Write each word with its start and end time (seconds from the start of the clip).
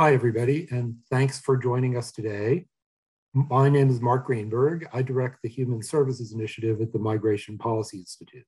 Hi, 0.00 0.14
everybody, 0.14 0.66
and 0.70 0.94
thanks 1.10 1.38
for 1.38 1.58
joining 1.58 1.98
us 1.98 2.10
today. 2.10 2.64
My 3.34 3.68
name 3.68 3.90
is 3.90 4.00
Mark 4.00 4.24
Greenberg. 4.24 4.88
I 4.94 5.02
direct 5.02 5.42
the 5.42 5.48
Human 5.50 5.82
Services 5.82 6.32
Initiative 6.32 6.80
at 6.80 6.90
the 6.90 6.98
Migration 6.98 7.58
Policy 7.58 7.98
Institute. 7.98 8.46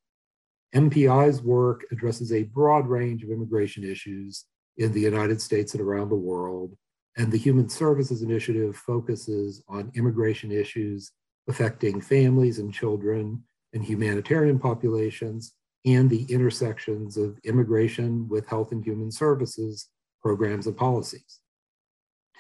MPI's 0.75 1.43
work 1.43 1.85
addresses 1.93 2.33
a 2.33 2.45
broad 2.45 2.87
range 2.87 3.23
of 3.23 3.29
immigration 3.29 3.85
issues 3.85 4.47
in 4.79 4.93
the 4.93 5.03
United 5.03 5.43
States 5.43 5.75
and 5.75 5.83
around 5.83 6.09
the 6.09 6.15
world, 6.15 6.75
and 7.19 7.31
the 7.31 7.37
Human 7.37 7.69
Services 7.69 8.23
Initiative 8.23 8.75
focuses 8.75 9.63
on 9.69 9.93
immigration 9.95 10.51
issues 10.51 11.13
affecting 11.49 12.01
families 12.01 12.61
and 12.61 12.73
children 12.73 13.45
and 13.75 13.85
humanitarian 13.85 14.59
populations 14.59 15.53
and 15.85 16.09
the 16.09 16.25
intersections 16.33 17.19
of 17.19 17.39
immigration 17.45 18.27
with 18.27 18.49
health 18.49 18.73
and 18.73 18.83
human 18.83 19.11
services 19.13 19.91
programs 20.23 20.67
and 20.67 20.77
policies. 20.77 21.41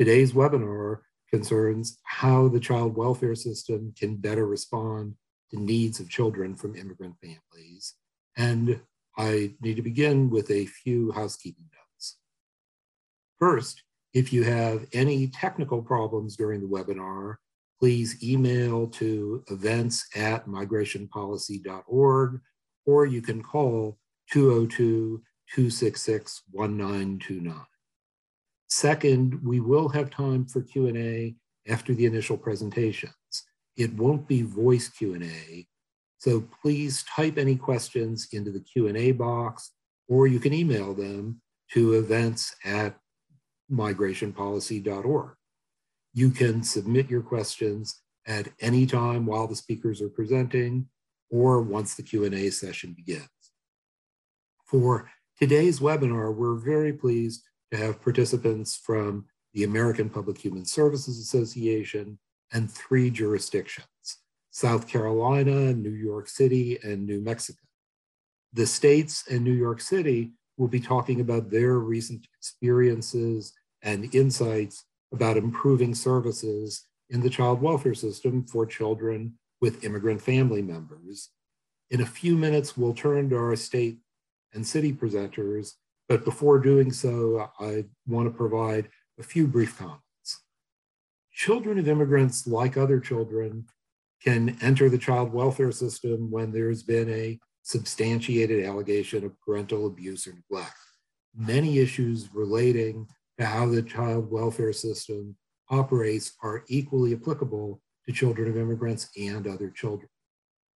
Today's 0.03 0.33
webinar 0.33 0.99
concerns 1.31 2.01
how 2.03 2.49
the 2.49 2.59
child 2.59 2.97
welfare 2.97 3.37
system 3.37 3.95
can 3.97 4.17
better 4.17 4.49
respond 4.49 5.15
to 5.53 5.61
needs 5.61 6.01
of 6.01 6.11
children 6.11 6.57
from 6.57 6.75
immigrant 6.75 7.15
families. 7.21 7.95
And 8.37 8.81
I 9.17 9.55
need 9.61 9.77
to 9.77 9.83
begin 9.83 10.29
with 10.29 10.51
a 10.51 10.67
few 10.67 11.13
housekeeping 11.13 11.67
notes. 11.73 12.17
First, 13.39 13.85
if 14.13 14.33
you 14.33 14.43
have 14.43 14.89
any 14.93 15.29
technical 15.29 15.81
problems 15.81 16.35
during 16.35 16.61
the 16.61 16.67
webinar, 16.67 17.37
please 17.79 18.21
email 18.25 18.89
to 18.89 19.45
events 19.53 20.09
at 20.17 20.49
migrationpolicy.org 20.49 22.41
or 22.87 23.07
you 23.07 23.23
can 23.23 23.41
call 23.41 23.99
202 24.33 25.23
266 25.55 26.43
1929. 26.51 27.67
Second, 28.75 29.39
we 29.45 29.61
will 29.61 29.91
have 29.91 30.09
time 30.09 30.47
for 30.47 30.63
Q&A 30.63 31.35
after 31.69 31.95
the 31.95 32.07
initial 32.07 32.39
presentations. 32.39 33.13
It 33.77 33.93
won't 33.93 34.27
be 34.27 34.41
voice 34.41 34.89
Q&A, 34.89 35.67
so 36.17 36.49
please 36.63 37.05
type 37.05 37.37
any 37.37 37.55
questions 37.55 38.29
into 38.33 38.51
the 38.51 38.61
Q&A 38.61 39.13
box, 39.13 39.73
or 40.09 40.27
you 40.27 40.41
can 40.41 40.55
email 40.55 40.95
them 40.95 41.43
to 41.75 41.93
events 41.93 42.57
at 42.65 42.97
migrationpolicy.org. 43.71 45.35
You 46.15 46.31
can 46.31 46.63
submit 46.63 47.11
your 47.11 47.23
questions 47.23 48.01
at 48.27 48.49
any 48.59 48.87
time 48.87 49.27
while 49.27 49.47
the 49.47 49.55
speakers 49.55 50.01
are 50.01 50.09
presenting 50.09 50.89
or 51.31 51.61
once 51.61 51.95
the 51.95 52.03
Q&A 52.03 52.49
session 52.49 52.95
begins. 52.95 53.29
For 54.65 55.11
today's 55.39 55.79
webinar, 55.79 56.35
we're 56.35 56.57
very 56.57 56.95
pleased 56.95 57.43
to 57.73 57.79
have 57.79 58.03
participants 58.03 58.77
from 58.77 59.25
the 59.55 59.65
American 59.65 60.11
Public 60.11 60.39
Human 60.39 60.67
Services 60.67 61.19
Association 61.19 62.19
and 62.53 62.71
three 62.71 63.11
jurisdictions, 63.11 64.19
South 64.51 64.87
Carolina, 64.87 65.73
New 65.73 65.95
York 65.95 66.29
City, 66.29 66.79
and 66.83 67.07
New 67.07 67.23
Mexico. 67.23 67.61
The 68.53 68.67
states 68.67 69.25
and 69.31 69.43
New 69.43 69.55
York 69.55 69.81
City 69.81 70.33
will 70.59 70.69
be 70.69 70.81
talking 70.81 71.21
about 71.21 71.51
their 71.51 71.79
recent 71.79 72.27
experiences 72.37 73.55
and 73.81 74.15
insights 74.15 74.85
about 75.11 75.39
improving 75.39 75.95
services 75.95 76.85
in 77.09 77.21
the 77.21 77.31
child 77.31 77.63
welfare 77.63 77.95
system 77.95 78.45
for 78.45 78.67
children 78.67 79.39
with 79.63 79.83
immigrant 79.83 80.21
family 80.21 80.61
members. 80.61 81.31
In 81.91 82.03
a 82.03 82.07
few 82.07 82.37
minutes, 82.37 82.77
we'll 82.77 82.95
turn 82.95 83.31
to 83.31 83.37
our 83.37 83.57
state 83.57 83.99
and 84.53 84.67
city 84.67 84.93
presenters 84.93 85.73
but 86.13 86.27
before 86.27 86.59
doing 86.59 86.93
so, 86.93 87.51
I 87.59 87.87
want 88.07 88.31
to 88.31 88.37
provide 88.37 88.91
a 89.19 89.23
few 89.23 89.47
brief 89.47 89.79
comments. 89.79 90.43
Children 91.33 91.79
of 91.79 91.89
immigrants, 91.89 92.47
like 92.47 92.77
other 92.77 93.01
children, 93.01 93.65
can 94.23 94.59
enter 94.61 94.91
the 94.91 94.99
child 94.99 95.33
welfare 95.33 95.73
system 95.73 96.31
when 96.31 96.53
there's 96.53 96.83
been 96.83 97.09
a 97.09 97.41
substantiated 97.63 98.63
allegation 98.63 99.25
of 99.25 99.41
parental 99.41 99.87
abuse 99.87 100.27
or 100.27 100.35
neglect. 100.35 100.77
Many 101.35 101.79
issues 101.79 102.29
relating 102.35 103.09
to 103.39 103.47
how 103.47 103.65
the 103.65 103.81
child 103.81 104.31
welfare 104.31 104.75
system 104.75 105.35
operates 105.71 106.33
are 106.43 106.63
equally 106.69 107.15
applicable 107.15 107.81
to 108.05 108.13
children 108.13 108.51
of 108.51 108.59
immigrants 108.59 109.09
and 109.19 109.47
other 109.47 109.71
children. 109.71 110.11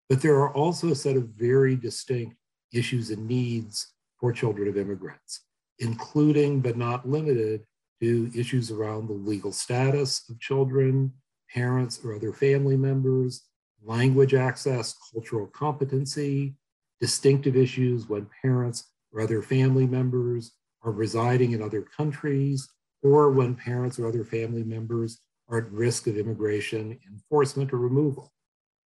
But 0.08 0.22
there 0.22 0.36
are 0.36 0.54
also 0.54 0.92
a 0.92 0.94
set 0.94 1.16
of 1.16 1.28
very 1.36 1.76
distinct 1.76 2.36
issues 2.72 3.10
and 3.10 3.28
needs 3.28 3.92
for 4.18 4.32
children 4.32 4.68
of 4.68 4.76
immigrants, 4.76 5.42
including 5.78 6.60
but 6.60 6.76
not 6.76 7.08
limited 7.08 7.64
to 8.00 8.30
issues 8.34 8.70
around 8.70 9.08
the 9.08 9.14
legal 9.14 9.52
status 9.52 10.28
of 10.28 10.38
children, 10.40 11.12
parents, 11.52 12.00
or 12.04 12.14
other 12.14 12.32
family 12.32 12.76
members, 12.76 13.44
language 13.82 14.34
access, 14.34 14.94
cultural 15.12 15.46
competency, 15.46 16.54
distinctive 17.00 17.56
issues 17.56 18.08
when 18.08 18.28
parents 18.42 18.92
or 19.12 19.20
other 19.20 19.42
family 19.42 19.86
members 19.86 20.52
are 20.82 20.92
residing 20.92 21.52
in 21.52 21.62
other 21.62 21.82
countries, 21.82 22.68
or 23.02 23.30
when 23.30 23.54
parents 23.54 23.98
or 23.98 24.06
other 24.06 24.24
family 24.24 24.62
members 24.62 25.18
are 25.48 25.58
at 25.58 25.72
risk 25.72 26.06
of 26.06 26.16
immigration 26.16 26.98
enforcement 27.06 27.72
or 27.72 27.78
removal, 27.78 28.32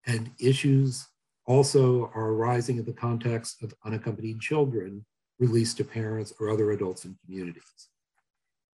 and 0.06 0.31
issues 0.41 1.06
also 1.47 2.10
are 2.15 2.33
arising 2.33 2.78
in 2.78 2.84
the 2.84 2.93
context 2.93 3.62
of 3.62 3.75
unaccompanied 3.84 4.41
children 4.41 5.05
released 5.38 5.76
to 5.78 5.84
parents 5.84 6.32
or 6.41 6.50
other 6.50 6.72
adults 6.72 7.04
in 7.04 7.16
communities. 7.25 7.88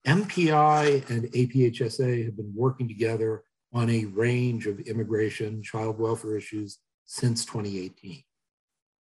MPI 0.07 1.09
and 1.09 1.25
APHSA 1.33 2.25
have 2.25 2.37
been 2.37 2.53
working 2.55 2.89
together 2.89 3.43
on 3.73 3.91
a 3.91 4.05
range 4.07 4.67
of 4.67 4.81
immigration 4.81 5.63
child 5.63 5.99
welfare 5.99 6.37
issues 6.37 6.79
since 7.07 7.45
2018. 7.45 8.23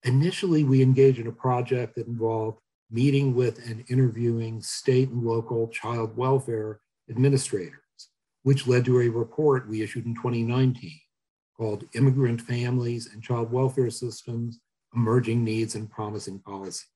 Initially, 0.04 0.64
we 0.64 0.82
engaged 0.82 1.18
in 1.18 1.26
a 1.26 1.32
project 1.32 1.96
that 1.96 2.06
involved 2.06 2.60
meeting 2.90 3.34
with 3.34 3.68
and 3.68 3.84
interviewing 3.88 4.62
state 4.62 5.08
and 5.10 5.24
local 5.24 5.68
child 5.68 6.16
welfare 6.16 6.80
administrators, 7.10 7.80
which 8.42 8.66
led 8.66 8.84
to 8.84 9.00
a 9.00 9.08
report 9.08 9.68
we 9.68 9.82
issued 9.82 10.06
in 10.06 10.14
2019 10.14 10.92
called 11.56 11.84
Immigrant 11.94 12.40
Families 12.40 13.12
and 13.12 13.22
Child 13.22 13.50
Welfare 13.50 13.90
Systems 13.90 14.60
Emerging 14.94 15.42
Needs 15.42 15.74
and 15.74 15.90
Promising 15.90 16.38
Policies. 16.40 16.86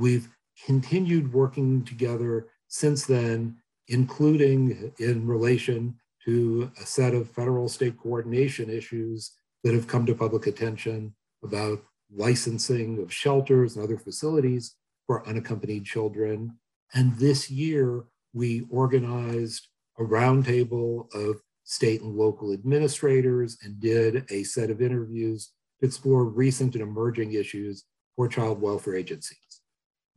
We've 0.00 0.30
continued 0.64 1.30
working 1.30 1.84
together 1.84 2.46
since 2.68 3.04
then, 3.04 3.58
including 3.88 4.94
in 4.98 5.26
relation 5.26 5.96
to 6.24 6.70
a 6.80 6.86
set 6.86 7.12
of 7.12 7.28
federal 7.28 7.68
state 7.68 7.98
coordination 7.98 8.70
issues 8.70 9.32
that 9.62 9.74
have 9.74 9.86
come 9.86 10.06
to 10.06 10.14
public 10.14 10.46
attention 10.46 11.14
about 11.44 11.82
licensing 12.14 13.02
of 13.02 13.12
shelters 13.12 13.76
and 13.76 13.84
other 13.84 13.98
facilities 13.98 14.74
for 15.06 15.26
unaccompanied 15.28 15.84
children. 15.84 16.56
And 16.94 17.14
this 17.18 17.50
year, 17.50 18.04
we 18.32 18.66
organized 18.70 19.68
a 19.98 20.02
roundtable 20.02 21.12
of 21.14 21.42
state 21.64 22.00
and 22.00 22.16
local 22.16 22.54
administrators 22.54 23.58
and 23.62 23.78
did 23.78 24.24
a 24.30 24.44
set 24.44 24.70
of 24.70 24.80
interviews 24.80 25.52
to 25.78 25.86
explore 25.86 26.24
recent 26.24 26.74
and 26.74 26.82
emerging 26.82 27.34
issues 27.34 27.84
for 28.16 28.28
child 28.28 28.62
welfare 28.62 28.96
agencies. 28.96 29.49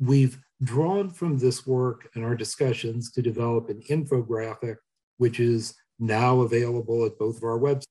We've 0.03 0.37
drawn 0.61 1.09
from 1.09 1.37
this 1.37 1.65
work 1.65 2.09
and 2.13 2.25
our 2.25 2.35
discussions 2.35 3.11
to 3.11 3.21
develop 3.21 3.69
an 3.69 3.81
infographic, 3.89 4.75
which 5.17 5.39
is 5.39 5.75
now 5.97 6.41
available 6.41 7.05
at 7.05 7.17
both 7.17 7.37
of 7.37 7.43
our 7.43 7.59
websites, 7.59 7.85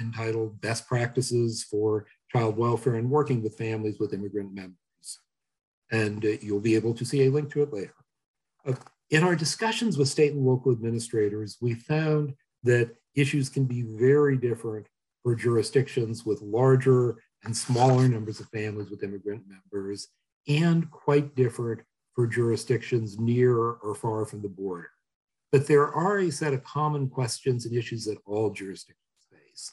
entitled 0.00 0.60
Best 0.60 0.86
Practices 0.86 1.62
for 1.62 2.06
Child 2.30 2.58
Welfare 2.58 2.96
and 2.96 3.08
Working 3.08 3.42
with 3.42 3.56
Families 3.56 3.98
with 3.98 4.12
Immigrant 4.12 4.52
Members. 4.52 4.76
And 5.90 6.24
uh, 6.24 6.36
you'll 6.42 6.60
be 6.60 6.74
able 6.74 6.92
to 6.94 7.06
see 7.06 7.24
a 7.24 7.30
link 7.30 7.50
to 7.52 7.62
it 7.62 7.72
later. 7.72 7.94
Uh, 8.66 8.74
in 9.10 9.22
our 9.22 9.36
discussions 9.36 9.96
with 9.96 10.08
state 10.08 10.32
and 10.32 10.44
local 10.44 10.72
administrators, 10.72 11.56
we 11.62 11.74
found 11.74 12.34
that 12.64 12.96
issues 13.14 13.48
can 13.48 13.64
be 13.64 13.82
very 13.82 14.36
different 14.36 14.88
for 15.22 15.34
jurisdictions 15.34 16.26
with 16.26 16.42
larger 16.42 17.16
and 17.44 17.56
smaller 17.56 18.08
numbers 18.08 18.40
of 18.40 18.48
families 18.48 18.90
with 18.90 19.02
immigrant 19.02 19.42
members 19.46 20.08
and 20.48 20.90
quite 20.90 21.34
different 21.34 21.80
for 22.14 22.26
jurisdictions 22.26 23.18
near 23.18 23.56
or 23.58 23.94
far 23.94 24.24
from 24.24 24.42
the 24.42 24.48
border. 24.48 24.90
But 25.52 25.66
there 25.66 25.92
are 25.92 26.18
a 26.18 26.30
set 26.30 26.52
of 26.52 26.64
common 26.64 27.08
questions 27.08 27.66
and 27.66 27.76
issues 27.76 28.04
that 28.04 28.18
all 28.26 28.50
jurisdictions 28.50 28.98
face. 29.30 29.72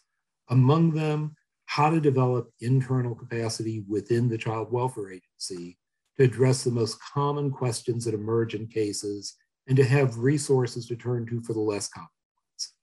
Among 0.50 0.92
them, 0.92 1.36
how 1.66 1.90
to 1.90 2.02
develop 2.02 2.52
internal 2.60 3.16
capacity 3.16 3.84
within 3.88 4.28
the 4.28 4.38
child 4.38 4.72
welfare 4.72 5.12
agency 5.12 5.78
to 6.18 6.24
address 6.24 6.64
the 6.64 6.72
most 6.72 7.00
common 7.14 7.50
questions 7.50 8.06
that 8.06 8.14
emerge 8.14 8.56
in 8.56 8.68
cases 8.68 9.36
and 9.68 9.78
to 9.78 9.84
have 9.84 10.18
resources 10.18 10.86
to 10.88 10.96
turn 10.96 11.26
to 11.28 11.42
for 11.42 11.54
the 11.54 11.60
less 11.60 11.88
common 11.88 12.10
ones. 12.36 12.74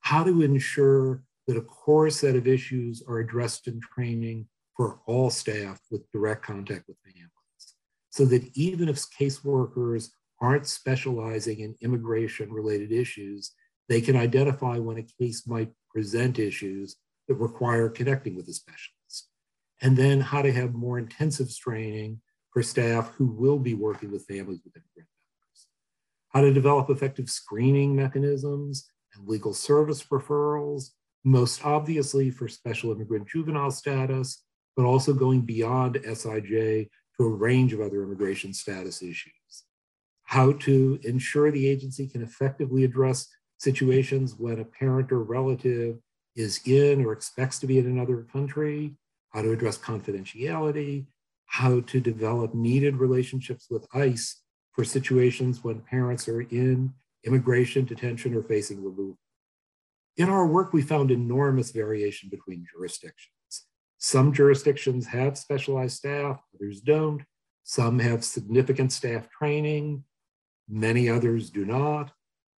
How 0.00 0.22
to 0.24 0.42
ensure 0.42 1.22
that 1.46 1.56
a 1.56 1.62
core 1.62 2.10
set 2.10 2.36
of 2.36 2.46
issues 2.46 3.02
are 3.08 3.20
addressed 3.20 3.68
in 3.68 3.80
training 3.80 4.46
for 4.76 5.00
all 5.06 5.30
staff 5.30 5.80
with 5.90 6.10
direct 6.12 6.44
contact 6.44 6.84
with 6.86 6.98
families. 7.04 7.30
So 8.10 8.24
that 8.26 8.50
even 8.54 8.88
if 8.88 8.96
caseworkers 8.96 10.10
aren't 10.40 10.66
specializing 10.66 11.60
in 11.60 11.76
immigration 11.80 12.52
related 12.52 12.92
issues, 12.92 13.52
they 13.88 14.00
can 14.00 14.16
identify 14.16 14.78
when 14.78 14.98
a 14.98 15.06
case 15.20 15.46
might 15.46 15.70
present 15.90 16.38
issues 16.38 16.96
that 17.28 17.34
require 17.34 17.88
connecting 17.88 18.36
with 18.36 18.48
a 18.48 18.52
specialist. 18.52 19.28
And 19.80 19.96
then 19.96 20.20
how 20.20 20.42
to 20.42 20.52
have 20.52 20.74
more 20.74 20.98
intensive 20.98 21.54
training 21.56 22.20
for 22.50 22.62
staff 22.62 23.12
who 23.16 23.26
will 23.26 23.58
be 23.58 23.74
working 23.74 24.10
with 24.10 24.26
families 24.26 24.60
with 24.64 24.76
immigrant 24.76 25.08
members. 25.26 25.66
How 26.28 26.40
to 26.42 26.52
develop 26.52 26.90
effective 26.90 27.28
screening 27.28 27.94
mechanisms 27.94 28.88
and 29.14 29.28
legal 29.28 29.52
service 29.54 30.04
referrals, 30.04 30.90
most 31.24 31.64
obviously 31.64 32.30
for 32.30 32.48
special 32.48 32.92
immigrant 32.92 33.28
juvenile 33.28 33.70
status, 33.70 34.44
but 34.76 34.84
also 34.84 35.14
going 35.14 35.40
beyond 35.40 35.94
SIJ 35.96 36.88
to 37.16 37.24
a 37.24 37.28
range 37.28 37.72
of 37.72 37.80
other 37.80 38.02
immigration 38.02 38.52
status 38.52 39.02
issues. 39.02 39.32
How 40.24 40.52
to 40.52 40.98
ensure 41.02 41.50
the 41.50 41.66
agency 41.66 42.06
can 42.06 42.22
effectively 42.22 42.84
address 42.84 43.28
situations 43.58 44.34
when 44.36 44.60
a 44.60 44.64
parent 44.64 45.10
or 45.10 45.22
relative 45.22 45.96
is 46.34 46.60
in 46.66 47.04
or 47.04 47.12
expects 47.12 47.58
to 47.60 47.66
be 47.66 47.78
in 47.78 47.86
another 47.86 48.26
country, 48.32 48.94
how 49.30 49.42
to 49.42 49.52
address 49.52 49.78
confidentiality, 49.78 51.06
how 51.46 51.80
to 51.80 52.00
develop 52.00 52.54
needed 52.54 52.96
relationships 52.96 53.68
with 53.70 53.86
ICE 53.94 54.42
for 54.72 54.84
situations 54.84 55.64
when 55.64 55.80
parents 55.80 56.28
are 56.28 56.42
in 56.42 56.92
immigration 57.24 57.84
detention 57.84 58.34
or 58.34 58.42
facing 58.42 58.84
removal. 58.84 59.16
In 60.16 60.28
our 60.28 60.46
work, 60.46 60.72
we 60.72 60.82
found 60.82 61.10
enormous 61.10 61.70
variation 61.70 62.28
between 62.28 62.66
jurisdictions. 62.72 63.35
Some 63.98 64.32
jurisdictions 64.32 65.06
have 65.06 65.38
specialized 65.38 65.96
staff, 65.96 66.40
others 66.54 66.80
don't. 66.80 67.22
Some 67.64 67.98
have 67.98 68.24
significant 68.24 68.92
staff 68.92 69.28
training, 69.30 70.04
many 70.68 71.08
others 71.08 71.50
do 71.50 71.64
not. 71.64 72.12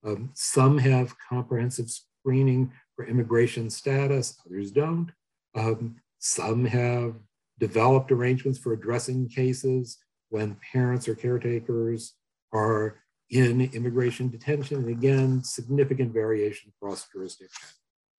Um, 0.04 0.30
some 0.34 0.78
have 0.78 1.14
comprehensive 1.28 1.90
screening 1.90 2.72
for 2.94 3.06
immigration 3.06 3.70
status, 3.70 4.38
others 4.46 4.70
don't. 4.70 5.10
Um, 5.54 5.96
some 6.18 6.64
have 6.64 7.14
developed 7.58 8.12
arrangements 8.12 8.58
for 8.58 8.72
addressing 8.72 9.28
cases 9.28 9.98
when 10.28 10.56
parents 10.72 11.08
or 11.08 11.14
caretakers 11.14 12.14
are 12.52 13.00
in 13.30 13.60
immigration 13.72 14.28
detention. 14.28 14.78
And 14.78 14.88
again, 14.88 15.42
significant 15.42 16.12
variation 16.12 16.72
across 16.76 17.08
jurisdictions. 17.12 17.74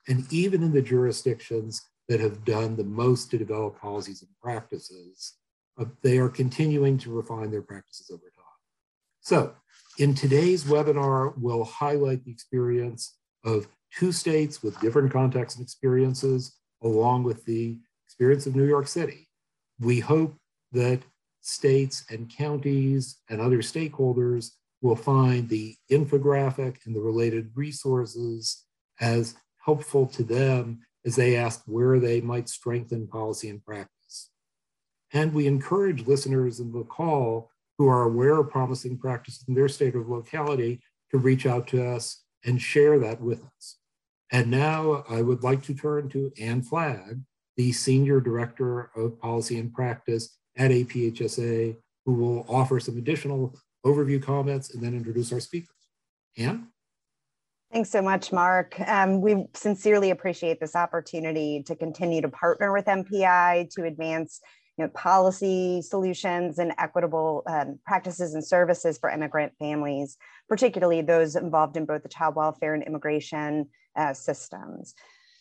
And 0.08 0.32
even 0.32 0.64
in 0.64 0.74
the 0.74 0.82
jurisdictions 0.82 1.82
that 2.10 2.20
have 2.20 2.44
done 2.44 2.76
the 2.76 2.84
most 2.84 3.32
to 3.32 3.38
develop 3.38 3.80
policies 3.80 4.24
and 4.24 4.32
practices, 4.42 5.36
uh, 5.78 5.86
they 6.02 6.18
are 6.18 6.28
continuing 6.28 6.98
to 6.98 7.12
refine 7.12 7.52
their 7.52 7.62
practices 7.62 8.10
over 8.12 8.24
time. 8.36 8.46
So 9.22 9.54
in 10.00 10.16
today's 10.16 10.64
webinar, 10.64 11.34
we'll 11.38 11.64
highlight 11.64 12.26
the 12.26 12.32
experience 12.32 13.16
of 13.46 13.68
two 13.98 14.12
states 14.12 14.64
with 14.64 14.80
different 14.82 15.14
contexts 15.14 15.58
and 15.58 15.66
experiences, 15.66 16.58
along 16.84 17.24
with 17.24 17.46
the 17.46 17.78
experience 18.08 18.48
of 18.48 18.56
New 18.56 18.68
York 18.68 18.88
City. 18.88 19.30
We 19.80 20.00
hope 20.00 20.36
that 20.72 21.02
states 21.42 22.06
and 22.10 22.30
counties 22.30 23.18
and 23.30 23.40
other 23.40 23.60
stakeholders 23.60 24.52
will 24.82 24.96
find 24.96 25.48
the 25.48 25.76
infographic 25.92 26.78
and 26.86 26.96
the 26.96 27.02
related 27.02 27.52
resources 27.56 28.66
as 29.00 29.36
helpful 29.64 30.08
to 30.08 30.24
them 30.24 30.80
as 31.06 31.16
they 31.16 31.36
ask 31.36 31.64
where 31.66 32.00
they 32.00 32.22
might 32.22 32.50
strengthen 32.50 33.08
policy 33.08 33.50
and 33.50 33.64
practice. 33.64 34.30
And 35.14 35.34
we 35.34 35.48
encourage 35.48 36.08
listeners 36.08 36.60
in 36.60 36.72
the 36.72 36.84
call 36.84 37.52
who 37.78 37.88
are 37.88 38.04
aware 38.04 38.38
of 38.40 38.50
promising 38.50 38.98
practices 38.98 39.46
in 39.48 39.56
their 39.56 39.70
state 39.70 39.96
or 39.96 40.04
locality 40.04 40.82
to 41.12 41.18
reach 41.18 41.46
out 41.46 41.68
to 41.68 41.84
us 41.84 42.24
and 42.46 42.62
share 42.62 43.00
that 43.00 43.22
with 43.22 43.44
us. 43.58 43.78
And 44.32 44.52
now 44.52 45.04
I 45.10 45.22
would 45.22 45.44
like 45.44 45.64
to 45.64 45.74
turn 45.74 46.10
to 46.10 46.32
Ann 46.40 46.62
Flagg, 46.62 47.22
the 47.58 47.72
Senior 47.72 48.20
Director 48.20 48.92
of 48.96 49.20
Policy 49.20 49.58
and 49.58 49.74
Practice 49.74 50.38
at 50.56 50.72
APHSA, 50.72 51.76
who 52.06 52.14
will 52.14 52.46
offer 52.48 52.80
some 52.80 52.98
additional 52.98 53.56
overview 53.86 54.22
comments 54.22 54.74
and 54.74 54.84
then 54.84 54.94
introduce 54.94 55.32
our 55.32 55.40
speakers. 55.40 55.76
Ann? 56.38 56.68
Thanks 57.72 57.92
so 57.92 58.02
much, 58.02 58.32
Mark. 58.32 58.80
Um, 58.88 59.22
we 59.22 59.46
sincerely 59.54 60.10
appreciate 60.10 60.60
this 60.60 60.76
opportunity 60.76 61.62
to 61.68 61.76
continue 61.76 62.20
to 62.22 62.30
partner 62.30 62.74
with 62.74 62.86
MPI 62.86 63.70
to 63.76 63.84
advance 63.84 64.42
you 64.76 64.86
know, 64.86 64.92
policy 64.96 65.84
solutions 65.84 66.58
and 66.58 66.74
equitable 66.80 67.44
um, 67.46 67.78
practices 67.86 68.34
and 68.34 68.44
services 68.44 68.98
for 68.98 69.12
immigrant 69.12 69.54
families, 69.60 70.18
particularly 70.48 71.04
those 71.04 71.36
involved 71.36 71.78
in 71.78 71.86
both 71.86 72.02
the 72.02 72.10
child 72.10 72.36
welfare 72.36 72.74
and 72.74 72.84
immigration 72.84 73.68
uh, 73.96 74.14
systems. 74.14 74.96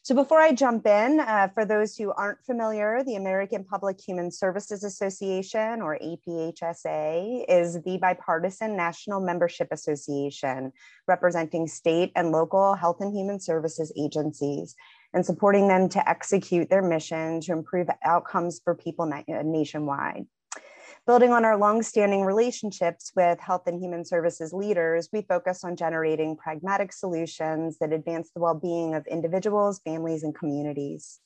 So 0.09 0.15
before 0.15 0.41
I 0.41 0.53
jump 0.53 0.87
in, 0.87 1.21
uh, 1.21 1.49
for 1.53 1.67
those 1.67 1.95
who 1.95 2.13
aren't 2.13 2.43
familiar, 2.43 3.05
the 3.05 3.17
American 3.17 3.63
Public 3.63 4.01
Human 4.01 4.31
Services 4.31 4.83
Association, 4.83 5.83
or 5.83 5.99
APHSA, 5.99 7.45
is 7.47 7.83
the 7.83 7.99
bipartisan 7.99 8.75
national 8.75 9.21
membership 9.21 9.69
association 9.71 10.73
representing 11.07 11.67
state 11.67 12.11
and 12.17 12.33
local 12.33 12.73
health 12.73 13.03
and 13.03 13.15
human 13.15 13.39
services 13.39 13.93
agencies 13.99 14.75
and 15.13 15.27
supporting 15.27 15.69
them 15.69 15.91
to 15.91 16.09
execute 16.09 16.71
their 16.71 16.81
mission 16.81 17.43
to 17.43 17.53
improve 17.53 17.89
outcomes 18.03 18.63
for 18.65 18.75
people 18.75 19.05
nationwide. 19.05 20.25
Building 21.09 21.33
on 21.33 21.47
our 21.47 21.57
longstanding 21.57 22.27
relationships 22.27 23.13
with 23.17 23.41
health 23.41 23.63
and 23.67 23.83
human 23.83 24.05
services 24.05 24.53
leaders, 24.53 25.09
we 25.11 25.23
focus 25.23 25.65
on 25.65 25.75
generating 25.75 26.37
pragmatic 26.37 26.93
solutions 26.93 27.79
that 27.79 27.95
advance 27.95 28.31
the 28.35 28.41
well-being 28.41 28.95
of 28.95 29.07
individuals, 29.07 29.81
families, 29.87 30.23
and 30.23 30.35
communities. 30.35 31.21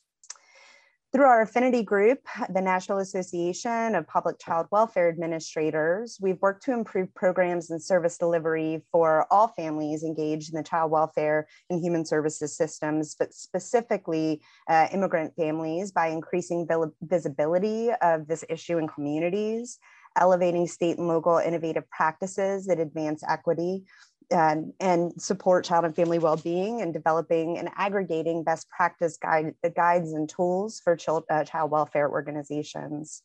Through 1.13 1.27
our 1.27 1.43
affinity 1.43 1.83
group, 1.83 2.21
the 2.49 2.63
National 2.63 2.97
Association 2.97 3.95
of 3.95 4.07
Public 4.07 4.39
Child 4.39 4.69
Welfare 4.71 5.11
Administrators, 5.11 6.17
we've 6.23 6.41
worked 6.41 6.65
to 6.65 6.73
improve 6.73 7.15
programs 7.15 7.71
and 7.71 7.83
service 7.83 8.17
delivery 8.17 8.83
for 8.91 9.27
all 9.31 9.49
families 9.49 10.05
engaged 10.05 10.51
in 10.51 10.57
the 10.57 10.63
child 10.63 10.91
welfare 10.91 11.47
and 11.69 11.85
human 11.85 12.07
services 12.07 12.57
systems, 12.57 13.15
but 13.19 13.35
specifically 13.35 14.41
uh, 14.71 14.89
immigrant 14.91 15.37
families 15.37 15.93
by 15.93 16.07
increasing 16.07 16.67
visibility 17.03 17.91
of 18.01 18.27
this 18.27 18.43
issue 18.49 18.79
in 18.79 18.89
communities, 18.89 19.79
elevating 20.17 20.67
state 20.67 20.97
and 20.97 21.09
local 21.09 21.37
innovative 21.37 21.89
practices 21.91 22.65
that 22.65 22.81
advance 22.81 23.23
equity, 23.29 23.85
and, 24.33 25.13
support 25.21 25.65
child 25.65 25.85
and 25.85 25.95
family 25.95 26.19
well-being 26.19 26.81
and 26.81 26.93
developing 26.93 27.59
and 27.59 27.69
aggregating 27.77 28.43
best 28.43 28.69
practice 28.71 29.17
guide, 29.17 29.55
guides 29.77 30.13
and 30.13 30.29
tools 30.29 30.81
for 30.83 30.97
child, 30.97 31.25
uh, 31.31 31.45
child 31.45 31.71
welfare 31.71 32.11
organizations. 32.11 33.23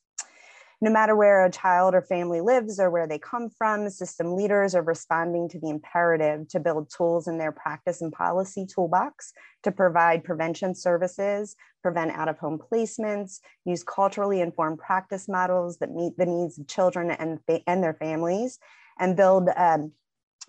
No 0.80 0.92
matter 0.92 1.16
where 1.16 1.44
a 1.44 1.50
child 1.50 1.96
or 1.96 2.04
family 2.04 2.40
lives 2.40 2.80
or 2.80 2.92
where 2.92 3.08
they 3.08 3.18
come 3.18 3.50
from, 3.50 3.90
system 3.90 4.36
leaders 4.36 4.76
are 4.76 4.84
responding 4.84 5.50
to 5.50 5.60
the 5.60 5.72
imperative 5.72 6.48
to 6.50 6.60
build 6.60 6.92
tools 6.96 7.28
in 7.28 7.40
their 7.40 7.52
practice 7.52 8.00
and 8.02 8.14
policy 8.14 8.68
toolbox 8.68 9.34
to 9.64 9.72
provide 9.72 10.24
prevention 10.24 10.76
services, 10.76 11.56
prevent 11.82 12.12
out-of-home 12.12 12.60
placements, 12.60 13.40
use 13.66 13.84
culturally 13.84 14.40
informed 14.40 14.78
practice 14.78 15.28
models 15.28 15.80
that 15.80 15.90
meet 15.90 16.16
the 16.16 16.28
needs 16.28 16.60
of 16.60 16.68
children 16.68 17.10
and, 17.10 17.40
and 17.66 17.84
their 17.84 17.96
families, 17.96 18.60
and 19.00 19.18
build 19.18 19.50
um, 19.58 19.92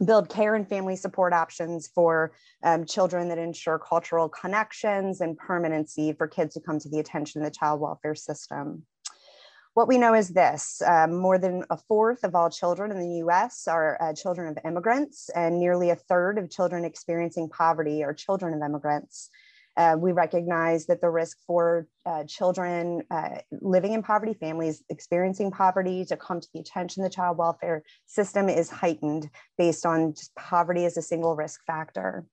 build 0.04 0.28
care 0.28 0.54
and 0.54 0.68
family 0.68 0.96
support 0.96 1.32
options 1.32 1.88
for 1.88 2.32
um, 2.62 2.84
children 2.84 3.28
that 3.28 3.38
ensure 3.38 3.78
cultural 3.78 4.28
connections 4.28 5.20
and 5.20 5.36
permanency 5.36 6.12
for 6.12 6.28
kids 6.28 6.54
who 6.54 6.60
come 6.60 6.78
to 6.78 6.88
the 6.88 7.00
attention 7.00 7.40
of 7.40 7.44
the 7.46 7.56
child 7.58 7.80
welfare 7.80 8.14
system. 8.14 8.84
What 9.74 9.86
we 9.88 9.98
know 9.98 10.14
is 10.14 10.30
this, 10.30 10.82
um, 10.86 11.14
more 11.14 11.38
than 11.38 11.62
a 11.70 11.76
fourth 11.76 12.24
of 12.24 12.34
all 12.34 12.50
children 12.50 12.90
in 12.90 12.98
the 12.98 13.24
US 13.26 13.68
are 13.68 13.96
uh, 14.00 14.12
children 14.12 14.48
of 14.48 14.58
immigrants 14.64 15.30
and 15.30 15.60
nearly 15.60 15.90
a 15.90 15.96
third 15.96 16.38
of 16.38 16.50
children 16.50 16.84
experiencing 16.84 17.48
poverty 17.48 18.02
are 18.02 18.12
children 18.12 18.54
of 18.54 18.62
immigrants. 18.62 19.30
Uh, 19.78 19.96
we 19.96 20.10
recognize 20.10 20.86
that 20.86 21.00
the 21.00 21.08
risk 21.08 21.38
for 21.46 21.86
uh, 22.04 22.24
children 22.24 23.00
uh, 23.12 23.38
living 23.62 23.92
in 23.92 24.02
poverty 24.02 24.34
families 24.34 24.82
experiencing 24.88 25.52
poverty 25.52 26.04
to 26.04 26.16
come 26.16 26.40
to 26.40 26.48
the 26.52 26.58
attention 26.58 27.04
of 27.04 27.08
the 27.08 27.14
child 27.14 27.38
welfare 27.38 27.84
system 28.04 28.48
is 28.48 28.68
heightened 28.68 29.30
based 29.56 29.86
on 29.86 30.12
just 30.12 30.34
poverty 30.34 30.84
as 30.84 30.96
a 30.96 31.02
single 31.02 31.36
risk 31.36 31.60
factor. 31.64 32.26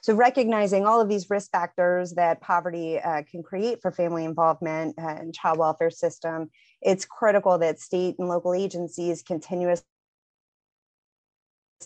So 0.00 0.14
recognizing 0.14 0.84
all 0.84 1.00
of 1.00 1.08
these 1.08 1.30
risk 1.30 1.52
factors 1.52 2.14
that 2.14 2.40
poverty 2.40 2.98
uh, 2.98 3.22
can 3.30 3.44
create 3.44 3.80
for 3.80 3.92
family 3.92 4.24
involvement 4.24 4.96
and 4.98 5.32
child 5.32 5.58
welfare 5.58 5.90
system, 5.90 6.50
it's 6.80 7.04
critical 7.04 7.58
that 7.58 7.78
state 7.78 8.16
and 8.18 8.28
local 8.28 8.54
agencies 8.54 9.22
continuously 9.22 9.86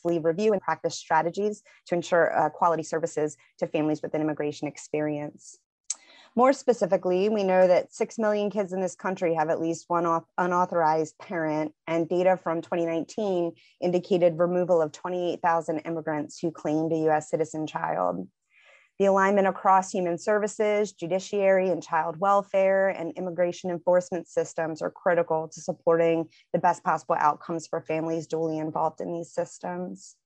review 0.04 0.52
and 0.52 0.60
practice 0.60 0.98
strategies 0.98 1.62
to 1.86 1.94
ensure 1.94 2.36
uh, 2.36 2.50
quality 2.50 2.82
services 2.82 3.36
to 3.58 3.66
families 3.66 4.02
with 4.02 4.14
an 4.14 4.20
immigration 4.20 4.68
experience. 4.68 5.58
More 6.36 6.52
specifically, 6.52 7.30
we 7.30 7.44
know 7.44 7.66
that 7.66 7.94
6 7.94 8.18
million 8.18 8.50
kids 8.50 8.74
in 8.74 8.82
this 8.82 8.94
country 8.94 9.34
have 9.34 9.48
at 9.48 9.58
least 9.58 9.86
one 9.88 10.20
unauthorized 10.36 11.16
parent, 11.18 11.72
and 11.86 12.06
data 12.06 12.38
from 12.42 12.60
2019 12.60 13.52
indicated 13.80 14.38
removal 14.38 14.82
of 14.82 14.92
28,000 14.92 15.78
immigrants 15.78 16.38
who 16.38 16.50
claimed 16.50 16.92
a 16.92 17.08
US 17.08 17.30
citizen 17.30 17.66
child. 17.66 18.28
The 18.98 19.04
alignment 19.04 19.46
across 19.46 19.92
human 19.92 20.16
services, 20.16 20.92
judiciary, 20.92 21.68
and 21.68 21.82
child 21.82 22.18
welfare 22.18 22.88
and 22.88 23.12
immigration 23.16 23.70
enforcement 23.70 24.26
systems 24.26 24.80
are 24.80 24.90
critical 24.90 25.48
to 25.48 25.60
supporting 25.60 26.28
the 26.54 26.58
best 26.58 26.82
possible 26.82 27.16
outcomes 27.18 27.66
for 27.66 27.82
families 27.82 28.26
dually 28.26 28.58
involved 28.58 29.02
in 29.02 29.12
these 29.12 29.32
systems. 29.32 30.16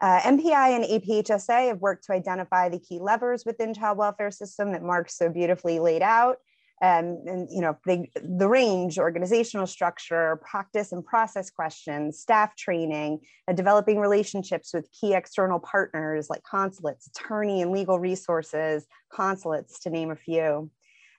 Uh, 0.00 0.20
MPI 0.20 0.74
and 0.74 0.84
APHSA 0.84 1.68
have 1.68 1.80
worked 1.80 2.04
to 2.04 2.12
identify 2.12 2.68
the 2.68 2.80
key 2.80 2.98
levers 2.98 3.44
within 3.46 3.72
child 3.72 3.96
welfare 3.96 4.32
system 4.32 4.72
that 4.72 4.82
Mark 4.82 5.08
so 5.08 5.28
beautifully 5.28 5.78
laid 5.78 6.02
out. 6.02 6.38
Um, 6.84 7.06
and 7.26 7.48
you 7.50 7.62
know 7.62 7.78
the, 7.86 8.46
range, 8.46 8.98
organizational 8.98 9.66
structure, 9.66 10.38
practice 10.42 10.92
and 10.92 11.02
process 11.02 11.48
questions, 11.48 12.18
staff 12.18 12.54
training, 12.56 13.20
developing 13.54 13.98
relationships 13.98 14.74
with 14.74 14.86
key 14.92 15.14
external 15.14 15.60
partners 15.60 16.28
like 16.28 16.42
consulates, 16.42 17.06
attorney 17.06 17.62
and 17.62 17.72
legal 17.72 17.98
resources, 17.98 18.86
consulates, 19.10 19.80
to 19.80 19.88
name 19.88 20.10
a 20.10 20.16
few. 20.16 20.70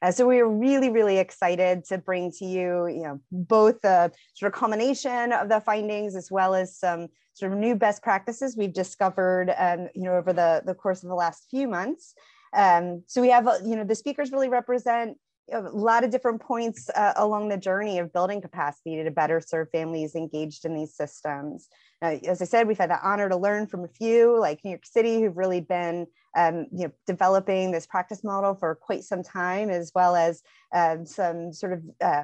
Uh, 0.04 0.12
so 0.12 0.28
we 0.28 0.40
are 0.40 0.48
really, 0.48 0.90
really 0.90 1.18
excited 1.18 1.84
to 1.86 1.98
bring 1.98 2.32
to 2.32 2.46
you, 2.46 2.86
you 2.86 3.02
know, 3.02 3.20
both 3.32 3.82
the 3.82 4.12
sort 4.36 4.54
of 4.54 4.60
culmination 4.60 5.32
of 5.32 5.50
the 5.50 5.60
findings 5.62 6.16
as 6.16 6.30
well 6.30 6.54
as 6.54 6.78
some 6.78 7.08
sort 7.34 7.52
of 7.52 7.58
new 7.58 7.76
best 7.76 8.04
practices 8.04 8.56
we've 8.56 8.74
discovered, 8.74 9.52
um, 9.58 9.88
you 9.96 10.04
know, 10.04 10.16
over 10.16 10.32
the, 10.32 10.62
the 10.64 10.76
course 10.76 11.02
of 11.02 11.10
the 11.10 11.16
last 11.16 11.48
few 11.50 11.68
months. 11.68 12.14
Um, 12.56 13.04
so 13.08 13.20
we 13.20 13.30
have, 13.30 13.50
you 13.66 13.76
know, 13.76 13.84
the 13.84 13.96
speakers 13.96 14.32
really 14.32 14.48
represent 14.48 15.18
a 15.52 15.62
lot 15.62 16.04
of 16.04 16.10
different 16.10 16.42
points 16.42 16.90
uh, 16.90 17.14
along 17.18 17.50
the 17.50 17.58
journey 17.58 18.00
of 18.00 18.12
building 18.12 18.42
capacity 18.42 19.04
to 19.04 19.12
better 19.12 19.40
serve 19.40 19.70
families 19.72 20.16
engaged 20.16 20.66
in 20.66 20.74
these 20.74 20.96
systems. 20.96 21.70
As 22.02 22.42
I 22.42 22.46
said, 22.46 22.68
we've 22.68 22.78
had 22.78 22.90
the 22.90 23.00
honor 23.08 23.30
to 23.30 23.38
learn 23.38 23.68
from 23.68 23.84
a 23.84 23.88
few, 23.88 24.40
like 24.40 24.64
New 24.64 24.72
York 24.72 24.86
City, 24.86 25.22
who've 25.22 25.38
really 25.38 25.62
been 25.62 26.08
um, 26.36 26.68
you 26.72 26.86
know, 26.86 26.92
developing 27.08 27.72
this 27.72 27.88
practice 27.88 28.24
model 28.24 28.56
for 28.56 28.76
quite 28.76 29.04
some 29.04 29.24
time, 29.24 29.70
as 29.70 29.92
well 29.96 30.16
as 30.16 30.44
um, 30.74 31.06
some 31.06 31.54
sort 31.54 31.74
of 31.74 31.84
uh, 32.02 32.24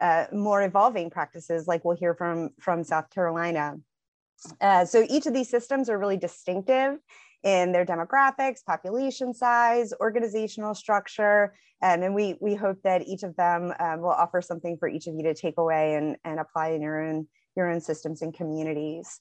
uh, 0.00 0.26
more 0.32 0.62
evolving 0.62 1.10
practices, 1.10 1.66
like 1.66 1.84
we'll 1.84 1.96
hear 1.96 2.14
from, 2.14 2.50
from 2.60 2.84
South 2.84 3.10
Carolina. 3.10 3.76
Uh, 4.60 4.84
so 4.84 5.04
each 5.08 5.26
of 5.26 5.34
these 5.34 5.48
systems 5.48 5.88
are 5.90 5.98
really 5.98 6.16
distinctive 6.16 6.98
in 7.44 7.72
their 7.72 7.86
demographics, 7.86 8.64
population 8.64 9.32
size, 9.32 9.92
organizational 10.00 10.74
structure, 10.74 11.54
um, 11.82 12.02
and 12.02 12.14
we, 12.14 12.36
we 12.40 12.54
hope 12.54 12.82
that 12.82 13.06
each 13.06 13.22
of 13.22 13.36
them 13.36 13.72
um, 13.78 14.00
will 14.00 14.10
offer 14.10 14.42
something 14.42 14.76
for 14.78 14.88
each 14.88 15.06
of 15.06 15.14
you 15.14 15.22
to 15.22 15.34
take 15.34 15.58
away 15.58 15.94
and, 15.94 16.16
and 16.24 16.40
apply 16.40 16.70
in 16.70 16.82
your 16.82 17.00
own, 17.00 17.28
your 17.56 17.70
own 17.70 17.80
systems 17.80 18.22
and 18.22 18.34
communities. 18.34 19.20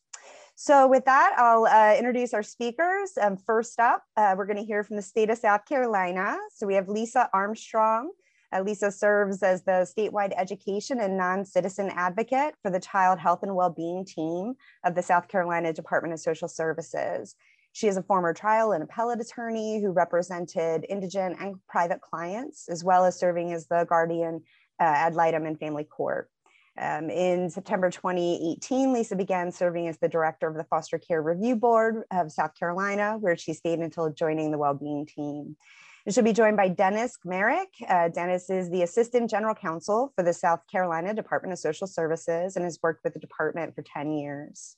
So 0.55 0.87
with 0.87 1.05
that, 1.05 1.35
I'll 1.37 1.67
uh, 1.67 1.95
introduce 1.95 2.33
our 2.33 2.41
speakers. 2.41 3.11
Um, 3.21 3.37
first 3.37 3.79
up, 3.79 4.01
uh, 4.15 4.33
we're 4.35 4.47
gonna 4.47 4.63
hear 4.63 4.83
from 4.83 4.95
the 4.95 5.03
state 5.03 5.29
of 5.29 5.37
South 5.37 5.65
Carolina. 5.65 6.35
So 6.55 6.65
we 6.65 6.73
have 6.73 6.89
Lisa 6.89 7.29
Armstrong. 7.31 8.09
Uh, 8.51 8.61
Lisa 8.61 8.91
serves 8.91 9.43
as 9.43 9.63
the 9.63 9.87
statewide 9.95 10.33
education 10.35 10.99
and 10.99 11.15
non-citizen 11.15 11.91
advocate 11.93 12.55
for 12.63 12.71
the 12.71 12.79
child 12.79 13.19
health 13.19 13.43
and 13.43 13.55
well-being 13.55 14.03
team 14.03 14.55
of 14.83 14.95
the 14.95 15.03
South 15.03 15.27
Carolina 15.27 15.71
Department 15.73 16.13
of 16.13 16.19
Social 16.19 16.47
Services. 16.47 17.35
She 17.77 17.87
is 17.87 17.95
a 17.95 18.01
former 18.01 18.33
trial 18.33 18.71
and 18.71 18.83
appellate 18.83 19.21
attorney 19.21 19.79
who 19.79 19.91
represented 19.91 20.83
indigent 20.89 21.37
and 21.39 21.57
private 21.67 22.01
clients, 22.01 22.67
as 22.69 22.83
well 22.83 23.05
as 23.05 23.19
serving 23.19 23.53
as 23.53 23.67
the 23.67 23.85
guardian 23.87 24.41
uh, 24.79 24.83
ad 24.83 25.13
litem 25.13 25.45
in 25.45 25.57
family 25.57 25.83
court. 25.83 26.27
Um, 26.81 27.11
in 27.11 27.51
September 27.51 27.91
2018, 27.91 28.93
Lisa 28.93 29.15
began 29.15 29.51
serving 29.51 29.87
as 29.87 29.99
the 29.99 30.09
director 30.09 30.47
of 30.47 30.55
the 30.55 30.63
Foster 30.63 30.97
Care 30.97 31.21
Review 31.21 31.55
Board 31.55 32.01
of 32.09 32.31
South 32.31 32.55
Carolina, 32.57 33.15
where 33.19 33.37
she 33.37 33.53
stayed 33.53 33.77
until 33.77 34.09
joining 34.09 34.49
the 34.49 34.57
Wellbeing 34.57 35.05
team. 35.05 35.55
And 36.07 36.15
she'll 36.15 36.23
be 36.23 36.33
joined 36.33 36.57
by 36.57 36.69
Dennis 36.69 37.15
Gmerick. 37.23 37.67
Uh, 37.87 38.09
Dennis 38.09 38.49
is 38.49 38.71
the 38.71 38.81
Assistant 38.81 39.29
General 39.29 39.53
Counsel 39.53 40.11
for 40.15 40.23
the 40.23 40.33
South 40.33 40.61
Carolina 40.65 41.13
Department 41.13 41.53
of 41.53 41.59
Social 41.59 41.85
Services 41.85 42.55
and 42.55 42.65
has 42.65 42.79
worked 42.81 43.03
with 43.03 43.13
the 43.13 43.19
department 43.19 43.75
for 43.75 43.83
10 43.83 44.13
years. 44.13 44.77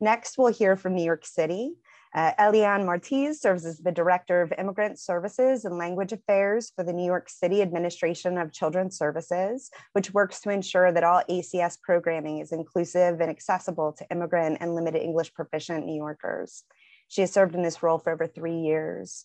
Next, 0.00 0.36
we'll 0.36 0.52
hear 0.52 0.76
from 0.76 0.96
New 0.96 1.04
York 1.04 1.24
City. 1.24 1.74
Uh, 2.14 2.32
Eliane 2.38 2.84
Martiz 2.84 3.40
serves 3.40 3.64
as 3.64 3.78
the 3.78 3.90
Director 3.90 4.42
of 4.42 4.52
Immigrant 4.58 4.98
Services 4.98 5.64
and 5.64 5.78
Language 5.78 6.12
Affairs 6.12 6.70
for 6.76 6.84
the 6.84 6.92
New 6.92 7.06
York 7.06 7.30
City 7.30 7.62
Administration 7.62 8.36
of 8.36 8.52
Children's 8.52 8.98
Services, 8.98 9.70
which 9.94 10.12
works 10.12 10.40
to 10.42 10.50
ensure 10.50 10.92
that 10.92 11.04
all 11.04 11.22
ACS 11.30 11.80
programming 11.80 12.38
is 12.38 12.52
inclusive 12.52 13.20
and 13.20 13.30
accessible 13.30 13.92
to 13.94 14.06
immigrant 14.10 14.58
and 14.60 14.74
limited 14.74 15.02
English 15.02 15.32
proficient 15.32 15.86
New 15.86 15.96
Yorkers. 15.96 16.64
She 17.08 17.22
has 17.22 17.32
served 17.32 17.54
in 17.54 17.62
this 17.62 17.82
role 17.82 17.98
for 17.98 18.12
over 18.12 18.26
three 18.26 18.58
years. 18.58 19.24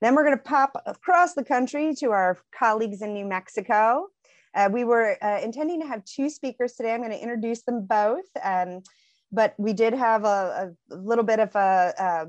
Then 0.00 0.14
we're 0.14 0.24
going 0.24 0.36
to 0.36 0.42
pop 0.42 0.82
across 0.86 1.34
the 1.34 1.44
country 1.44 1.94
to 1.96 2.10
our 2.12 2.38
colleagues 2.58 3.02
in 3.02 3.12
New 3.12 3.26
Mexico. 3.26 4.06
Uh, 4.54 4.68
we 4.72 4.84
were 4.84 5.16
uh, 5.22 5.40
intending 5.40 5.80
to 5.80 5.86
have 5.86 6.04
two 6.04 6.28
speakers 6.28 6.72
today. 6.72 6.92
I'm 6.92 7.00
going 7.00 7.12
to 7.12 7.22
introduce 7.22 7.62
them 7.62 7.86
both. 7.86 8.24
Um, 8.42 8.82
but 9.32 9.54
we 9.58 9.72
did 9.72 9.94
have 9.94 10.24
a, 10.24 10.74
a 10.90 10.94
little 10.94 11.24
bit 11.24 11.40
of 11.40 11.54
a, 11.56 11.94
a, 11.98 12.26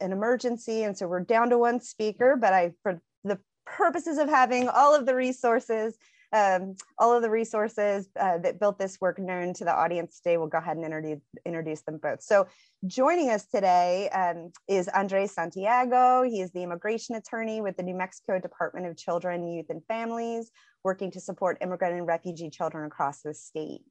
an 0.00 0.12
emergency, 0.12 0.82
and 0.82 0.96
so 0.96 1.06
we're 1.06 1.20
down 1.20 1.50
to 1.50 1.58
one 1.58 1.80
speaker. 1.80 2.36
But 2.36 2.52
I, 2.52 2.72
for 2.82 3.00
the 3.22 3.38
purposes 3.64 4.18
of 4.18 4.28
having 4.28 4.68
all 4.68 4.94
of 4.94 5.06
the 5.06 5.14
resources, 5.14 5.96
um, 6.32 6.74
all 6.98 7.14
of 7.14 7.22
the 7.22 7.30
resources 7.30 8.08
uh, 8.18 8.38
that 8.38 8.58
built 8.58 8.76
this 8.76 9.00
work 9.00 9.20
known 9.20 9.54
to 9.54 9.64
the 9.64 9.72
audience 9.72 10.18
today, 10.18 10.36
we'll 10.36 10.48
go 10.48 10.58
ahead 10.58 10.76
and 10.76 10.84
introduce, 10.84 11.20
introduce 11.46 11.82
them 11.82 11.98
both. 12.02 12.22
So 12.22 12.48
joining 12.86 13.30
us 13.30 13.46
today 13.46 14.08
um, 14.10 14.50
is 14.66 14.88
Andres 14.88 15.32
Santiago. 15.32 16.22
He 16.22 16.40
is 16.40 16.50
the 16.50 16.64
immigration 16.64 17.14
attorney 17.14 17.60
with 17.60 17.76
the 17.76 17.84
New 17.84 17.94
Mexico 17.94 18.40
Department 18.40 18.86
of 18.86 18.96
Children, 18.96 19.46
Youth 19.46 19.66
and 19.68 19.80
Families, 19.86 20.50
working 20.82 21.12
to 21.12 21.20
support 21.20 21.58
immigrant 21.60 21.94
and 21.94 22.06
refugee 22.06 22.50
children 22.50 22.84
across 22.84 23.22
the 23.22 23.32
state. 23.32 23.82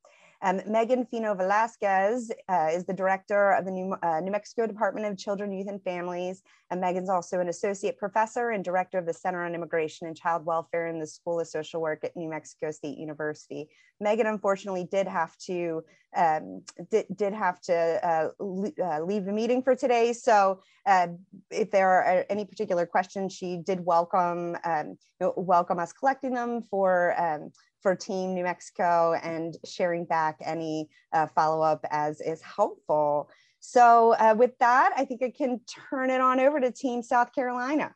Um, 0.46 0.60
Megan 0.68 1.06
Finno 1.06 1.38
Velasquez 1.38 2.30
uh, 2.50 2.68
is 2.70 2.84
the 2.84 2.94
director 2.94 3.54
of 3.54 3.64
the 3.64 3.72
New, 3.72 3.96
uh, 4.04 4.20
New, 4.20 4.32
Mexico 4.32 4.68
Department 4.68 5.06
of 5.06 5.18
Children, 5.18 5.54
Youth, 5.54 5.70
and 5.70 5.82
Families. 5.82 6.44
And 6.70 6.82
Megan's 6.82 7.10
also 7.10 7.40
an 7.40 7.48
associate 7.48 7.98
professor 7.98 8.50
and 8.50 8.62
director 8.62 8.98
of 8.98 9.06
the 9.06 9.14
Center 9.14 9.46
on 9.46 9.56
Immigration 9.56 10.06
and 10.06 10.18
Child 10.18 10.46
Welfare 10.46 10.88
in 10.88 11.00
the 11.00 11.08
School 11.08 11.40
of 11.40 11.48
Social 11.48 11.82
Work 11.82 12.04
at 12.04 12.18
New 12.18 12.30
Mexico 12.30 12.72
State 12.72 12.98
University. 12.98 13.70
Megan 14.02 14.28
unfortunately 14.28 14.86
did 14.92 15.08
have 15.08 15.38
to 15.38 15.82
um, 16.16 16.62
did, 16.92 17.06
did 17.16 17.34
have 17.34 17.60
to 17.62 17.74
uh, 17.74 18.30
uh 18.40 19.00
leave 19.04 19.26
the 19.26 19.32
meeting 19.32 19.64
for 19.64 19.76
today. 19.76 20.12
So 20.12 20.62
uh, 20.86 21.08
if 21.50 21.72
there 21.72 21.90
are 21.90 22.26
any 22.30 22.46
particular 22.46 22.86
questions, 22.86 23.34
she 23.34 23.58
did 23.58 23.86
welcome 23.86 24.58
um, 24.64 24.98
you 25.20 25.28
know, 25.28 25.34
welcome 25.38 25.80
us 25.80 25.94
collecting 25.94 26.34
them 26.34 26.62
for 26.70 27.20
um, 27.22 27.52
for 27.82 27.96
Team 27.96 28.34
New 28.34 28.44
Mexico 28.44 29.14
and 29.22 29.58
sharing 29.66 30.06
back 30.06 30.38
any 30.44 30.90
uh, 31.12 31.28
follow-up 31.28 31.86
as 31.90 32.22
is 32.22 32.42
helpful. 32.42 33.30
So 33.60 34.14
uh, 34.20 34.36
with 34.38 34.58
that, 34.60 34.94
I 34.98 35.06
think 35.06 35.22
I 35.22 35.32
can 35.32 35.62
turn 35.90 36.10
it 36.10 36.22
on 36.22 36.40
over 36.40 36.60
to 36.60 36.72
Team 36.72 37.02
South 37.02 37.34
Carolina. 37.34 37.94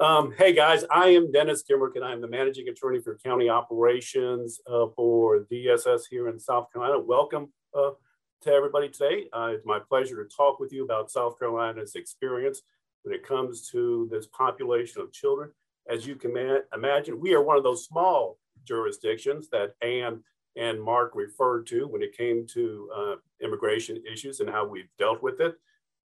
Um, 0.00 0.34
hey 0.36 0.52
guys, 0.52 0.84
I 0.90 1.10
am 1.10 1.30
Dennis 1.30 1.62
Gmerick 1.62 1.94
and 1.94 2.04
I'm 2.04 2.20
the 2.20 2.26
managing 2.26 2.66
attorney 2.66 3.00
for 3.00 3.16
county 3.24 3.48
operations 3.48 4.60
uh, 4.66 4.86
for 4.96 5.46
DSS 5.52 6.02
here 6.10 6.28
in 6.28 6.40
South 6.40 6.66
Carolina. 6.72 6.98
Welcome 6.98 7.52
uh, 7.72 7.90
to 8.44 8.52
everybody 8.52 8.88
today. 8.88 9.26
Uh, 9.32 9.50
it's 9.54 9.66
my 9.66 9.78
pleasure 9.78 10.22
to 10.22 10.36
talk 10.36 10.60
with 10.60 10.72
you 10.72 10.84
about 10.84 11.10
South 11.10 11.38
Carolina's 11.38 11.94
experience 11.94 12.62
when 13.02 13.14
it 13.14 13.26
comes 13.26 13.68
to 13.70 14.08
this 14.10 14.26
population 14.26 15.02
of 15.02 15.12
children 15.12 15.50
as 15.88 16.06
you 16.06 16.16
can 16.16 16.60
imagine, 16.74 17.20
we 17.20 17.34
are 17.34 17.42
one 17.42 17.56
of 17.56 17.62
those 17.62 17.84
small 17.84 18.38
jurisdictions 18.66 19.48
that 19.50 19.74
Anne 19.82 20.20
and 20.56 20.82
Mark 20.82 21.12
referred 21.14 21.66
to 21.66 21.86
when 21.86 22.02
it 22.02 22.16
came 22.16 22.46
to 22.54 22.90
uh, 22.94 23.14
immigration 23.42 24.02
issues 24.10 24.40
and 24.40 24.48
how 24.48 24.66
we've 24.66 24.88
dealt 24.98 25.22
with 25.22 25.40
it. 25.40 25.54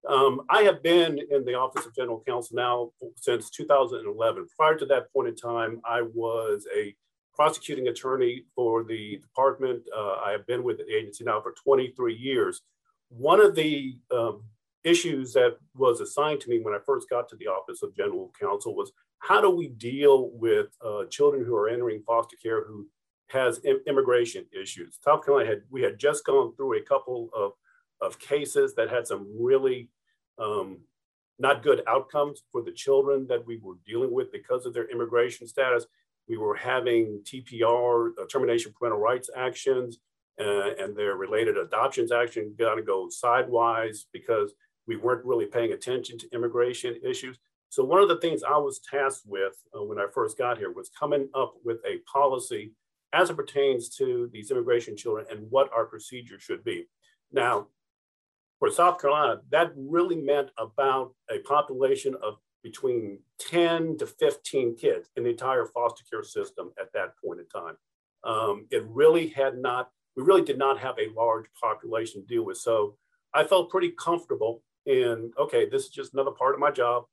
Um, 0.07 0.41
I 0.49 0.63
have 0.63 0.81
been 0.81 1.19
in 1.29 1.45
the 1.45 1.55
Office 1.55 1.85
of 1.85 1.95
General 1.95 2.23
Counsel 2.25 2.55
now 2.55 2.91
since 3.15 3.49
2011. 3.49 4.47
Prior 4.57 4.75
to 4.77 4.85
that 4.87 5.11
point 5.13 5.27
in 5.27 5.35
time, 5.35 5.81
I 5.85 6.01
was 6.01 6.65
a 6.75 6.95
prosecuting 7.39 7.87
attorney 7.87 8.43
for 8.53 8.83
the 8.83 9.15
department. 9.15 9.81
Uh, 9.95 10.15
I 10.25 10.31
have 10.31 10.45
been 10.45 10.61
with 10.61 10.77
the 10.77 10.93
agency 10.93 11.23
now 11.23 11.39
for 11.39 11.53
23 11.53 12.13
years. 12.13 12.63
One 13.07 13.39
of 13.39 13.55
the 13.55 13.97
um, 14.13 14.43
issues 14.83 15.31
that 15.33 15.55
was 15.73 16.01
assigned 16.01 16.41
to 16.41 16.49
me 16.49 16.59
when 16.59 16.73
I 16.73 16.79
first 16.85 17.09
got 17.09 17.29
to 17.29 17.37
the 17.37 17.47
Office 17.47 17.81
of 17.81 17.95
General 17.95 18.29
Counsel 18.37 18.75
was 18.75 18.91
how 19.19 19.39
do 19.39 19.49
we 19.49 19.69
deal 19.69 20.31
with 20.33 20.67
uh, 20.85 21.05
children 21.05 21.45
who 21.45 21.55
are 21.55 21.69
entering 21.69 22.03
foster 22.05 22.35
care 22.43 22.65
who 22.65 22.89
has 23.29 23.61
Im 23.63 23.79
immigration 23.87 24.43
issues? 24.51 24.97
South 25.01 25.23
Carolina 25.23 25.49
had 25.49 25.61
we 25.69 25.81
had 25.81 25.97
just 25.97 26.25
gone 26.25 26.53
through 26.57 26.77
a 26.77 26.81
couple 26.81 27.29
of 27.33 27.53
of 28.01 28.19
cases 28.19 28.75
that 28.75 28.89
had 28.89 29.07
some 29.07 29.25
really 29.39 29.87
um, 30.39 30.79
not 31.39 31.63
good 31.63 31.83
outcomes 31.87 32.43
for 32.51 32.61
the 32.61 32.73
children 32.73 33.27
that 33.27 33.45
we 33.47 33.59
were 33.63 33.75
dealing 33.85 34.11
with 34.11 34.29
because 34.29 34.65
of 34.65 34.73
their 34.73 34.89
immigration 34.89 35.47
status. 35.47 35.85
We 36.29 36.37
were 36.37 36.55
having 36.55 37.21
TPR, 37.25 38.11
uh, 38.19 38.25
termination 38.31 38.73
parental 38.77 38.99
rights 38.99 39.29
actions, 39.35 39.99
uh, 40.39 40.75
and 40.79 40.95
their 40.95 41.15
related 41.15 41.57
adoptions 41.57 42.11
action 42.11 42.55
got 42.57 42.75
to 42.75 42.83
go 42.83 43.09
sidewise 43.09 44.05
because 44.13 44.53
we 44.87 44.95
weren't 44.95 45.25
really 45.25 45.47
paying 45.47 45.73
attention 45.73 46.17
to 46.19 46.33
immigration 46.33 46.95
issues. 47.03 47.37
So 47.69 47.83
one 47.83 48.01
of 48.01 48.09
the 48.09 48.17
things 48.17 48.43
I 48.43 48.57
was 48.57 48.79
tasked 48.79 49.23
with 49.25 49.53
uh, 49.75 49.83
when 49.83 49.99
I 49.99 50.05
first 50.13 50.37
got 50.37 50.57
here 50.57 50.71
was 50.71 50.89
coming 50.97 51.29
up 51.35 51.55
with 51.63 51.77
a 51.85 51.99
policy 52.11 52.73
as 53.11 53.29
it 53.29 53.35
pertains 53.35 53.89
to 53.97 54.29
these 54.31 54.51
immigration 54.51 54.95
children 54.95 55.25
and 55.29 55.47
what 55.49 55.71
our 55.75 55.85
procedure 55.85 56.39
should 56.39 56.63
be. 56.63 56.87
Now, 57.31 57.67
for 58.59 58.69
South 58.71 58.99
Carolina, 58.99 59.41
that 59.51 59.71
really 59.75 60.15
meant 60.15 60.49
about 60.57 61.13
a 61.29 61.39
population 61.39 62.15
of 62.21 62.35
between 62.63 63.19
10 63.39 63.97
to 63.97 64.07
15 64.07 64.75
kids 64.75 65.09
in 65.15 65.23
the 65.23 65.29
entire 65.29 65.65
foster 65.65 66.03
care 66.09 66.23
system 66.23 66.71
at 66.79 66.91
that 66.93 67.13
point 67.23 67.39
in 67.39 67.47
time. 67.47 67.75
Um, 68.23 68.67
it 68.69 68.83
really 68.87 69.27
had 69.27 69.57
not, 69.57 69.89
we 70.15 70.23
really 70.23 70.43
did 70.43 70.57
not 70.57 70.79
have 70.79 70.95
a 70.99 71.13
large 71.15 71.45
population 71.59 72.21
to 72.21 72.27
deal 72.27 72.43
with. 72.43 72.57
So 72.57 72.97
I 73.33 73.43
felt 73.43 73.69
pretty 73.69 73.93
comfortable 73.97 74.63
in, 74.85 75.31
okay, 75.39 75.69
this 75.69 75.83
is 75.83 75.89
just 75.89 76.13
another 76.13 76.31
part 76.31 76.53
of 76.53 76.59
my 76.59 76.71
job. 76.71 77.03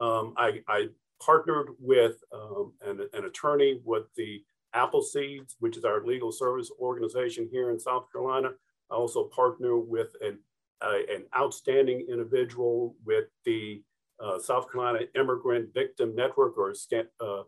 Um, 0.00 0.34
I, 0.36 0.60
I, 0.68 0.88
partnered 1.18 1.68
with 1.80 2.16
um, 2.30 2.74
an, 2.84 3.00
an, 3.14 3.24
attorney 3.24 3.80
with 3.86 4.04
the 4.16 4.44
Appleseeds, 4.74 5.54
which 5.60 5.78
is 5.78 5.84
our 5.86 6.04
legal 6.04 6.30
service 6.30 6.70
organization 6.78 7.48
here 7.50 7.70
in 7.70 7.80
South 7.80 8.04
Carolina. 8.12 8.50
I 8.90 8.94
also 8.94 9.24
partner 9.24 9.78
with 9.78 10.08
an, 10.20 10.38
uh, 10.82 10.98
an 11.10 11.24
outstanding 11.34 12.06
individual 12.10 12.96
with 13.04 13.24
the 13.46 13.82
uh, 14.22 14.38
South 14.38 14.70
Carolina 14.70 15.00
Immigrant 15.14 15.72
Victim 15.74 16.14
Network 16.14 16.56
or 16.58 16.72
uh, 17.20 17.42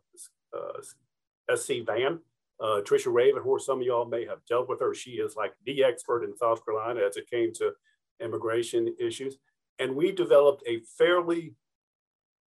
uh 0.54 1.56
SC 1.56 1.72
VAN. 1.86 2.20
Uh, 2.60 2.80
Raven, 3.06 3.42
who 3.42 3.58
some 3.60 3.80
of 3.80 3.86
y'all 3.86 4.04
may 4.04 4.26
have 4.26 4.44
dealt 4.48 4.68
with 4.68 4.80
her. 4.80 4.92
She 4.92 5.12
is 5.12 5.36
like 5.36 5.52
the 5.64 5.84
expert 5.84 6.24
in 6.24 6.36
South 6.36 6.64
Carolina 6.64 7.00
as 7.06 7.16
it 7.16 7.30
came 7.30 7.52
to 7.54 7.72
immigration 8.20 8.94
issues. 8.98 9.38
And 9.78 9.94
we 9.94 10.10
developed 10.10 10.64
a 10.66 10.80
fairly 10.98 11.54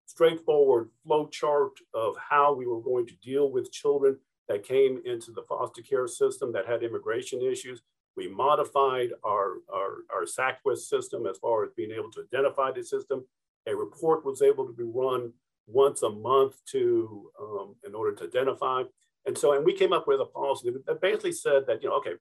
straightforward 0.06 0.90
flow 1.06 1.28
chart 1.28 1.72
of 1.94 2.16
how 2.18 2.54
we 2.54 2.68
were 2.68 2.82
going 2.82 3.08
to 3.08 3.16
deal 3.24 3.50
with 3.50 3.72
children 3.72 4.18
that 4.50 4.64
came 4.68 5.02
into 5.06 5.32
the 5.32 5.44
foster 5.44 5.82
care 5.82 6.08
system 6.08 6.52
that 6.52 6.68
had 6.68 6.84
immigration 6.84 7.42
issues. 7.42 7.82
We 8.18 8.28
modified 8.28 9.12
our, 9.24 9.60
our, 9.74 10.04
our 10.14 10.26
SACWIS 10.26 10.80
system 10.90 11.26
as 11.26 11.38
far 11.38 11.64
as 11.64 11.72
being 11.78 11.92
able 11.92 12.12
to 12.12 12.24
identify 12.34 12.72
the 12.72 12.84
system. 12.84 13.26
A 13.68 13.76
report 13.76 14.26
was 14.26 14.42
able 14.42 14.66
to 14.66 14.74
be 14.74 14.84
run 14.84 15.34
once 15.68 16.02
a 16.04 16.10
month 16.10 16.56
to 16.72 17.32
um, 17.40 17.76
in 17.86 17.96
order 17.96 18.14
to 18.16 18.26
identify. 18.26 18.84
And 19.26 19.38
so, 19.38 19.54
and 19.54 19.66
we 19.66 19.78
came 19.78 19.94
up 19.94 20.08
with 20.08 20.20
a 20.20 20.26
policy 20.26 20.72
that 20.86 21.02
basically 21.02 21.32
said 21.32 21.64
that, 21.68 21.84
you 21.84 21.90
know, 21.90 21.96
okay, 21.98 22.14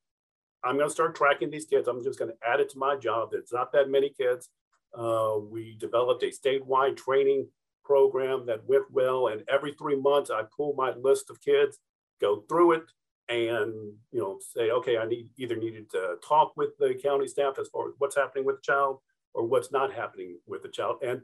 I'm 0.62 0.76
going 0.76 0.88
to 0.88 0.92
start 0.92 1.14
tracking 1.14 1.50
these 1.50 1.64
kids. 1.64 1.88
I'm 1.88 2.04
just 2.04 2.18
going 2.18 2.30
to 2.30 2.48
add 2.48 2.60
it 2.60 2.68
to 2.70 2.78
my 2.78 2.96
job. 2.96 3.30
There's 3.32 3.52
not 3.52 3.72
that 3.72 3.88
many 3.88 4.10
kids. 4.10 4.50
Uh, 4.96 5.36
we 5.38 5.76
developed 5.78 6.22
a 6.22 6.26
statewide 6.26 6.96
training 6.96 7.48
program 7.84 8.44
that 8.46 8.66
went 8.66 8.84
well. 8.90 9.28
And 9.28 9.42
every 9.48 9.74
three 9.78 9.96
months, 9.96 10.30
I 10.30 10.42
pull 10.54 10.74
my 10.76 10.92
list 10.94 11.30
of 11.30 11.40
kids, 11.40 11.78
go 12.20 12.44
through 12.48 12.72
it, 12.72 12.82
and 13.30 13.72
you 14.10 14.20
know 14.20 14.38
say, 14.40 14.70
okay, 14.70 14.98
I 14.98 15.06
need 15.06 15.28
either 15.38 15.56
needed 15.56 15.88
to 15.90 16.16
talk 16.26 16.52
with 16.56 16.70
the 16.78 16.98
county 17.02 17.28
staff 17.28 17.58
as 17.60 17.68
far 17.68 17.88
as 17.88 17.94
what's 17.98 18.16
happening 18.16 18.44
with 18.44 18.56
the 18.56 18.62
child 18.62 18.98
or 19.34 19.44
what's 19.44 19.72
not 19.72 19.92
happening 19.92 20.38
with 20.46 20.62
the 20.62 20.68
child. 20.68 20.98
And 21.02 21.22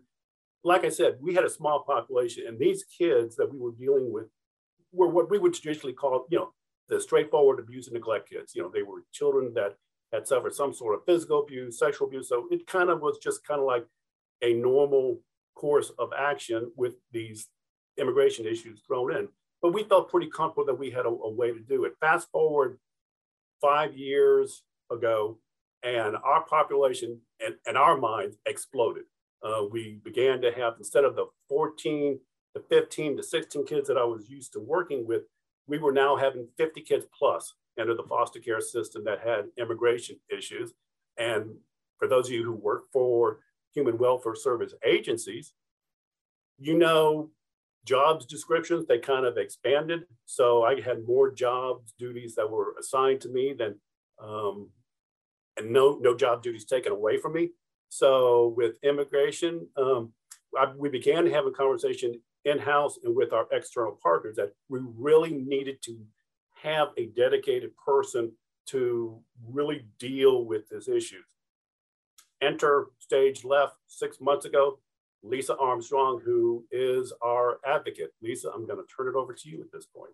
like 0.64 0.84
I 0.84 0.88
said, 0.88 1.18
we 1.20 1.34
had 1.34 1.44
a 1.44 1.50
small 1.50 1.84
population, 1.84 2.44
and 2.46 2.58
these 2.58 2.84
kids 2.84 3.36
that 3.36 3.52
we 3.52 3.58
were 3.58 3.72
dealing 3.72 4.12
with 4.12 4.26
were 4.92 5.08
what 5.08 5.30
we 5.30 5.38
would 5.38 5.54
traditionally 5.54 5.92
call, 5.92 6.26
you 6.30 6.38
know, 6.38 6.52
the 6.88 7.00
straightforward 7.00 7.58
abuse 7.58 7.86
and 7.86 7.94
neglect 7.94 8.30
kids. 8.30 8.54
You 8.54 8.62
know, 8.62 8.70
they 8.72 8.82
were 8.82 9.04
children 9.12 9.52
that 9.54 9.76
had 10.12 10.26
suffered 10.26 10.54
some 10.54 10.72
sort 10.72 10.94
of 10.94 11.04
physical 11.04 11.42
abuse, 11.42 11.78
sexual 11.78 12.08
abuse. 12.08 12.28
So 12.28 12.46
it 12.50 12.66
kind 12.66 12.90
of 12.90 13.00
was 13.00 13.18
just 13.18 13.46
kind 13.46 13.60
of 13.60 13.66
like 13.66 13.84
a 14.42 14.54
normal 14.54 15.20
course 15.54 15.90
of 15.99 16.10
action 16.16 16.71
with 16.76 16.95
these 17.12 17.49
immigration 17.99 18.47
issues 18.47 18.82
thrown 18.86 19.16
in. 19.16 19.28
But 19.62 19.73
we 19.73 19.84
felt 19.84 20.10
pretty 20.10 20.28
comfortable 20.28 20.66
that 20.66 20.78
we 20.78 20.90
had 20.90 21.06
a, 21.06 21.08
a 21.08 21.30
way 21.30 21.52
to 21.52 21.60
do 21.60 21.84
it. 21.84 21.95
Fast 22.00 22.28
forward 22.30 22.78
five 23.60 23.97
years 23.97 24.62
ago, 24.90 25.38
and 25.82 26.17
our 26.17 26.45
population 26.45 27.21
and, 27.41 27.76
our 27.76 27.97
minds 27.97 28.36
exploded. 28.47 29.04
Uh, 29.43 29.65
we 29.71 30.00
began 30.04 30.41
to 30.41 30.50
have, 30.52 30.75
instead 30.78 31.04
of 31.04 31.15
the 31.15 31.26
14 31.49 32.19
to 32.54 32.62
15 32.69 33.17
to 33.17 33.23
16 33.23 33.67
kids 33.67 33.89
that 33.89 33.99
I 33.99 34.04
was 34.04 34.28
used 34.28 34.52
to 34.54 34.60
working 34.60 35.06
with, 35.06 35.23
we 35.67 35.78
were 35.78 35.93
now 35.93 36.17
having 36.17 36.49
50 36.56 36.80
kids 36.82 37.06
plus 37.17 37.54
enter 37.78 37.95
the 37.95 38.02
foster 38.04 38.41
care 38.41 38.60
system 38.60 39.04
that 39.04 39.21
had 39.21 39.47
immigration 39.58 40.17
issues. 40.34 40.73
And 41.19 41.56
for 41.99 42.08
those 42.08 42.26
of 42.26 42.32
you 42.32 42.45
who 42.45 42.52
work 42.52 42.84
for 42.93 43.41
human 43.75 43.99
welfare 43.99 44.34
service 44.34 44.75
agencies, 44.84 45.52
you 46.58 46.78
know, 46.78 47.30
jobs 47.84 48.26
descriptions, 48.26 48.86
they 48.86 48.99
kind 48.99 49.26
of 49.26 49.36
expanded. 49.36 50.04
So 50.25 50.65
I 50.65 50.80
had 50.80 51.06
more 51.06 51.30
jobs 51.30 51.95
duties 51.99 52.34
that 52.34 52.50
were 52.50 52.75
assigned 52.78 53.21
to 53.23 53.28
me 53.28 53.54
than, 53.56 53.76
um, 54.19 54.71
and 55.56 55.71
no, 55.71 55.99
no 56.00 56.16
job 56.16 56.42
duties 56.42 56.64
taken 56.64 56.92
away 56.92 57.19
from 57.19 57.32
me. 57.32 57.50
So 57.88 58.54
with 58.56 58.76
immigration, 58.82 59.66
um, 59.76 60.12
I, 60.56 60.73
we 60.76 60.88
began 60.88 61.26
having 61.26 61.54
conversation 61.54 62.21
in-house 62.45 62.99
and 63.04 63.14
with 63.14 63.32
our 63.32 63.47
external 63.52 63.99
partners 64.02 64.36
that 64.36 64.52
we 64.69 64.80
really 64.97 65.32
needed 65.32 65.82
to 65.82 65.99
have 66.62 66.88
a 66.97 67.06
dedicated 67.06 67.71
person 67.76 68.32
to 68.66 69.21
really 69.49 69.86
deal 69.99 70.45
with 70.45 70.69
this 70.69 70.88
issue. 70.88 71.23
Enter 72.40 72.88
stage 72.99 73.45
left 73.45 73.76
six 73.86 74.21
months 74.21 74.45
ago, 74.45 74.78
Lisa 75.23 75.56
Armstrong, 75.56 76.21
who 76.25 76.64
is 76.71 77.12
our 77.23 77.58
advocate. 77.66 78.12
Lisa, 78.23 78.50
I'm 78.54 78.66
going 78.66 78.78
to 78.78 78.84
turn 78.95 79.08
it 79.08 79.14
over 79.14 79.32
to 79.32 79.49
you 79.49 79.60
at 79.60 79.73
this 79.73 79.86
point. 79.86 80.12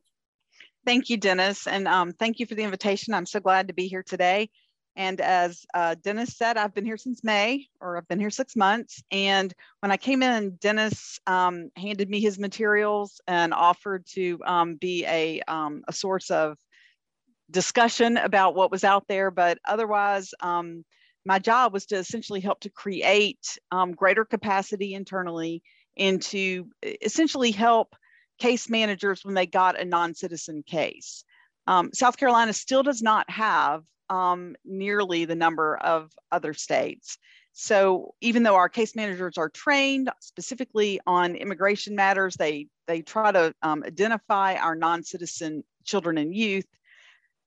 Thank 0.84 1.10
you, 1.10 1.16
Dennis, 1.16 1.66
and 1.66 1.86
um, 1.86 2.12
thank 2.12 2.40
you 2.40 2.46
for 2.46 2.54
the 2.54 2.62
invitation. 2.62 3.14
I'm 3.14 3.26
so 3.26 3.40
glad 3.40 3.68
to 3.68 3.74
be 3.74 3.88
here 3.88 4.02
today. 4.02 4.50
And 4.94 5.20
as 5.20 5.64
uh, 5.72 5.94
Dennis 6.02 6.36
said, 6.36 6.56
I've 6.56 6.74
been 6.74 6.84
here 6.84 6.98
since 6.98 7.24
May, 7.24 7.66
or 7.80 7.96
I've 7.96 8.08
been 8.08 8.20
here 8.20 8.30
six 8.30 8.54
months. 8.54 9.02
And 9.10 9.52
when 9.80 9.90
I 9.90 9.96
came 9.96 10.22
in, 10.22 10.56
Dennis 10.60 11.18
um, 11.26 11.70
handed 11.76 12.10
me 12.10 12.20
his 12.20 12.38
materials 12.38 13.20
and 13.26 13.54
offered 13.54 14.04
to 14.14 14.38
um, 14.44 14.74
be 14.74 15.06
a, 15.06 15.40
um, 15.48 15.82
a 15.88 15.92
source 15.92 16.30
of 16.30 16.58
discussion 17.50 18.18
about 18.18 18.54
what 18.54 18.70
was 18.70 18.84
out 18.84 19.08
there. 19.08 19.30
But 19.30 19.58
otherwise, 19.66 20.34
um, 20.40 20.84
my 21.24 21.38
job 21.38 21.72
was 21.72 21.86
to 21.86 21.96
essentially 21.96 22.40
help 22.40 22.60
to 22.60 22.70
create 22.70 23.58
um, 23.70 23.92
greater 23.92 24.24
capacity 24.24 24.94
internally 24.94 25.62
and 25.96 26.20
to 26.22 26.68
essentially 26.82 27.50
help 27.50 27.94
case 28.38 28.68
managers 28.68 29.24
when 29.24 29.34
they 29.34 29.46
got 29.46 29.80
a 29.80 29.84
non-citizen 29.84 30.64
case. 30.64 31.24
Um, 31.66 31.90
South 31.92 32.16
Carolina 32.16 32.52
still 32.52 32.82
does 32.82 33.02
not 33.02 33.30
have 33.30 33.84
um, 34.12 34.54
nearly 34.64 35.24
the 35.24 35.34
number 35.34 35.76
of 35.76 36.12
other 36.30 36.52
states. 36.54 37.18
So 37.52 38.14
even 38.20 38.42
though 38.42 38.54
our 38.56 38.68
case 38.68 38.94
managers 38.94 39.38
are 39.38 39.48
trained 39.48 40.10
specifically 40.20 41.00
on 41.06 41.34
immigration 41.34 41.94
matters, 41.94 42.34
they, 42.36 42.68
they 42.86 43.02
try 43.02 43.32
to 43.32 43.54
um, 43.62 43.82
identify 43.86 44.54
our 44.54 44.74
non-citizen 44.74 45.64
children 45.84 46.18
and 46.18 46.34
youth 46.34 46.66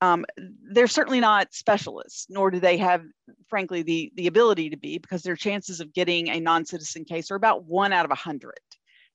um, 0.00 0.24
they're 0.72 0.86
certainly 0.86 1.20
not 1.20 1.54
specialists, 1.54 2.26
nor 2.28 2.50
do 2.50 2.60
they 2.60 2.76
have, 2.76 3.02
frankly, 3.48 3.82
the, 3.82 4.12
the 4.14 4.26
ability 4.26 4.70
to 4.70 4.76
be 4.76 4.98
because 4.98 5.22
their 5.22 5.36
chances 5.36 5.80
of 5.80 5.94
getting 5.94 6.28
a 6.28 6.40
non-citizen 6.40 7.04
case 7.04 7.30
are 7.30 7.36
about 7.36 7.64
one 7.64 7.92
out 7.92 8.04
of 8.04 8.10
a 8.10 8.16
hundred. 8.16 8.58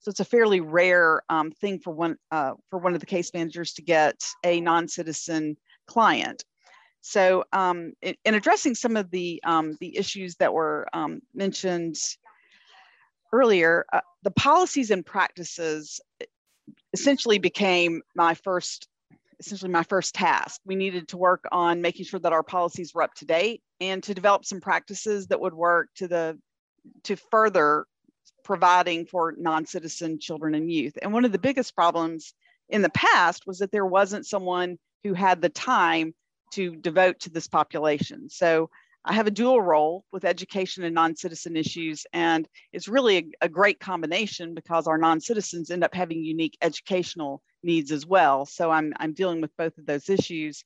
So 0.00 0.10
it's 0.10 0.20
a 0.20 0.24
fairly 0.24 0.60
rare 0.60 1.22
um, 1.28 1.52
thing 1.52 1.78
for 1.78 1.92
one, 1.92 2.16
uh, 2.32 2.54
for 2.70 2.80
one 2.80 2.94
of 2.94 3.00
the 3.00 3.06
case 3.06 3.32
managers 3.32 3.74
to 3.74 3.82
get 3.82 4.20
a 4.44 4.60
non-citizen 4.60 5.56
client. 5.86 6.44
So 7.02 7.44
um, 7.52 7.92
in, 8.00 8.14
in, 8.24 8.34
addressing 8.34 8.74
some 8.74 8.96
of 8.96 9.10
the, 9.10 9.42
um, 9.44 9.76
the 9.80 9.96
issues 9.96 10.36
that 10.36 10.54
were 10.54 10.86
um, 10.92 11.20
mentioned 11.34 11.96
earlier, 13.32 13.84
uh, 13.92 14.00
the 14.22 14.30
policies 14.30 14.90
and 14.90 15.04
practices 15.04 16.00
essentially 16.92 17.38
became 17.38 18.02
my 18.14 18.34
first 18.34 18.88
essentially 19.40 19.72
my 19.72 19.82
first 19.82 20.14
task. 20.14 20.60
We 20.64 20.76
needed 20.76 21.08
to 21.08 21.16
work 21.16 21.44
on 21.50 21.82
making 21.82 22.04
sure 22.06 22.20
that 22.20 22.32
our 22.32 22.44
policies 22.44 22.94
were 22.94 23.02
up 23.02 23.14
to 23.14 23.24
date 23.24 23.60
and 23.80 24.00
to 24.04 24.14
develop 24.14 24.44
some 24.44 24.60
practices 24.60 25.26
that 25.26 25.40
would 25.40 25.54
work 25.54 25.88
to 25.96 26.06
the 26.06 26.38
to 27.04 27.16
further 27.16 27.86
providing 28.44 29.06
for 29.06 29.34
non-citizen 29.36 30.20
children 30.20 30.54
and 30.54 30.70
youth. 30.70 30.96
And 31.02 31.12
one 31.12 31.24
of 31.24 31.32
the 31.32 31.38
biggest 31.38 31.74
problems 31.74 32.34
in 32.68 32.82
the 32.82 32.90
past 32.90 33.44
was 33.46 33.58
that 33.58 33.72
there 33.72 33.86
wasn't 33.86 34.26
someone 34.26 34.78
who 35.02 35.14
had 35.14 35.40
the 35.40 35.48
time 35.48 36.14
to 36.52 36.76
devote 36.76 37.20
to 37.20 37.30
this 37.30 37.48
population. 37.48 38.28
So 38.28 38.70
I 39.04 39.14
have 39.14 39.26
a 39.26 39.32
dual 39.32 39.60
role 39.60 40.04
with 40.12 40.24
education 40.24 40.84
and 40.84 40.94
non-citizen 40.94 41.56
issues, 41.56 42.06
and 42.12 42.48
it's 42.72 42.86
really 42.86 43.18
a, 43.18 43.46
a 43.46 43.48
great 43.48 43.80
combination 43.80 44.54
because 44.54 44.86
our 44.86 44.98
non-citizens 44.98 45.70
end 45.70 45.82
up 45.82 45.94
having 45.94 46.24
unique 46.24 46.56
educational 46.62 47.42
needs 47.64 47.90
as 47.90 48.06
well. 48.06 48.46
So 48.46 48.70
I'm, 48.70 48.92
I'm 48.98 49.12
dealing 49.12 49.40
with 49.40 49.56
both 49.56 49.76
of 49.78 49.86
those 49.86 50.08
issues. 50.08 50.64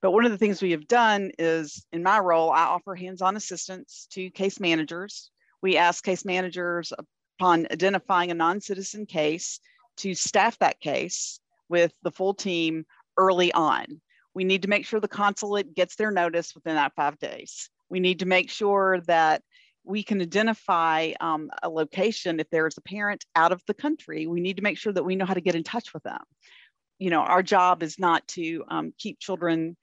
But 0.00 0.12
one 0.12 0.24
of 0.24 0.30
the 0.30 0.38
things 0.38 0.62
we 0.62 0.70
have 0.72 0.86
done 0.86 1.32
is 1.38 1.84
in 1.92 2.02
my 2.02 2.20
role, 2.20 2.50
I 2.50 2.64
offer 2.64 2.94
hands-on 2.94 3.36
assistance 3.36 4.06
to 4.12 4.30
case 4.30 4.60
managers. 4.60 5.30
We 5.62 5.76
ask 5.76 6.04
case 6.04 6.24
managers 6.24 6.92
upon 7.40 7.66
identifying 7.72 8.30
a 8.30 8.34
non-citizen 8.34 9.06
case 9.06 9.58
to 9.98 10.14
staff 10.14 10.58
that 10.58 10.78
case 10.78 11.40
with 11.68 11.92
the 12.02 12.12
full 12.12 12.34
team 12.34 12.84
early 13.16 13.50
on. 13.52 14.00
We 14.36 14.44
need 14.44 14.62
to 14.62 14.68
make 14.68 14.84
sure 14.84 15.00
the 15.00 15.08
consulate 15.08 15.74
gets 15.74 15.96
their 15.96 16.10
notice 16.10 16.54
within 16.54 16.74
that 16.74 16.92
five 16.94 17.18
days. 17.18 17.70
We 17.88 18.00
need 18.00 18.18
to 18.18 18.26
make 18.26 18.50
sure 18.50 19.00
that 19.06 19.40
we 19.82 20.02
can 20.02 20.20
identify 20.20 21.12
um, 21.22 21.48
a 21.62 21.70
location 21.70 22.38
if 22.38 22.50
there 22.50 22.66
is 22.66 22.76
a 22.76 22.82
parent 22.82 23.24
out 23.34 23.50
of 23.50 23.62
the 23.66 23.72
country. 23.72 24.26
We 24.26 24.42
need 24.42 24.58
to 24.58 24.62
make 24.62 24.76
sure 24.76 24.92
that 24.92 25.06
we 25.06 25.16
know 25.16 25.24
how 25.24 25.32
to 25.32 25.40
get 25.40 25.54
in 25.54 25.64
touch 25.64 25.94
with 25.94 26.02
them. 26.02 26.20
You 26.98 27.08
know, 27.08 27.20
our 27.20 27.42
job 27.42 27.82
is 27.82 27.98
not 27.98 28.28
to 28.28 28.62
um, 28.68 28.92
keep 28.98 29.18
children 29.20 29.74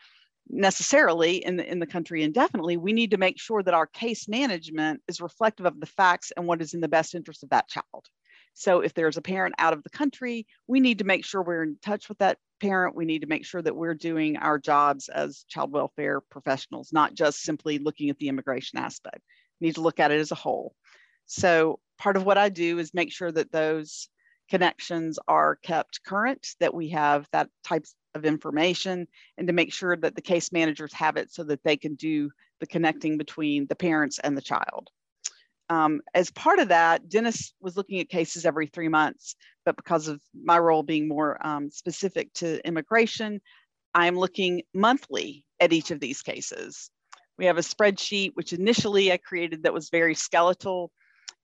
necessarily 0.48 1.44
in 1.44 1.56
the, 1.58 1.68
in 1.68 1.80
the 1.80 1.88
country 1.88 2.22
indefinitely. 2.22 2.78
We 2.78 2.94
need 2.94 3.10
to 3.10 3.18
make 3.18 3.42
sure 3.42 3.64
that 3.64 3.74
our 3.74 3.88
case 3.88 4.30
management 4.30 5.02
is 5.08 5.20
reflective 5.20 5.66
of 5.66 5.80
the 5.80 5.88
facts 5.88 6.32
and 6.38 6.46
what 6.46 6.62
is 6.62 6.76
in 6.76 6.80
the 6.80 6.88
best 6.88 7.16
interest 7.16 7.42
of 7.42 7.50
that 7.50 7.70
child. 7.70 8.06
So 8.54 8.82
if 8.82 8.94
there's 8.94 9.18
a 9.18 9.22
parent 9.22 9.56
out 9.58 9.74
of 9.74 9.84
the 9.84 9.90
country, 9.90 10.46
we 10.68 10.80
need 10.80 11.00
to 11.00 11.06
make 11.06 11.26
sure 11.26 11.42
we're 11.42 11.64
in 11.64 11.78
touch 11.82 12.08
with 12.08 12.20
that 12.20 12.38
parent, 12.62 12.96
we 12.96 13.06
need 13.06 13.22
to 13.22 13.28
make 13.28 13.46
sure 13.46 13.62
that 13.62 13.76
we're 13.76 13.94
doing 13.94 14.38
our 14.38 14.58
jobs 14.58 15.10
as 15.10 15.46
child 15.50 15.72
welfare 15.72 16.22
professionals, 16.22 16.94
not 16.94 17.14
just 17.14 17.42
simply 17.42 17.78
looking 17.80 18.10
at 18.10 18.18
the 18.18 18.30
immigration 18.30 18.80
aspect. 18.80 19.22
We 19.60 19.68
need 19.68 19.76
to 19.76 19.82
look 19.82 20.00
at 20.00 20.12
it 20.12 20.20
as 20.20 20.32
a 20.32 20.36
whole. 20.36 20.76
So 21.26 21.80
part 21.98 22.16
of 22.16 22.26
what 22.26 22.38
I 22.38 22.50
do 22.50 22.80
is 22.80 22.94
make 22.94 23.12
sure 23.12 23.32
that 23.32 23.52
those 23.52 24.08
connections 24.50 25.18
are 25.28 25.56
kept 25.56 26.02
current, 26.06 26.48
that 26.60 26.74
we 26.74 26.90
have 26.90 27.28
that 27.32 27.50
types 27.64 27.96
of 28.14 28.26
information, 28.26 29.08
and 29.38 29.48
to 29.48 29.54
make 29.54 29.74
sure 29.74 29.98
that 29.98 30.16
the 30.16 30.22
case 30.22 30.52
managers 30.52 30.94
have 30.94 31.18
it 31.18 31.32
so 31.32 31.44
that 31.46 31.64
they 31.64 31.78
can 31.78 31.96
do 31.96 32.30
the 32.60 32.68
connecting 32.68 33.18
between 33.18 33.66
the 33.68 33.76
parents 33.76 34.20
and 34.20 34.38
the 34.38 34.42
child. 34.42 34.90
Um, 35.70 36.02
as 36.14 36.30
part 36.32 36.60
of 36.60 36.70
that, 36.70 37.10
Dennis 37.10 37.54
was 37.62 37.78
looking 37.78 38.00
at 38.00 38.10
cases 38.10 38.46
every 38.46 38.68
three 38.68 38.90
months, 38.90 39.36
but 39.66 39.76
because 39.78 40.08
of 40.08 40.22
my 40.34 40.60
role 40.60 40.84
being 40.84 41.08
more 41.08 41.46
um, 41.46 41.70
specific 41.70 42.34
to 42.36 42.66
immigration, 42.68 43.42
I'm 43.94 44.18
looking 44.18 44.64
monthly 44.74 45.46
at 45.60 45.74
each 45.74 45.92
of 45.92 46.00
these 46.00 46.22
cases. 46.22 46.90
We 47.38 47.46
have 47.46 47.58
a 47.58 47.62
spreadsheet, 47.62 48.32
which 48.34 48.54
initially 48.54 49.12
I 49.12 49.18
created 49.18 49.64
that 49.64 49.74
was 49.74 49.90
very 49.90 50.16
skeletal. 50.16 50.92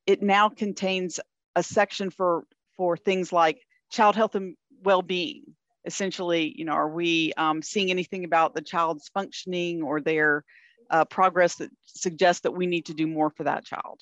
It 0.05 0.21
now 0.21 0.49
contains 0.49 1.19
a 1.55 1.63
section 1.63 2.09
for, 2.09 2.43
for 2.75 2.97
things 2.97 3.31
like 3.31 3.59
child 3.91 4.15
health 4.15 4.35
and 4.35 4.55
well-being. 4.83 5.43
Essentially, 5.85 6.53
you 6.55 6.65
know, 6.65 6.73
are 6.73 6.89
we 6.89 7.33
um, 7.37 7.61
seeing 7.61 7.89
anything 7.89 8.25
about 8.25 8.53
the 8.53 8.61
child's 8.61 9.09
functioning 9.13 9.81
or 9.81 10.01
their 10.01 10.43
uh, 10.89 11.05
progress 11.05 11.55
that 11.55 11.69
suggests 11.85 12.41
that 12.41 12.51
we 12.51 12.65
need 12.65 12.85
to 12.85 12.93
do 12.93 13.07
more 13.07 13.29
for 13.29 13.43
that 13.43 13.65
child? 13.65 14.01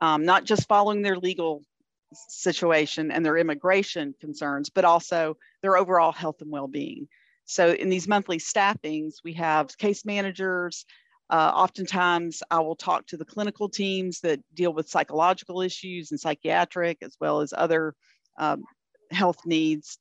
um, 0.00 0.24
not 0.24 0.44
just 0.44 0.68
following 0.68 1.02
their 1.02 1.16
legal 1.16 1.62
situation 2.12 3.10
and 3.10 3.24
their 3.24 3.36
immigration 3.36 4.14
concerns, 4.20 4.70
but 4.70 4.84
also 4.84 5.36
their 5.62 5.76
overall 5.76 6.12
health 6.12 6.40
and 6.40 6.50
well-being. 6.50 7.08
So 7.44 7.72
in 7.72 7.88
these 7.88 8.08
monthly 8.08 8.38
staffings, 8.38 9.16
we 9.24 9.34
have 9.34 9.76
case 9.78 10.04
managers. 10.04 10.84
Uh, 11.30 11.52
oftentimes, 11.54 12.42
I 12.50 12.60
will 12.60 12.76
talk 12.76 13.06
to 13.08 13.16
the 13.16 13.24
clinical 13.24 13.68
teams 13.68 14.20
that 14.20 14.40
deal 14.54 14.72
with 14.72 14.88
psychological 14.88 15.60
issues 15.60 16.10
and 16.10 16.20
psychiatric, 16.20 16.98
as 17.02 17.16
well 17.20 17.40
as 17.40 17.52
other 17.56 17.94
um, 18.38 18.64
health 19.10 19.38
needs. 19.44 19.98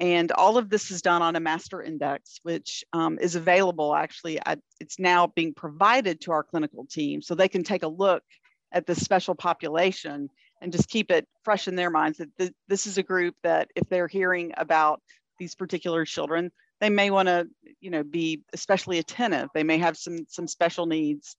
And 0.00 0.32
all 0.32 0.58
of 0.58 0.68
this 0.68 0.90
is 0.90 1.02
done 1.02 1.22
on 1.22 1.36
a 1.36 1.40
master 1.40 1.80
index, 1.82 2.40
which 2.42 2.84
um, 2.92 3.18
is 3.20 3.36
available 3.36 3.94
actually. 3.94 4.38
It's 4.80 4.98
now 4.98 5.28
being 5.28 5.54
provided 5.54 6.20
to 6.22 6.32
our 6.32 6.42
clinical 6.42 6.86
team 6.86 7.22
so 7.22 7.34
they 7.34 7.48
can 7.48 7.62
take 7.62 7.84
a 7.84 7.88
look 7.88 8.24
at 8.72 8.86
this 8.86 9.02
special 9.02 9.34
population 9.34 10.28
and 10.60 10.72
just 10.72 10.88
keep 10.88 11.10
it 11.10 11.26
fresh 11.44 11.68
in 11.68 11.76
their 11.76 11.90
minds 11.90 12.18
that 12.18 12.36
th 12.38 12.52
this 12.68 12.86
is 12.86 12.98
a 12.98 13.02
group 13.02 13.34
that 13.42 13.68
if 13.74 13.88
they're 13.88 14.08
hearing 14.08 14.52
about 14.56 15.02
these 15.38 15.54
particular 15.54 16.04
children, 16.04 16.50
they 16.80 16.90
may 16.90 17.10
want 17.10 17.28
to, 17.28 17.48
you 17.80 17.90
know, 17.90 18.02
be 18.02 18.42
especially 18.52 18.98
attentive. 18.98 19.48
They 19.54 19.64
may 19.64 19.78
have 19.78 19.96
some 19.96 20.24
some 20.28 20.46
special 20.46 20.86
needs, 20.86 21.36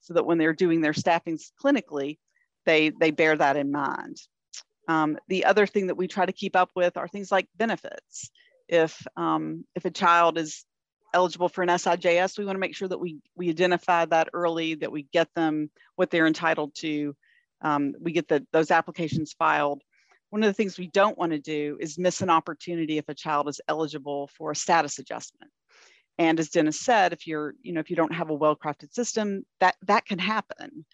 so 0.00 0.14
that 0.14 0.26
when 0.26 0.38
they're 0.38 0.52
doing 0.52 0.80
their 0.80 0.94
staffings 0.94 1.52
clinically, 1.62 2.18
they 2.64 2.90
they 2.90 3.10
bear 3.10 3.36
that 3.36 3.56
in 3.56 3.70
mind. 3.70 4.16
Um, 4.88 5.18
the 5.28 5.44
other 5.44 5.66
thing 5.66 5.88
that 5.88 5.96
we 5.96 6.06
try 6.08 6.26
to 6.26 6.32
keep 6.32 6.56
up 6.56 6.70
with 6.74 6.96
are 6.96 7.08
things 7.08 7.32
like 7.32 7.48
benefits. 7.56 8.30
If 8.68 9.06
um, 9.16 9.64
if 9.74 9.84
a 9.84 9.90
child 9.90 10.38
is 10.38 10.64
eligible 11.14 11.48
for 11.48 11.62
an 11.62 11.68
SIJS, 11.68 12.38
we 12.38 12.44
want 12.44 12.56
to 12.56 12.60
make 12.60 12.74
sure 12.74 12.88
that 12.88 12.98
we, 12.98 13.18
we 13.36 13.48
identify 13.48 14.04
that 14.04 14.28
early, 14.32 14.74
that 14.74 14.92
we 14.92 15.04
get 15.12 15.28
them 15.34 15.70
what 15.96 16.10
they're 16.10 16.26
entitled 16.26 16.74
to. 16.76 17.16
Um, 17.62 17.94
we 18.00 18.12
get 18.12 18.28
the, 18.28 18.46
those 18.52 18.70
applications 18.70 19.32
filed. 19.32 19.82
One 20.30 20.42
of 20.42 20.48
the 20.48 20.54
things 20.54 20.78
we 20.78 20.88
don't 20.88 21.16
want 21.16 21.32
to 21.32 21.38
do 21.38 21.78
is 21.80 21.98
miss 21.98 22.20
an 22.20 22.30
opportunity 22.30 22.98
if 22.98 23.08
a 23.08 23.14
child 23.14 23.48
is 23.48 23.60
eligible 23.68 24.28
for 24.36 24.50
a 24.50 24.56
status 24.56 24.98
adjustment. 24.98 25.50
And 26.18 26.38
as 26.40 26.50
Dennis 26.50 26.80
said, 26.80 27.12
if 27.12 27.26
you're, 27.26 27.54
you 27.62 27.72
know, 27.72 27.80
if 27.80 27.90
you 27.90 27.96
don't 27.96 28.14
have 28.14 28.30
a 28.30 28.34
well-crafted 28.34 28.92
system, 28.92 29.44
that 29.60 29.76
that 29.86 30.06
can 30.06 30.18
happen. 30.18 30.84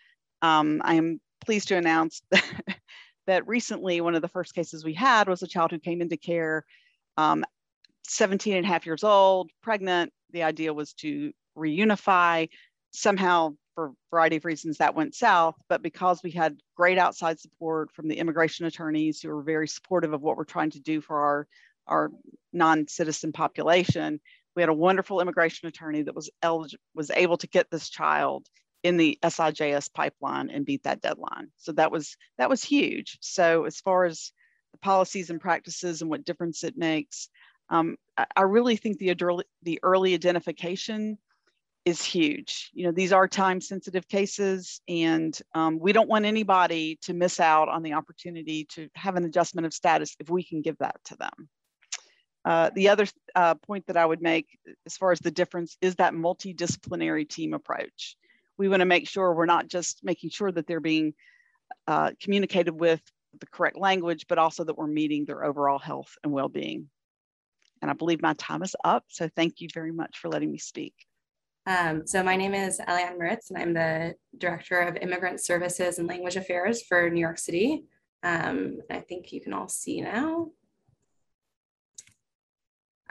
Um, 0.42 0.82
I 0.84 0.94
am 0.94 1.20
pleased 1.44 1.68
to 1.68 1.76
announce 1.76 2.22
that, 2.30 2.44
that 3.26 3.46
recently 3.46 4.00
one 4.00 4.14
of 4.14 4.22
the 4.22 4.28
first 4.28 4.54
cases 4.54 4.84
we 4.84 4.94
had 4.94 5.28
was 5.28 5.42
a 5.42 5.46
child 5.46 5.70
who 5.70 5.78
came 5.78 6.00
into 6.00 6.16
care 6.16 6.64
um, 7.16 7.44
17 8.04 8.56
and 8.56 8.64
a 8.64 8.68
half 8.68 8.86
years 8.86 9.04
old, 9.04 9.50
pregnant. 9.62 10.12
The 10.32 10.42
idea 10.42 10.72
was 10.72 10.92
to 10.94 11.32
reunify. 11.56 12.48
Somehow, 12.90 13.54
for 13.74 13.86
a 13.86 13.92
variety 14.10 14.36
of 14.36 14.44
reasons, 14.44 14.78
that 14.78 14.94
went 14.94 15.14
south. 15.14 15.54
But 15.68 15.82
because 15.82 16.22
we 16.22 16.30
had 16.30 16.58
great 16.76 16.98
outside 16.98 17.40
support 17.40 17.90
from 17.92 18.08
the 18.08 18.18
immigration 18.18 18.66
attorneys 18.66 19.20
who 19.20 19.28
were 19.28 19.42
very 19.42 19.68
supportive 19.68 20.12
of 20.12 20.20
what 20.20 20.36
we're 20.36 20.44
trying 20.44 20.70
to 20.70 20.80
do 20.80 21.00
for 21.00 21.20
our, 21.20 21.46
our 21.86 22.10
non-citizen 22.52 23.32
population, 23.32 24.20
we 24.54 24.62
had 24.62 24.68
a 24.68 24.74
wonderful 24.74 25.20
immigration 25.20 25.68
attorney 25.68 26.02
that 26.02 26.14
was 26.14 26.30
eligible, 26.42 26.82
was 26.94 27.10
able 27.10 27.38
to 27.38 27.46
get 27.46 27.70
this 27.70 27.88
child 27.88 28.46
in 28.82 28.96
the 28.96 29.18
SIJS 29.22 29.92
pipeline 29.92 30.50
and 30.50 30.66
beat 30.66 30.84
that 30.84 31.00
deadline. 31.00 31.48
So 31.56 31.72
that 31.72 31.92
was 31.92 32.16
that 32.38 32.50
was 32.50 32.64
huge. 32.64 33.18
So 33.20 33.64
as 33.64 33.80
far 33.80 34.04
as 34.04 34.32
the 34.72 34.78
policies 34.78 35.30
and 35.30 35.40
practices 35.40 36.00
and 36.00 36.10
what 36.10 36.24
difference 36.24 36.64
it 36.64 36.76
makes, 36.76 37.28
um, 37.70 37.96
I 38.36 38.42
really 38.42 38.76
think 38.76 38.98
the 38.98 39.14
early, 39.22 39.44
the 39.62 39.80
early 39.82 40.14
identification 40.14 41.18
is 41.84 42.04
huge. 42.04 42.70
You 42.74 42.86
know, 42.86 42.92
these 42.92 43.12
are 43.12 43.26
time 43.26 43.60
sensitive 43.60 44.06
cases 44.06 44.80
and 44.88 45.36
um, 45.54 45.78
we 45.80 45.92
don't 45.92 46.08
want 46.08 46.26
anybody 46.26 46.98
to 47.02 47.14
miss 47.14 47.40
out 47.40 47.68
on 47.68 47.82
the 47.82 47.94
opportunity 47.94 48.66
to 48.72 48.88
have 48.94 49.16
an 49.16 49.24
adjustment 49.24 49.66
of 49.66 49.74
status 49.74 50.14
if 50.20 50.30
we 50.30 50.44
can 50.44 50.62
give 50.62 50.78
that 50.78 50.96
to 51.06 51.16
them. 51.16 51.48
Uh, 52.44 52.70
the 52.74 52.88
other 52.88 53.06
uh, 53.34 53.54
point 53.54 53.86
that 53.86 53.96
I 53.96 54.04
would 54.04 54.20
make 54.20 54.58
as 54.86 54.96
far 54.96 55.12
as 55.12 55.20
the 55.20 55.30
difference 55.30 55.76
is 55.80 55.96
that 55.96 56.12
multidisciplinary 56.12 57.28
team 57.28 57.54
approach. 57.54 58.16
We 58.58 58.68
wanna 58.68 58.86
make 58.86 59.08
sure 59.08 59.34
we're 59.34 59.46
not 59.46 59.68
just 59.68 60.00
making 60.02 60.30
sure 60.30 60.52
that 60.52 60.66
they're 60.66 60.80
being 60.80 61.14
uh, 61.86 62.12
communicated 62.20 62.78
with 62.78 63.00
the 63.38 63.46
correct 63.46 63.78
language, 63.78 64.26
but 64.28 64.38
also 64.38 64.64
that 64.64 64.76
we're 64.76 64.86
meeting 64.86 65.24
their 65.24 65.44
overall 65.44 65.78
health 65.78 66.16
and 66.22 66.32
well-being. 66.32 66.88
And 67.80 67.90
I 67.90 67.94
believe 67.94 68.22
my 68.22 68.34
time 68.34 68.62
is 68.62 68.76
up. 68.84 69.04
So 69.08 69.28
thank 69.34 69.60
you 69.60 69.68
very 69.72 69.92
much 69.92 70.18
for 70.18 70.28
letting 70.28 70.52
me 70.52 70.58
speak. 70.58 70.94
Um, 71.66 72.06
so 72.06 72.22
my 72.22 72.36
name 72.36 72.54
is 72.54 72.80
Eliane 72.80 73.18
Moritz, 73.18 73.50
and 73.50 73.58
I'm 73.58 73.72
the 73.72 74.14
Director 74.36 74.80
of 74.80 74.96
Immigrant 74.96 75.40
Services 75.40 75.98
and 75.98 76.08
Language 76.08 76.36
Affairs 76.36 76.82
for 76.82 77.08
New 77.08 77.20
York 77.20 77.38
City. 77.38 77.84
Um, 78.22 78.78
I 78.90 78.98
think 78.98 79.32
you 79.32 79.40
can 79.40 79.52
all 79.52 79.68
see 79.68 80.00
now. 80.00 80.50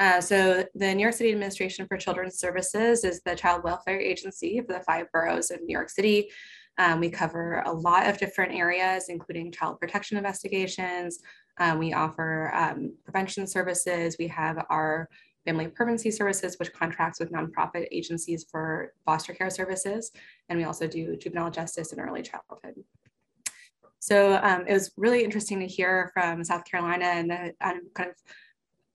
Uh, 0.01 0.19
so 0.19 0.65
the 0.73 0.95
New 0.95 1.03
York 1.03 1.13
City 1.13 1.31
Administration 1.31 1.85
for 1.85 1.95
Children's 1.95 2.39
Services 2.39 3.03
is 3.03 3.21
the 3.23 3.35
child 3.35 3.63
welfare 3.63 3.99
agency 3.99 4.59
for 4.59 4.73
the 4.73 4.83
five 4.83 5.05
boroughs 5.13 5.51
of 5.51 5.61
New 5.61 5.71
York 5.71 5.91
City. 5.91 6.31
Um, 6.79 6.99
we 6.99 7.11
cover 7.11 7.61
a 7.67 7.71
lot 7.71 8.09
of 8.09 8.17
different 8.17 8.51
areas, 8.55 9.09
including 9.09 9.51
child 9.51 9.79
protection 9.79 10.17
investigations, 10.17 11.19
um, 11.59 11.77
we 11.77 11.93
offer 11.93 12.51
um, 12.55 12.95
prevention 13.03 13.45
services. 13.45 14.15
We 14.17 14.27
have 14.29 14.65
our 14.71 15.07
family 15.45 15.67
permanency 15.67 16.09
services, 16.09 16.57
which 16.57 16.73
contracts 16.73 17.19
with 17.19 17.31
nonprofit 17.31 17.85
agencies 17.91 18.47
for 18.49 18.93
foster 19.05 19.33
care 19.33 19.51
services. 19.51 20.11
And 20.49 20.57
we 20.57 20.65
also 20.65 20.87
do 20.87 21.15
juvenile 21.15 21.51
justice 21.51 21.91
and 21.91 22.01
early 22.01 22.23
childhood. 22.23 22.83
So 23.99 24.39
um, 24.41 24.65
it 24.67 24.73
was 24.73 24.91
really 24.97 25.23
interesting 25.23 25.59
to 25.59 25.67
hear 25.67 26.09
from 26.15 26.43
South 26.43 26.65
Carolina 26.65 27.05
and 27.05 27.29
the 27.29 27.53
kind 27.59 28.09
of 28.09 28.15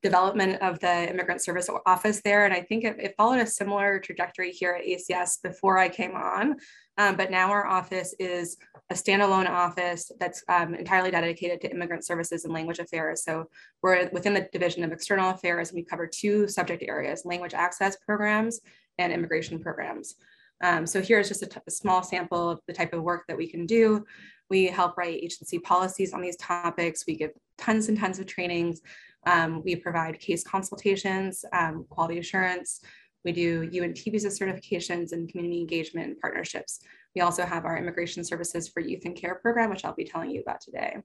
development 0.02 0.60
of 0.62 0.78
the 0.80 1.10
immigrant 1.10 1.42
service 1.42 1.68
office 1.86 2.20
there. 2.22 2.44
And 2.44 2.54
I 2.54 2.60
think 2.60 2.84
it, 2.84 2.96
it 2.98 3.14
followed 3.16 3.40
a 3.40 3.46
similar 3.46 3.98
trajectory 3.98 4.50
here 4.50 4.72
at 4.72 4.84
ACS 4.84 5.42
before 5.42 5.78
I 5.78 5.88
came 5.88 6.14
on. 6.14 6.56
Um, 6.98 7.16
but 7.16 7.30
now 7.30 7.50
our 7.50 7.66
office 7.66 8.14
is 8.18 8.56
a 8.90 8.94
standalone 8.94 9.48
office 9.48 10.10
that's 10.18 10.42
um, 10.48 10.74
entirely 10.74 11.10
dedicated 11.10 11.60
to 11.60 11.70
immigrant 11.70 12.06
services 12.06 12.44
and 12.44 12.54
language 12.54 12.78
affairs. 12.78 13.24
So 13.24 13.48
we're 13.82 14.08
within 14.12 14.34
the 14.34 14.48
Division 14.52 14.84
of 14.84 14.92
External 14.92 15.30
Affairs, 15.30 15.70
and 15.70 15.76
we 15.76 15.84
cover 15.84 16.06
two 16.06 16.48
subject 16.48 16.82
areas, 16.86 17.24
language 17.24 17.54
access 17.54 17.96
programs 17.96 18.60
and 18.98 19.12
immigration 19.12 19.58
programs. 19.58 20.14
Um, 20.62 20.86
so 20.86 21.02
here's 21.02 21.28
just 21.28 21.42
a, 21.42 21.70
small 21.70 22.02
sample 22.02 22.48
of 22.48 22.60
the 22.66 22.72
type 22.72 22.94
of 22.94 23.02
work 23.02 23.24
that 23.28 23.36
we 23.36 23.46
can 23.46 23.66
do. 23.66 24.06
We 24.48 24.66
help 24.66 24.96
write 24.96 25.22
agency 25.22 25.58
policies 25.58 26.14
on 26.14 26.22
these 26.22 26.36
topics. 26.36 27.04
We 27.06 27.16
give 27.16 27.32
tons 27.58 27.88
and 27.88 27.98
tons 27.98 28.18
of 28.18 28.26
trainings. 28.26 28.80
Um, 29.26 29.62
we 29.64 29.76
provide 29.76 30.18
case 30.18 30.44
consultations, 30.44 31.44
um, 31.52 31.84
quality 31.90 32.18
assurance. 32.18 32.80
We 33.24 33.32
do 33.32 33.68
U 33.72 33.82
and 33.82 33.94
T 33.94 34.08
visa 34.10 34.28
certifications 34.28 35.12
and 35.12 35.28
community 35.28 35.60
engagement 35.60 36.20
partnerships. 36.20 36.80
We 37.14 37.22
also 37.22 37.44
have 37.44 37.64
our 37.64 37.76
Immigration 37.76 38.22
Services 38.24 38.68
for 38.68 38.80
Youth 38.80 39.04
and 39.04 39.16
Care 39.16 39.34
program, 39.34 39.70
which 39.70 39.84
I'll 39.84 39.94
be 39.94 40.04
telling 40.04 40.30
you 40.30 40.40
about 40.40 40.60
today. 40.60 40.96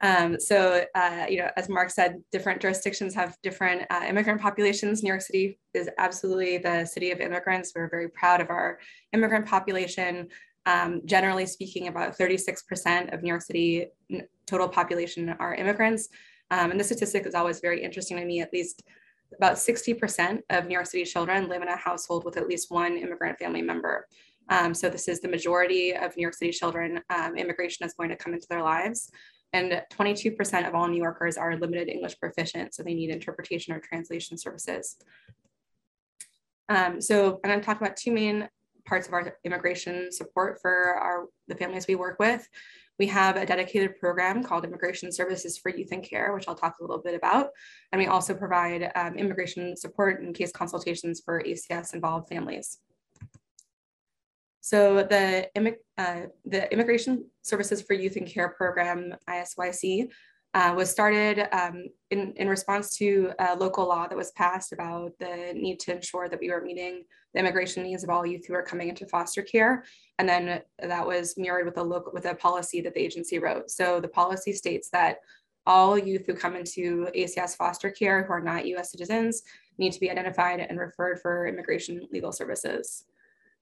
Um, 0.00 0.38
so, 0.38 0.84
uh, 0.94 1.26
you 1.28 1.38
know, 1.38 1.50
as 1.56 1.68
Mark 1.68 1.90
said, 1.90 2.22
different 2.30 2.60
jurisdictions 2.60 3.14
have 3.14 3.36
different 3.42 3.82
uh, 3.90 4.04
immigrant 4.08 4.40
populations. 4.40 5.02
New 5.02 5.08
York 5.08 5.22
City 5.22 5.58
is 5.74 5.90
absolutely 5.98 6.58
the 6.58 6.84
city 6.84 7.10
of 7.10 7.20
immigrants. 7.20 7.72
We're 7.74 7.90
very 7.90 8.08
proud 8.08 8.40
of 8.40 8.50
our 8.50 8.78
immigrant 9.12 9.46
population. 9.46 10.28
Um, 10.66 11.02
generally 11.04 11.46
speaking, 11.46 11.88
about 11.88 12.16
36% 12.16 13.12
of 13.12 13.22
New 13.22 13.28
York 13.28 13.42
City 13.42 13.86
total 14.46 14.68
population 14.68 15.30
are 15.40 15.54
immigrants. 15.54 16.08
Um, 16.50 16.70
and 16.70 16.80
the 16.80 16.84
statistic 16.84 17.26
is 17.26 17.34
always 17.34 17.60
very 17.60 17.82
interesting 17.82 18.16
to 18.16 18.24
me, 18.24 18.40
at 18.40 18.52
least 18.52 18.82
about 19.36 19.54
60% 19.54 20.40
of 20.50 20.66
New 20.66 20.74
York 20.74 20.86
City 20.86 21.04
children 21.04 21.48
live 21.48 21.62
in 21.62 21.68
a 21.68 21.76
household 21.76 22.24
with 22.24 22.36
at 22.36 22.48
least 22.48 22.70
one 22.70 22.96
immigrant 22.96 23.38
family 23.38 23.62
member. 23.62 24.06
Um, 24.48 24.72
so 24.72 24.88
this 24.88 25.08
is 25.08 25.20
the 25.20 25.28
majority 25.28 25.94
of 25.94 26.16
New 26.16 26.22
York 26.22 26.34
City 26.34 26.52
children, 26.52 27.00
um, 27.10 27.36
immigration 27.36 27.84
is 27.86 27.92
going 27.92 28.08
to 28.08 28.16
come 28.16 28.32
into 28.32 28.46
their 28.48 28.62
lives. 28.62 29.10
And 29.52 29.82
22% 29.92 30.68
of 30.68 30.74
all 30.74 30.88
New 30.88 31.02
Yorkers 31.02 31.36
are 31.36 31.56
limited 31.56 31.88
English 31.88 32.18
proficient, 32.18 32.74
so 32.74 32.82
they 32.82 32.94
need 32.94 33.10
interpretation 33.10 33.74
or 33.74 33.80
translation 33.80 34.36
services. 34.36 34.96
Um, 36.68 37.00
so 37.00 37.40
I'm 37.42 37.50
gonna 37.50 37.62
talk 37.62 37.80
about 37.80 37.96
two 37.96 38.12
main 38.12 38.48
parts 38.86 39.06
of 39.06 39.14
our 39.14 39.36
immigration 39.44 40.12
support 40.12 40.60
for 40.60 40.94
our, 40.94 41.26
the 41.46 41.54
families 41.54 41.86
we 41.86 41.94
work 41.94 42.18
with. 42.18 42.46
We 42.98 43.06
have 43.06 43.36
a 43.36 43.46
dedicated 43.46 43.98
program 44.00 44.42
called 44.42 44.64
Immigration 44.64 45.12
Services 45.12 45.56
for 45.56 45.70
Youth 45.70 45.92
and 45.92 46.02
Care, 46.02 46.34
which 46.34 46.48
I'll 46.48 46.56
talk 46.56 46.76
a 46.78 46.82
little 46.82 46.98
bit 46.98 47.14
about. 47.14 47.50
And 47.92 48.00
we 48.00 48.06
also 48.06 48.34
provide 48.34 48.90
um, 48.96 49.14
immigration 49.14 49.76
support 49.76 50.20
and 50.20 50.34
case 50.34 50.50
consultations 50.50 51.22
for 51.24 51.42
ACS 51.42 51.94
involved 51.94 52.28
families. 52.28 52.78
So 54.60 54.96
the, 55.04 55.48
uh, 55.96 56.20
the 56.44 56.72
Immigration 56.72 57.24
Services 57.42 57.80
for 57.80 57.94
Youth 57.94 58.16
and 58.16 58.26
Care 58.26 58.50
program, 58.50 59.14
ISYC, 59.28 60.10
uh, 60.58 60.74
was 60.74 60.90
started 60.90 61.46
um, 61.52 61.84
in, 62.10 62.32
in 62.34 62.48
response 62.48 62.96
to 62.96 63.30
a 63.38 63.54
local 63.54 63.86
law 63.86 64.08
that 64.08 64.18
was 64.18 64.32
passed 64.32 64.72
about 64.72 65.12
the 65.20 65.52
need 65.54 65.78
to 65.78 65.94
ensure 65.94 66.28
that 66.28 66.40
we 66.40 66.50
were 66.50 66.60
meeting 66.60 67.04
the 67.32 67.38
immigration 67.38 67.84
needs 67.84 68.02
of 68.02 68.10
all 68.10 68.26
youth 68.26 68.44
who 68.44 68.54
are 68.54 68.62
coming 68.64 68.88
into 68.88 69.06
foster 69.06 69.40
care. 69.40 69.84
And 70.18 70.28
then 70.28 70.60
that 70.80 71.06
was 71.06 71.38
mirrored 71.38 71.64
with 71.64 71.78
a 71.78 71.82
local 71.82 72.10
with 72.12 72.24
a 72.24 72.34
policy 72.34 72.80
that 72.80 72.92
the 72.94 73.00
agency 73.00 73.38
wrote. 73.38 73.70
So 73.70 74.00
the 74.00 74.08
policy 74.08 74.52
states 74.52 74.88
that 74.90 75.18
all 75.64 75.96
youth 75.96 76.26
who 76.26 76.34
come 76.34 76.56
into 76.56 77.06
ACS 77.16 77.56
foster 77.56 77.90
care 77.90 78.24
who 78.24 78.32
are 78.32 78.40
not 78.40 78.66
US 78.66 78.90
citizens 78.90 79.42
need 79.78 79.92
to 79.92 80.00
be 80.00 80.10
identified 80.10 80.58
and 80.58 80.76
referred 80.76 81.20
for 81.20 81.46
immigration 81.46 82.08
legal 82.10 82.32
services. 82.32 83.04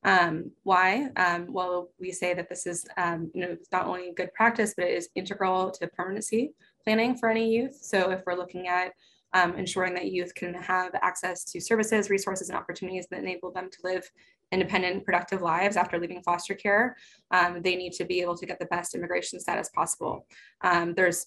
Um, 0.02 0.52
why? 0.62 1.08
Um, 1.16 1.52
well, 1.52 1.90
we 2.00 2.10
say 2.12 2.32
that 2.32 2.48
this 2.48 2.66
is 2.66 2.86
um, 2.96 3.30
you 3.34 3.42
know, 3.42 3.56
not 3.70 3.84
only 3.84 4.12
good 4.16 4.32
practice, 4.32 4.72
but 4.74 4.86
it 4.86 4.94
is 4.94 5.10
integral 5.14 5.70
to 5.72 5.88
permanency 5.88 6.54
planning 6.86 7.16
for 7.16 7.28
any 7.28 7.50
youth. 7.50 7.76
So 7.82 8.10
if 8.10 8.22
we're 8.24 8.36
looking 8.36 8.68
at 8.68 8.92
um, 9.34 9.56
ensuring 9.56 9.92
that 9.94 10.12
youth 10.12 10.32
can 10.34 10.54
have 10.54 10.94
access 11.02 11.44
to 11.46 11.60
services, 11.60 12.10
resources, 12.10 12.48
and 12.48 12.56
opportunities 12.56 13.08
that 13.10 13.18
enable 13.18 13.50
them 13.50 13.68
to 13.70 13.78
live 13.82 14.08
independent, 14.52 15.04
productive 15.04 15.42
lives 15.42 15.76
after 15.76 15.98
leaving 15.98 16.22
foster 16.22 16.54
care, 16.54 16.96
um, 17.32 17.60
they 17.60 17.74
need 17.74 17.92
to 17.94 18.04
be 18.04 18.20
able 18.20 18.36
to 18.36 18.46
get 18.46 18.60
the 18.60 18.66
best 18.66 18.94
immigration 18.94 19.40
status 19.40 19.68
possible. 19.74 20.26
Um, 20.62 20.94
there's 20.94 21.26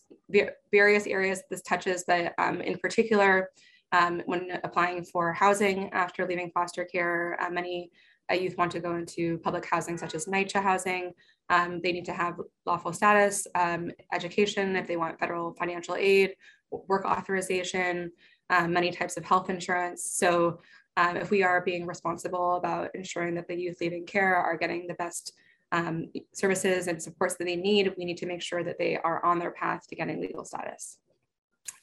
various 0.71 1.05
areas 1.05 1.43
this 1.49 1.61
touches, 1.61 2.05
but 2.07 2.33
um, 2.37 2.61
in 2.61 2.77
particular, 2.77 3.49
um, 3.91 4.21
when 4.27 4.59
applying 4.63 5.03
for 5.03 5.33
housing 5.33 5.89
after 5.91 6.25
leaving 6.25 6.51
foster 6.51 6.85
care, 6.85 7.37
uh, 7.41 7.49
many 7.49 7.91
uh, 8.31 8.35
youth 8.35 8.57
want 8.57 8.71
to 8.71 8.79
go 8.79 8.95
into 8.95 9.39
public 9.39 9.65
housing 9.69 9.97
such 9.97 10.15
as 10.15 10.25
NYCHA 10.25 10.63
housing, 10.63 11.11
um, 11.49 11.81
they 11.81 11.91
need 11.91 12.05
to 12.05 12.13
have 12.13 12.39
lawful 12.65 12.93
status, 12.93 13.47
um, 13.55 13.91
education 14.13 14.75
if 14.75 14.87
they 14.87 14.97
want 14.97 15.19
federal 15.19 15.53
financial 15.53 15.95
aid, 15.95 16.35
work 16.71 17.05
authorization, 17.05 18.11
um, 18.49 18.71
many 18.71 18.91
types 18.91 19.17
of 19.17 19.25
health 19.25 19.49
insurance. 19.49 20.11
So 20.11 20.59
um, 20.97 21.17
if 21.17 21.31
we 21.31 21.43
are 21.43 21.61
being 21.61 21.87
responsible 21.87 22.55
about 22.55 22.89
ensuring 22.93 23.35
that 23.35 23.47
the 23.47 23.55
youth 23.55 23.77
leaving 23.81 24.05
care 24.05 24.35
are 24.35 24.57
getting 24.57 24.85
the 24.87 24.93
best 24.95 25.33
um, 25.71 26.11
services 26.33 26.87
and 26.87 27.01
supports 27.01 27.35
that 27.37 27.45
they 27.45 27.55
need, 27.55 27.93
we 27.97 28.05
need 28.05 28.17
to 28.17 28.25
make 28.25 28.41
sure 28.41 28.63
that 28.63 28.77
they 28.77 28.97
are 28.97 29.23
on 29.25 29.39
their 29.39 29.51
path 29.51 29.87
to 29.87 29.95
getting 29.95 30.21
legal 30.21 30.45
status. 30.45 30.97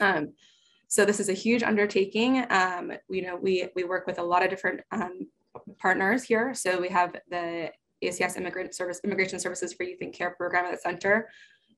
Um, 0.00 0.34
so 0.88 1.04
this 1.04 1.18
is 1.18 1.28
a 1.28 1.32
huge 1.32 1.62
undertaking. 1.62 2.36
you 3.08 3.22
know, 3.22 3.36
we, 3.36 3.68
we 3.74 3.84
work 3.84 4.06
with 4.06 4.18
a 4.18 4.22
lot 4.22 4.44
of 4.44 4.50
different 4.50 4.82
partners 5.78 6.22
here. 6.22 6.54
So 6.54 6.80
we 6.80 6.88
have 6.88 7.16
the 7.30 7.70
ACS 8.04 8.36
Immigrant 8.36 8.74
Service 8.74 9.00
Immigration 9.04 9.38
Services 9.38 9.72
for 9.72 9.84
Youth 9.84 10.00
and 10.00 10.12
Care 10.12 10.30
program 10.30 10.66
at 10.66 10.72
the 10.72 10.78
center. 10.78 11.28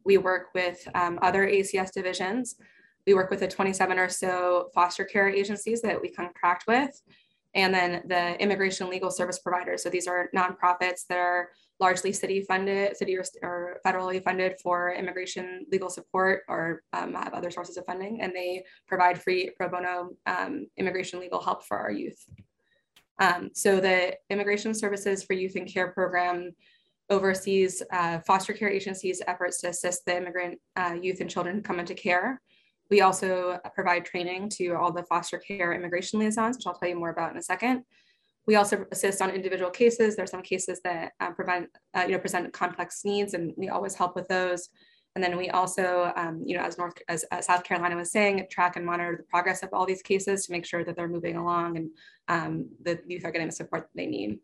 We 0.05 0.19
work 0.19 0.49
with 0.55 0.87
um, 0.95 1.19
other 1.23 1.47
ACS 1.47 1.93
divisions. 1.93 2.57
We 3.07 3.15
work 3.15 3.31
with 3.31 3.41
the 3.41 3.49
27 3.49 3.99
or 3.99 4.09
so 4.09 4.71
foster 4.75 5.05
care 5.05 5.29
agencies 5.29 5.81
that 5.83 6.01
we 6.01 6.11
contract 6.11 6.65
with, 6.67 7.01
and 7.55 7.73
then 7.73 8.03
the 8.07 8.41
immigration 8.41 8.91
legal 8.91 9.11
service 9.11 9.39
providers. 9.39 9.83
So 9.83 9.89
these 9.89 10.07
are 10.07 10.29
nonprofits 10.37 11.07
that 11.09 11.19
are 11.19 11.51
largely 11.81 12.13
city 12.13 12.43
funded, 12.43 12.97
city 12.97 13.17
or, 13.43 13.79
federally 13.87 14.23
funded 14.23 14.55
for 14.63 14.93
immigration 14.93 15.65
legal 15.71 15.89
support 15.89 16.43
or 16.49 16.83
um, 16.93 17.15
have 17.15 17.33
other 17.33 17.51
sources 17.51 17.77
of 17.77 17.87
funding, 17.87 18.21
and 18.21 18.35
they 18.35 18.65
provide 18.87 19.21
free 19.21 19.51
pro 19.57 19.69
bono 19.69 20.11
um, 20.27 20.67
immigration 20.77 21.21
legal 21.21 21.41
help 21.41 21.65
for 21.65 21.79
our 21.79 21.91
youth. 21.91 22.25
Um, 23.19 23.51
so 23.53 23.81
the 23.81 24.17
Immigration 24.31 24.75
Services 24.75 25.25
for 25.25 25.33
Youth 25.33 25.57
and 25.57 25.67
Care 25.67 25.89
program 25.93 26.53
oversees 27.11 27.83
uh, 27.93 28.21
foster 28.21 28.53
care 28.53 28.69
agencies' 28.69 29.23
efforts 29.27 29.61
to 29.61 29.69
assist 29.69 30.05
the 30.05 30.17
immigrant 30.17 30.61
uh, 30.77 30.95
youth 31.01 31.21
and 31.21 31.31
children 31.31 31.57
who 31.57 31.63
come 31.63 31.81
into 31.81 31.95
care. 31.95 32.41
We 32.91 33.01
also 33.01 33.59
provide 33.75 34.05
training 34.05 34.51
to 34.51 34.75
all 34.75 34.93
the 34.93 35.03
foster 35.05 35.39
care 35.39 35.73
immigration 35.73 36.21
liaisons, 36.21 36.57
which 36.57 36.67
I'll 36.67 36.75
tell 36.75 36.89
you 36.89 36.99
more 36.99 37.11
about 37.11 37.33
in 37.33 37.39
a 37.39 37.43
second. 37.43 37.83
We 38.47 38.57
also 38.57 38.87
assist 38.93 39.21
on 39.21 39.31
individual 39.31 39.71
cases. 39.71 40.17
There 40.17 40.25
are 40.25 40.27
some 40.29 40.43
cases 40.43 40.81
that 40.85 41.13
uh, 41.21 41.33
prevent, 41.33 41.69
uh, 41.95 42.05
you 42.07 42.13
know, 42.13 42.19
present 42.19 42.53
complex 42.53 43.03
needs, 43.05 43.35
and 43.35 43.53
we 43.57 43.69
always 43.69 43.95
help 43.95 44.17
with 44.17 44.27
those. 44.29 44.71
And 45.19 45.25
then 45.25 45.37
we 45.37 45.51
also, 45.51 46.13
um, 46.15 46.45
you 46.47 46.57
know, 46.57 46.63
as 46.63 46.79
North, 46.79 46.95
as, 47.09 47.25
as, 47.33 47.47
South 47.47 47.65
Carolina 47.65 47.97
was 47.97 48.13
saying, 48.13 48.47
track 48.53 48.77
and 48.77 48.87
monitor 48.87 49.17
the 49.17 49.25
progress 49.25 49.65
of 49.65 49.71
all 49.73 49.85
these 49.85 50.01
cases 50.01 50.47
to 50.47 50.53
make 50.53 50.65
sure 50.65 50.85
that 50.85 50.95
they're 50.95 51.09
moving 51.09 51.35
along 51.35 51.77
and 51.77 51.91
um, 52.29 52.69
the 52.85 53.01
youth 53.05 53.25
are 53.25 53.33
getting 53.33 53.49
the 53.49 53.53
support 53.53 53.83
that 53.83 53.97
they 53.97 54.07
need. 54.07 54.39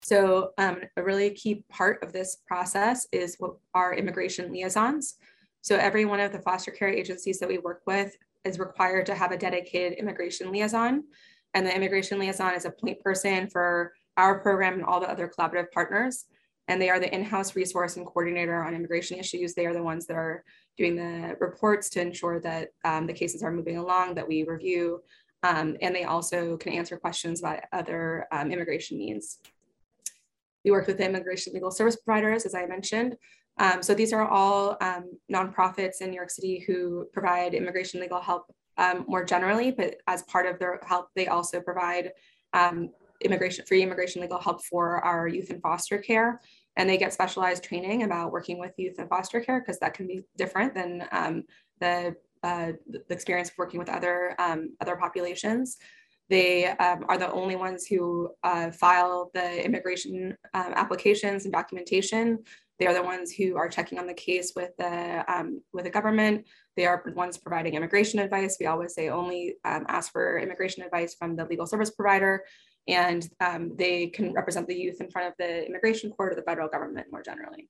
So 0.00 0.52
um, 0.56 0.78
a 0.96 1.02
really 1.02 1.28
key 1.32 1.62
part 1.68 2.02
of 2.02 2.10
this 2.10 2.38
process 2.46 3.06
is 3.12 3.36
what 3.38 3.56
our 3.74 3.92
immigration 3.92 4.50
liaisons. 4.50 5.16
So 5.60 5.76
every 5.76 6.06
one 6.06 6.20
of 6.20 6.32
the 6.32 6.40
foster 6.40 6.70
care 6.70 6.88
agencies 6.88 7.38
that 7.40 7.48
we 7.50 7.58
work 7.58 7.82
with 7.86 8.16
is 8.46 8.58
required 8.58 9.04
to 9.06 9.14
have 9.14 9.30
a 9.30 9.36
dedicated 9.36 9.98
immigration 9.98 10.50
liaison. 10.50 11.04
And 11.52 11.66
the 11.66 11.76
immigration 11.76 12.18
liaison 12.18 12.54
is 12.54 12.64
a 12.64 12.70
point 12.70 12.98
person 13.00 13.46
for 13.50 13.92
our 14.16 14.40
program 14.40 14.72
and 14.72 14.84
all 14.86 15.00
the 15.00 15.10
other 15.10 15.28
collaborative 15.28 15.70
partners 15.70 16.24
and 16.70 16.80
they 16.80 16.88
are 16.88 17.00
the 17.00 17.12
in-house 17.12 17.56
resource 17.56 17.96
and 17.96 18.06
coordinator 18.06 18.62
on 18.62 18.74
immigration 18.74 19.18
issues. 19.18 19.54
They 19.54 19.66
are 19.66 19.74
the 19.74 19.82
ones 19.82 20.06
that 20.06 20.14
are 20.14 20.44
doing 20.78 20.94
the 20.94 21.36
reports 21.40 21.90
to 21.90 22.00
ensure 22.00 22.38
that 22.42 22.68
um, 22.84 23.08
the 23.08 23.12
cases 23.12 23.42
are 23.42 23.50
moving 23.50 23.76
along, 23.76 24.14
that 24.14 24.28
we 24.28 24.44
review, 24.44 25.02
um, 25.42 25.76
and 25.82 25.92
they 25.92 26.04
also 26.04 26.56
can 26.58 26.72
answer 26.72 26.96
questions 26.96 27.40
about 27.40 27.64
other 27.72 28.28
um, 28.30 28.52
immigration 28.52 28.98
needs. 28.98 29.40
We 30.64 30.70
work 30.70 30.86
with 30.86 31.00
immigration 31.00 31.54
legal 31.54 31.72
service 31.72 31.96
providers, 31.96 32.46
as 32.46 32.54
I 32.54 32.66
mentioned. 32.66 33.16
Um, 33.58 33.82
so 33.82 33.92
these 33.92 34.12
are 34.12 34.28
all 34.28 34.76
um, 34.80 35.10
nonprofits 35.30 36.00
in 36.00 36.10
New 36.10 36.16
York 36.16 36.30
City 36.30 36.62
who 36.64 37.08
provide 37.12 37.52
immigration 37.52 38.00
legal 38.00 38.20
help 38.20 38.44
um, 38.78 39.04
more 39.08 39.24
generally, 39.24 39.72
but 39.72 39.96
as 40.06 40.22
part 40.22 40.46
of 40.46 40.60
their 40.60 40.78
help, 40.86 41.08
they 41.16 41.26
also 41.26 41.60
provide 41.60 42.12
immigration 43.22 43.64
free 43.66 43.82
immigration 43.82 44.22
legal 44.22 44.38
help 44.38 44.64
for 44.64 45.04
our 45.04 45.28
youth 45.28 45.50
in 45.50 45.60
foster 45.60 45.98
care 45.98 46.40
and 46.80 46.88
they 46.88 46.96
get 46.96 47.12
specialized 47.12 47.62
training 47.62 48.04
about 48.04 48.32
working 48.32 48.58
with 48.58 48.72
youth 48.78 48.98
in 48.98 49.06
foster 49.06 49.38
care 49.38 49.60
because 49.60 49.78
that 49.80 49.92
can 49.92 50.06
be 50.06 50.22
different 50.38 50.74
than 50.74 51.06
um, 51.12 51.44
the 51.78 52.16
uh, 52.42 52.72
the 52.88 53.02
experience 53.10 53.50
of 53.50 53.58
working 53.58 53.78
with 53.78 53.90
other 53.90 54.34
um, 54.38 54.70
other 54.80 54.96
populations. 54.96 55.76
They 56.30 56.68
um, 56.68 57.04
are 57.08 57.18
the 57.18 57.30
only 57.32 57.54
ones 57.54 57.86
who 57.86 58.30
uh, 58.42 58.70
file 58.70 59.30
the 59.34 59.62
immigration 59.62 60.34
um, 60.54 60.72
applications 60.74 61.44
and 61.44 61.52
documentation. 61.52 62.38
They 62.78 62.86
are 62.86 62.94
the 62.94 63.02
ones 63.02 63.30
who 63.30 63.58
are 63.58 63.68
checking 63.68 63.98
on 63.98 64.06
the 64.06 64.14
case 64.14 64.52
with 64.56 64.70
the 64.78 65.22
um, 65.28 65.60
with 65.74 65.84
the 65.84 65.90
government. 65.90 66.46
They 66.78 66.86
are 66.86 67.02
the 67.04 67.12
ones 67.12 67.36
providing 67.36 67.74
immigration 67.74 68.20
advice. 68.20 68.56
We 68.58 68.64
always 68.64 68.94
say 68.94 69.10
only 69.10 69.56
um, 69.66 69.84
ask 69.88 70.10
for 70.12 70.38
immigration 70.38 70.82
advice 70.82 71.14
from 71.14 71.36
the 71.36 71.44
legal 71.44 71.66
service 71.66 71.90
provider, 71.90 72.42
and 72.88 73.28
um, 73.40 73.76
they 73.76 74.08
can 74.08 74.32
represent 74.32 74.66
the 74.66 74.74
youth 74.74 75.00
in 75.00 75.10
front 75.10 75.28
of 75.28 75.34
the 75.38 75.66
immigration 75.66 76.10
court 76.10 76.32
or 76.32 76.36
the 76.36 76.42
federal 76.42 76.68
government 76.68 77.06
more 77.10 77.22
generally. 77.22 77.68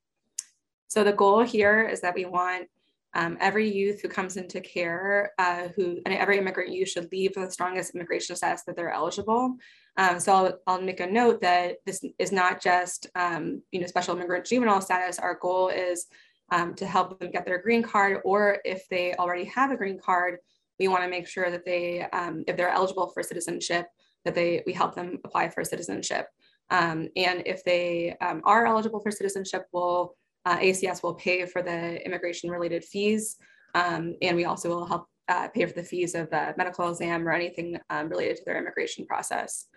So 0.87 1.03
the 1.03 1.13
goal 1.13 1.41
here 1.41 1.87
is 1.87 2.01
that 2.01 2.15
we 2.15 2.25
want 2.25 2.67
um, 3.13 3.37
every 3.41 3.69
youth 3.69 4.01
who 4.01 4.07
comes 4.07 4.37
into 4.37 4.61
care, 4.61 5.31
uh, 5.37 5.67
who 5.75 5.99
and 6.05 6.13
every 6.13 6.37
immigrant 6.37 6.71
youth 6.71 6.89
should 6.89 7.11
leave 7.11 7.33
with 7.35 7.45
the 7.45 7.51
strongest 7.51 7.93
immigration 7.93 8.35
status 8.35 8.63
that 8.63 8.75
they're 8.75 8.91
eligible. 8.91 9.57
Um, 9.97 10.19
so 10.19 10.33
I'll, 10.33 10.59
I'll, 10.67 10.81
make 10.81 11.01
a 11.01 11.07
note 11.07 11.41
that 11.41 11.77
this 11.85 12.03
is 12.17 12.31
not 12.31 12.61
just 12.61 13.07
um, 13.15 13.61
you 13.71 13.81
know 13.81 13.87
special 13.87 14.15
immigrant 14.15 14.45
juvenile 14.45 14.79
status. 14.79 15.19
Our 15.19 15.37
goal 15.41 15.67
is 15.67 16.07
um, 16.51 16.73
to 16.75 16.85
help 16.85 17.19
them 17.19 17.31
get 17.31 17.45
their 17.45 17.61
green 17.61 17.83
card, 17.83 18.21
or 18.23 18.59
if 18.63 18.87
they 18.89 19.13
already 19.15 19.45
have 19.45 19.71
a 19.71 19.77
green 19.77 19.99
card, 19.99 20.39
we 20.79 20.87
want 20.87 21.03
to 21.03 21.09
make 21.09 21.27
sure 21.27 21.51
that 21.51 21.65
they, 21.65 22.01
um, 22.11 22.43
if 22.47 22.57
they're 22.57 22.69
eligible 22.69 23.07
for 23.07 23.23
citizenship, 23.23 23.87
that 24.25 24.35
they 24.35 24.63
we 24.65 24.73
help 24.73 24.95
them 24.95 25.19
apply 25.23 25.49
for 25.49 25.63
citizenship. 25.63 26.27
Um, 26.69 27.09
and 27.15 27.43
if 27.45 27.63
they 27.63 28.15
are 28.19 28.65
eligible 28.65 29.01
for 29.01 29.11
citizenship, 29.11 29.65
we'll 29.73 30.15
uh, 30.45 30.57
ACS 30.57 31.03
will 31.03 31.13
pay 31.13 31.45
for 31.45 31.61
the 31.61 32.03
immigration 32.05 32.49
related 32.49 32.83
fees. 32.83 33.37
Um, 33.75 34.15
and 34.21 34.35
we 34.35 34.45
also 34.45 34.69
will 34.69 34.85
help 34.85 35.07
uh, 35.27 35.47
pay 35.49 35.65
for 35.65 35.73
the 35.73 35.83
fees 35.83 36.15
of 36.15 36.29
the 36.29 36.53
medical 36.57 36.89
exam 36.89 37.27
or 37.27 37.31
anything 37.31 37.77
um, 37.89 38.09
related 38.09 38.37
to 38.37 38.43
their 38.45 38.57
immigration 38.57 39.05
process. 39.05 39.67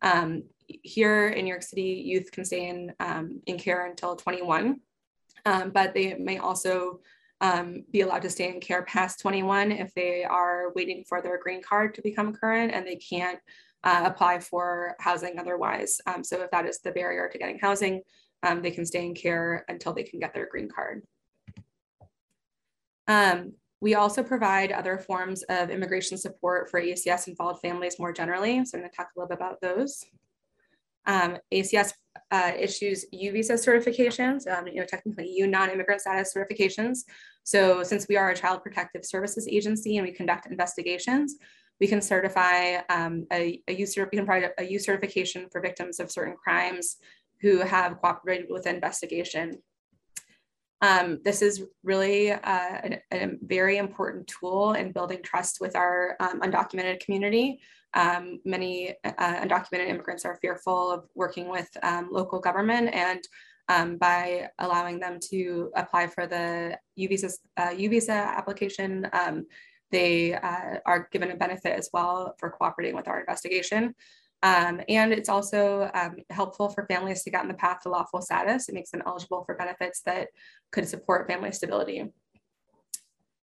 Um, 0.00 0.44
here 0.66 1.28
in 1.28 1.44
New 1.44 1.50
York 1.50 1.62
City, 1.62 2.02
youth 2.04 2.30
can 2.32 2.44
stay 2.44 2.68
in, 2.68 2.92
um, 2.98 3.40
in 3.46 3.58
care 3.58 3.86
until 3.86 4.16
21, 4.16 4.80
um, 5.44 5.70
but 5.70 5.94
they 5.94 6.14
may 6.14 6.38
also 6.38 7.00
um, 7.40 7.84
be 7.90 8.00
allowed 8.00 8.22
to 8.22 8.30
stay 8.30 8.48
in 8.48 8.60
care 8.60 8.82
past 8.82 9.20
21 9.20 9.72
if 9.72 9.92
they 9.94 10.24
are 10.24 10.72
waiting 10.74 11.04
for 11.08 11.20
their 11.20 11.38
green 11.38 11.62
card 11.62 11.94
to 11.94 12.02
become 12.02 12.32
current 12.32 12.72
and 12.72 12.86
they 12.86 12.96
can't 12.96 13.38
uh, 13.84 14.02
apply 14.04 14.38
for 14.38 14.94
housing 15.00 15.38
otherwise. 15.38 16.00
so 16.22 16.42
if 16.42 16.50
that 16.50 16.66
is 16.66 16.80
the 16.80 16.92
barrier 16.92 17.28
to 17.30 17.38
getting 17.38 17.58
housing, 17.58 18.02
um, 18.42 18.62
they 18.62 18.70
can 18.70 18.86
stay 18.86 19.04
in 19.04 19.14
care 19.14 19.64
until 19.68 19.92
they 19.92 20.02
can 20.02 20.20
get 20.20 20.34
their 20.34 20.48
green 20.48 20.68
card. 20.68 21.02
Um, 23.08 23.54
we 23.80 23.94
also 23.96 24.22
provide 24.22 24.70
other 24.70 24.96
forms 24.96 25.42
of 25.44 25.70
immigration 25.70 26.16
support 26.16 26.70
for 26.70 26.80
ACS 26.80 27.26
involved 27.26 27.60
families 27.60 27.98
more 27.98 28.12
generally. 28.12 28.64
So 28.64 28.78
I'm 28.78 28.82
gonna 28.82 28.92
talk 28.92 29.08
a 29.16 29.18
little 29.18 29.28
bit 29.28 29.38
about 29.38 29.60
those. 29.60 30.04
Um, 31.04 31.36
ACS 31.52 31.92
uh, 32.30 32.52
issues 32.56 33.04
U 33.10 33.32
visa 33.32 33.54
certifications, 33.54 34.46
um, 34.46 34.68
you 34.68 34.76
know, 34.76 34.86
technically 34.86 35.28
U 35.36 35.48
non-immigrant 35.48 36.00
status 36.00 36.32
certifications. 36.32 37.00
So 37.42 37.82
since 37.82 38.06
we 38.08 38.16
are 38.16 38.30
a 38.30 38.36
child 38.36 38.62
protective 38.62 39.04
services 39.04 39.48
agency 39.48 39.96
and 39.96 40.06
we 40.06 40.12
conduct 40.12 40.46
investigations, 40.46 41.36
we 41.82 41.88
can 41.88 42.00
certify 42.00 42.76
um, 42.90 43.26
a, 43.32 43.60
a 43.66 43.72
U, 43.72 43.86
we 43.96 44.16
can 44.16 44.24
provide 44.24 44.52
a 44.56 44.62
U 44.62 44.78
certification 44.78 45.48
for 45.50 45.60
victims 45.60 45.98
of 45.98 46.12
certain 46.12 46.36
crimes 46.36 46.98
who 47.40 47.58
have 47.58 48.00
cooperated 48.00 48.46
with 48.48 48.68
investigation. 48.68 49.58
Um, 50.80 51.18
this 51.24 51.42
is 51.42 51.64
really 51.82 52.30
uh, 52.30 52.38
a, 52.84 53.00
a, 53.12 53.30
very 53.42 53.78
important 53.78 54.28
tool 54.28 54.74
in 54.74 54.92
building 54.92 55.22
trust 55.24 55.58
with 55.60 55.74
our 55.74 56.16
um, 56.20 56.40
undocumented 56.42 57.00
community. 57.00 57.58
Um, 57.94 58.38
many 58.44 58.94
uh, 59.02 59.40
undocumented 59.44 59.88
immigrants 59.88 60.24
are 60.24 60.38
fearful 60.40 60.88
of 60.88 61.08
working 61.16 61.48
with 61.48 61.68
um, 61.82 62.10
local 62.12 62.38
government 62.38 62.94
and 62.94 63.20
um, 63.68 63.96
by 63.96 64.50
allowing 64.60 65.00
them 65.00 65.18
to 65.30 65.72
apply 65.74 66.06
for 66.06 66.28
the 66.28 66.78
U 66.94 67.08
visa, 67.08 67.30
uh, 67.56 67.74
U 67.76 67.88
visa 67.88 68.12
application, 68.12 69.08
um, 69.12 69.46
they 69.92 70.34
uh, 70.34 70.78
are 70.84 71.08
given 71.12 71.30
a 71.30 71.36
benefit 71.36 71.78
as 71.78 71.88
well 71.92 72.34
for 72.38 72.50
cooperating 72.50 72.96
with 72.96 73.06
our 73.06 73.20
investigation. 73.20 73.94
Um, 74.42 74.80
and 74.88 75.12
it's 75.12 75.28
also 75.28 75.88
um, 75.94 76.16
helpful 76.30 76.68
for 76.68 76.86
families 76.86 77.22
to 77.22 77.30
get 77.30 77.42
on 77.42 77.48
the 77.48 77.54
path 77.54 77.82
to 77.82 77.90
lawful 77.90 78.20
status. 78.20 78.68
It 78.68 78.74
makes 78.74 78.90
them 78.90 79.02
eligible 79.06 79.44
for 79.44 79.54
benefits 79.54 80.00
that 80.02 80.28
could 80.72 80.88
support 80.88 81.28
family 81.28 81.52
stability. 81.52 82.10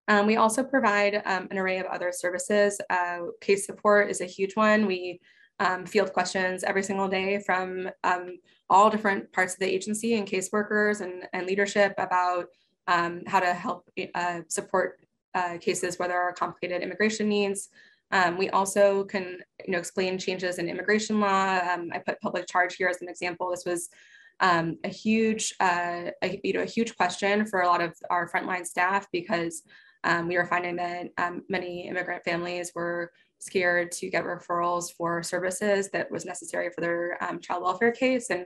Um, 0.09 0.25
we 0.25 0.35
also 0.35 0.63
provide 0.63 1.21
um, 1.25 1.47
an 1.51 1.57
array 1.57 1.77
of 1.77 1.85
other 1.85 2.11
services. 2.11 2.81
Uh, 2.89 3.19
case 3.39 3.65
support 3.65 4.09
is 4.09 4.19
a 4.21 4.25
huge 4.25 4.55
one. 4.55 4.87
We 4.87 5.21
um, 5.59 5.85
field 5.85 6.11
questions 6.13 6.63
every 6.63 6.83
single 6.83 7.07
day 7.07 7.39
from 7.45 7.89
um, 8.03 8.39
all 8.69 8.89
different 8.89 9.31
parts 9.31 9.53
of 9.53 9.59
the 9.59 9.67
agency 9.67 10.15
and 10.15 10.27
caseworkers 10.27 11.01
and, 11.01 11.27
and 11.31 11.45
leadership 11.45 11.93
about 11.97 12.47
how 12.87 13.39
to 13.39 13.53
help 13.53 13.87
uh, 14.15 14.39
support 14.47 14.99
uh, 15.35 15.57
cases 15.57 15.97
where 15.97 16.07
there 16.07 16.21
are 16.21 16.33
complicated 16.33 16.81
immigration 16.81 17.29
needs, 17.29 17.69
um, 18.11 18.37
we 18.37 18.49
also 18.49 19.03
can 19.03 19.37
you 19.65 19.71
know, 19.71 19.77
explain 19.77 20.17
changes 20.17 20.57
in 20.57 20.67
immigration 20.67 21.19
law. 21.19 21.59
Um, 21.59 21.89
I 21.93 21.99
put 21.99 22.19
public 22.21 22.47
charge 22.47 22.75
here 22.75 22.87
as 22.87 23.01
an 23.01 23.09
example. 23.09 23.49
This 23.51 23.65
was 23.65 23.89
um, 24.39 24.77
a 24.83 24.89
huge, 24.89 25.53
uh, 25.59 26.11
a, 26.23 26.39
you 26.43 26.53
know, 26.53 26.61
a 26.61 26.65
huge 26.65 26.95
question 26.95 27.45
for 27.45 27.61
a 27.61 27.67
lot 27.67 27.81
of 27.81 27.93
our 28.09 28.29
frontline 28.29 28.65
staff 28.65 29.07
because 29.11 29.63
um, 30.05 30.27
we 30.27 30.37
were 30.37 30.45
finding 30.45 30.77
that 30.77 31.09
um, 31.17 31.43
many 31.49 31.87
immigrant 31.87 32.23
families 32.23 32.71
were 32.73 33.11
scared 33.39 33.91
to 33.91 34.09
get 34.09 34.23
referrals 34.23 34.93
for 34.93 35.21
services 35.21 35.89
that 35.91 36.09
was 36.09 36.25
necessary 36.25 36.69
for 36.73 36.81
their 36.81 37.21
um, 37.23 37.39
child 37.39 37.63
welfare 37.63 37.91
case. 37.91 38.29
And 38.29 38.45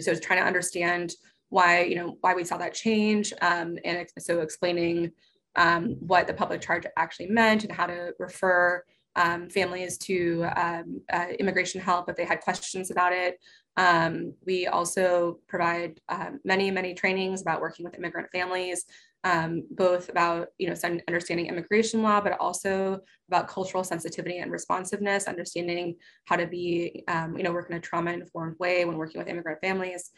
so 0.00 0.14
trying 0.14 0.40
to 0.40 0.46
understand 0.46 1.14
why, 1.50 1.82
you 1.82 1.96
know, 1.96 2.16
why 2.22 2.34
we 2.34 2.44
saw 2.44 2.56
that 2.56 2.74
change. 2.74 3.32
and 3.40 4.06
so 4.18 4.40
explaining 4.40 5.12
um, 5.56 5.96
what 6.00 6.26
the 6.26 6.34
public 6.34 6.60
charge 6.60 6.84
actually 6.96 7.28
meant 7.28 7.64
and 7.64 7.72
how 7.72 7.86
to 7.86 8.12
refer 8.18 8.82
um, 9.16 9.48
families 9.50 9.98
to 9.98 10.46
um, 10.56 11.00
uh, 11.12 11.26
immigration 11.38 11.80
help 11.80 12.08
if 12.08 12.16
they 12.16 12.24
had 12.24 12.40
questions 12.40 12.90
about 12.90 13.12
it. 13.12 13.38
Um, 13.76 14.34
we 14.46 14.66
also 14.66 15.38
provide 15.48 16.00
um, 16.08 16.40
many, 16.44 16.70
many 16.70 16.94
trainings 16.94 17.42
about 17.42 17.60
working 17.60 17.84
with 17.84 17.96
immigrant 17.96 18.28
families, 18.30 18.84
um, 19.24 19.62
both 19.70 20.08
about 20.08 20.48
you 20.58 20.68
know 20.68 20.74
understanding 21.08 21.46
immigration 21.46 22.02
law, 22.02 22.20
but 22.20 22.38
also 22.40 23.00
about 23.28 23.48
cultural 23.48 23.84
sensitivity 23.84 24.38
and 24.38 24.50
responsiveness, 24.50 25.28
understanding 25.28 25.94
how 26.26 26.36
to 26.36 26.46
be 26.46 27.04
you 27.08 27.42
know 27.42 27.52
work 27.52 27.70
in 27.70 27.76
a 27.76 27.80
trauma-informed 27.80 28.58
way 28.58 28.84
when 28.84 28.96
working 28.96 29.20
with 29.20 29.28
immigrant 29.28 29.60
families. 29.60 30.10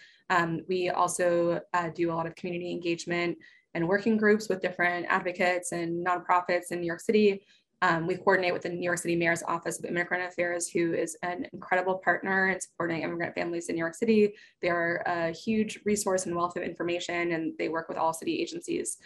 we 0.69 0.91
also 0.91 1.61
uh, 1.75 1.91
do 1.95 2.11
a 2.11 2.15
lot 2.15 2.27
of 2.27 2.35
community 2.35 2.73
engagement 2.73 3.37
and 3.75 3.89
working 3.89 4.17
groups 4.17 4.49
with 4.49 4.63
different 4.63 5.07
advocates 5.09 5.73
and 5.73 6.07
nonprofits 6.07 6.71
in 6.71 6.81
New 6.81 6.87
York 6.87 7.01
City. 7.01 7.45
Um, 7.83 8.07
we 8.07 8.17
coordinate 8.17 8.55
with 8.55 8.63
the 8.63 8.71
New 8.71 8.85
York 8.85 8.99
City 8.99 9.17
Mayor's 9.17 9.43
Office 9.43 9.79
of 9.79 9.85
Immigrant 9.85 10.25
Affairs, 10.25 10.69
who 10.69 10.95
is 10.95 11.19
an 11.23 11.47
incredible 11.53 11.99
partner 11.99 12.49
in 12.49 12.61
supporting 12.61 13.03
immigrant 13.03 13.35
families 13.35 13.69
in 13.69 13.75
New 13.75 13.81
York 13.81 13.95
City. 13.95 14.33
They 14.63 14.71
are 14.71 15.03
a 15.07 15.33
huge 15.33 15.81
resource 15.85 16.25
and 16.25 16.35
wealth 16.35 16.57
of 16.57 16.63
information, 16.63 17.33
and 17.33 17.53
they 17.59 17.69
work 17.69 17.89
with 17.89 17.99
all 17.99 18.15
city 18.15 18.41
agencies. 18.41 18.97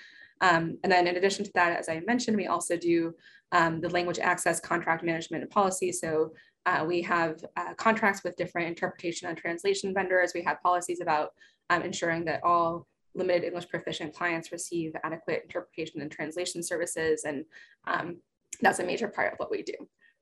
Um, 0.41 0.79
and 0.85 0.93
then 0.93 1.09
in 1.09 1.17
addition 1.17 1.45
to 1.45 1.51
that, 1.55 1.77
as 1.77 1.89
I 1.89 2.01
mentioned, 2.07 2.37
we 2.37 2.47
also 2.47 2.77
do 2.77 3.15
um, 3.51 3.81
the 3.81 3.89
language 3.89 4.19
access 4.21 4.61
contract 4.61 5.03
management 5.03 5.43
and 5.43 5.51
policy. 5.51 5.91
So 5.91 6.33
uh, 6.67 6.85
we 6.87 7.03
have 7.03 7.43
uh, 7.57 7.75
contracts 7.75 8.23
with 8.23 8.37
different 8.37 8.69
interpretation 8.69 9.29
and 9.29 9.37
translation 9.37 9.95
vendors. 9.95 10.33
We 10.35 10.43
have 10.43 10.63
policies 10.63 11.01
about 11.01 11.31
um, 11.71 11.83
ensuring 11.83 12.25
that 12.27 12.45
all 12.45 12.87
limited 13.19 13.45
English 13.45 13.69
proficient 13.69 14.15
clients 14.15 14.53
receive 14.53 14.93
adequate 15.05 15.43
interpretation 15.43 16.01
and 16.01 16.11
translation 16.11 16.63
services. 16.63 17.25
And 17.25 17.45
um, 17.87 18.19
that's 18.63 18.79
a 18.79 18.85
major 18.85 19.09
part 19.09 19.33
of 19.33 19.39
what 19.39 19.51
we 19.51 19.63
do. 19.63 19.75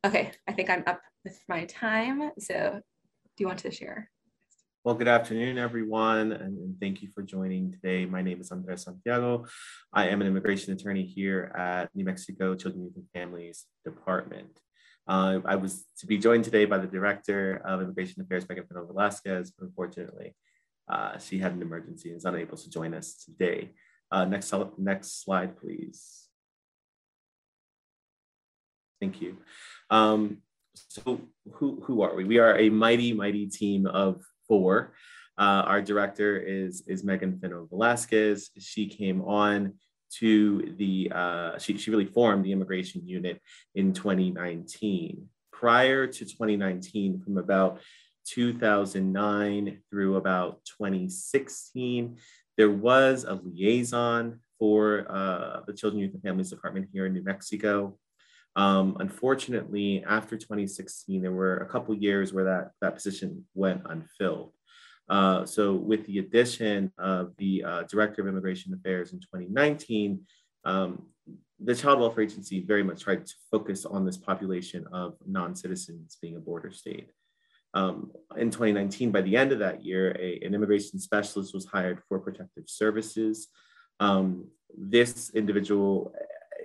Okay, 0.05 0.33
I 0.49 0.53
think 0.53 0.71
I'm 0.71 0.83
up 0.87 1.01
with 1.25 1.39
my 1.49 1.65
time. 1.67 2.31
So 2.39 2.81
do 3.37 3.43
you 3.43 3.47
want 3.47 3.61
to 3.61 3.71
share? 3.71 4.11
Well, 4.85 4.95
good 4.95 5.09
afternoon, 5.09 5.59
everyone, 5.59 6.31
and 6.31 6.77
thank 6.81 7.03
you 7.03 7.09
for 7.09 7.21
joining 7.21 7.73
today. 7.73 8.07
My 8.07 8.23
name 8.23 8.41
is 8.41 8.53
Andres 8.53 8.85
Santiago. 8.85 9.47
I 9.93 10.09
am 10.09 10.21
an 10.21 10.29
immigration 10.29 10.73
attorney 10.73 11.05
here 11.05 11.53
at 11.59 11.91
New 11.93 12.05
Mexico 12.05 12.55
Children, 12.55 12.85
Youth, 12.85 12.93
and 12.95 13.07
Families 13.13 13.67
Department. 13.85 14.61
Uh, 15.09 15.41
I 15.45 15.57
was 15.57 15.87
to 15.99 16.07
be 16.07 16.19
joined 16.19 16.45
today 16.45 16.67
by 16.67 16.79
the 16.79 16.87
Director 16.87 17.61
of 17.65 17.83
Immigration 17.83 18.23
Affairs, 18.23 18.49
Megan 18.49 18.65
Finno 18.65 18.87
Velasquez, 18.87 19.51
but 19.51 19.67
unfortunately, 19.67 20.37
uh, 20.89 21.19
she 21.19 21.39
had 21.39 21.53
an 21.53 21.63
emergency 21.63 22.11
and 22.11 22.17
is 22.17 22.25
unable 22.25 22.57
to 22.57 22.71
join 22.71 22.95
us 22.95 23.15
today. 23.25 23.71
Uh, 24.11 24.25
next, 24.25 24.53
next 24.79 25.25
slide, 25.25 25.57
please. 25.59 26.29
Thank 29.01 29.21
you. 29.21 29.37
Um, 29.91 30.39
so 30.89 31.21
who, 31.55 31.83
who 31.85 32.03
are 32.03 32.15
we? 32.15 32.25
We 32.25 32.39
are 32.39 32.57
a 32.59 32.71
mighty, 32.71 33.13
mighty 33.13 33.47
team 33.47 33.87
of 33.87 34.23
four. 34.47 34.95
Uh, 35.39 35.65
our 35.67 35.83
director 35.83 36.39
is, 36.39 36.83
is 36.87 37.05
Megan 37.05 37.39
Finno 37.39 37.69
Velasquez. 37.69 38.51
She 38.59 38.87
came 38.87 39.23
on 39.23 39.75
to 40.19 40.75
the, 40.79 41.13
uh, 41.15 41.59
she, 41.59 41.77
she 41.77 41.91
really 41.91 42.07
formed 42.07 42.45
the 42.45 42.53
immigration 42.53 43.07
unit 43.07 43.41
in 43.75 43.93
2019. 43.93 45.27
Prior 45.53 46.07
to 46.07 46.25
2019, 46.25 47.21
from 47.21 47.39
about 47.39 47.81
2009 48.27 49.83
through 49.91 50.17
about 50.17 50.65
2016, 50.65 52.17
there 52.57 52.71
was 52.71 53.25
a 53.25 53.35
liaison 53.35 54.41
for 54.59 55.07
uh, 55.11 55.61
the 55.67 55.73
Children, 55.73 56.03
Youth, 56.03 56.15
and 56.15 56.23
Families 56.23 56.51
Department 56.51 56.89
here 56.93 57.07
in 57.07 57.13
New 57.13 57.23
Mexico. 57.23 57.99
Um, 58.57 58.97
unfortunately, 59.01 60.03
after 60.09 60.37
2016, 60.37 61.21
there 61.21 61.33
were 61.33 61.59
a 61.59 61.67
couple 61.67 61.95
years 61.95 62.33
where 62.33 62.45
that, 62.45 62.71
that 62.81 62.95
position 62.95 63.45
went 63.55 63.83
unfilled. 63.85 64.53
Uh, 65.09 65.45
so 65.45 65.75
with 65.75 66.05
the 66.07 66.19
addition 66.19 66.91
of 66.99 67.33
the 67.37 67.63
uh, 67.63 67.83
Director 67.85 68.23
of 68.23 68.29
Immigration 68.29 68.73
Affairs 68.75 69.13
in 69.13 69.21
2019, 69.21 70.21
um, 70.65 71.07
the 71.61 71.75
Child 71.75 72.01
Welfare 72.01 72.25
Agency 72.25 72.61
very 72.61 72.83
much 72.83 73.03
tried 73.03 73.27
to 73.27 73.35
focus 73.51 73.85
on 73.85 74.05
this 74.05 74.17
population 74.17 74.87
of 74.93 75.17
non-citizens 75.27 76.19
being 76.21 76.37
a 76.37 76.41
border 76.41 76.71
state. 76.71 77.11
Um, 77.75 78.13
in 78.37 78.51
2019, 78.51 79.11
by 79.11 79.21
the 79.21 79.37
end 79.37 79.53
of 79.53 79.59
that 79.59 79.85
year, 79.85 80.17
a, 80.19 80.41
an 80.45 80.55
immigration 80.55 80.99
specialist 80.99 81.53
was 81.55 81.67
hired 81.67 82.01
for 82.09 82.19
protective 82.19 82.65
services. 82.69 83.49
Um, 84.01 84.49
this 84.77 85.31
individual 85.31 86.13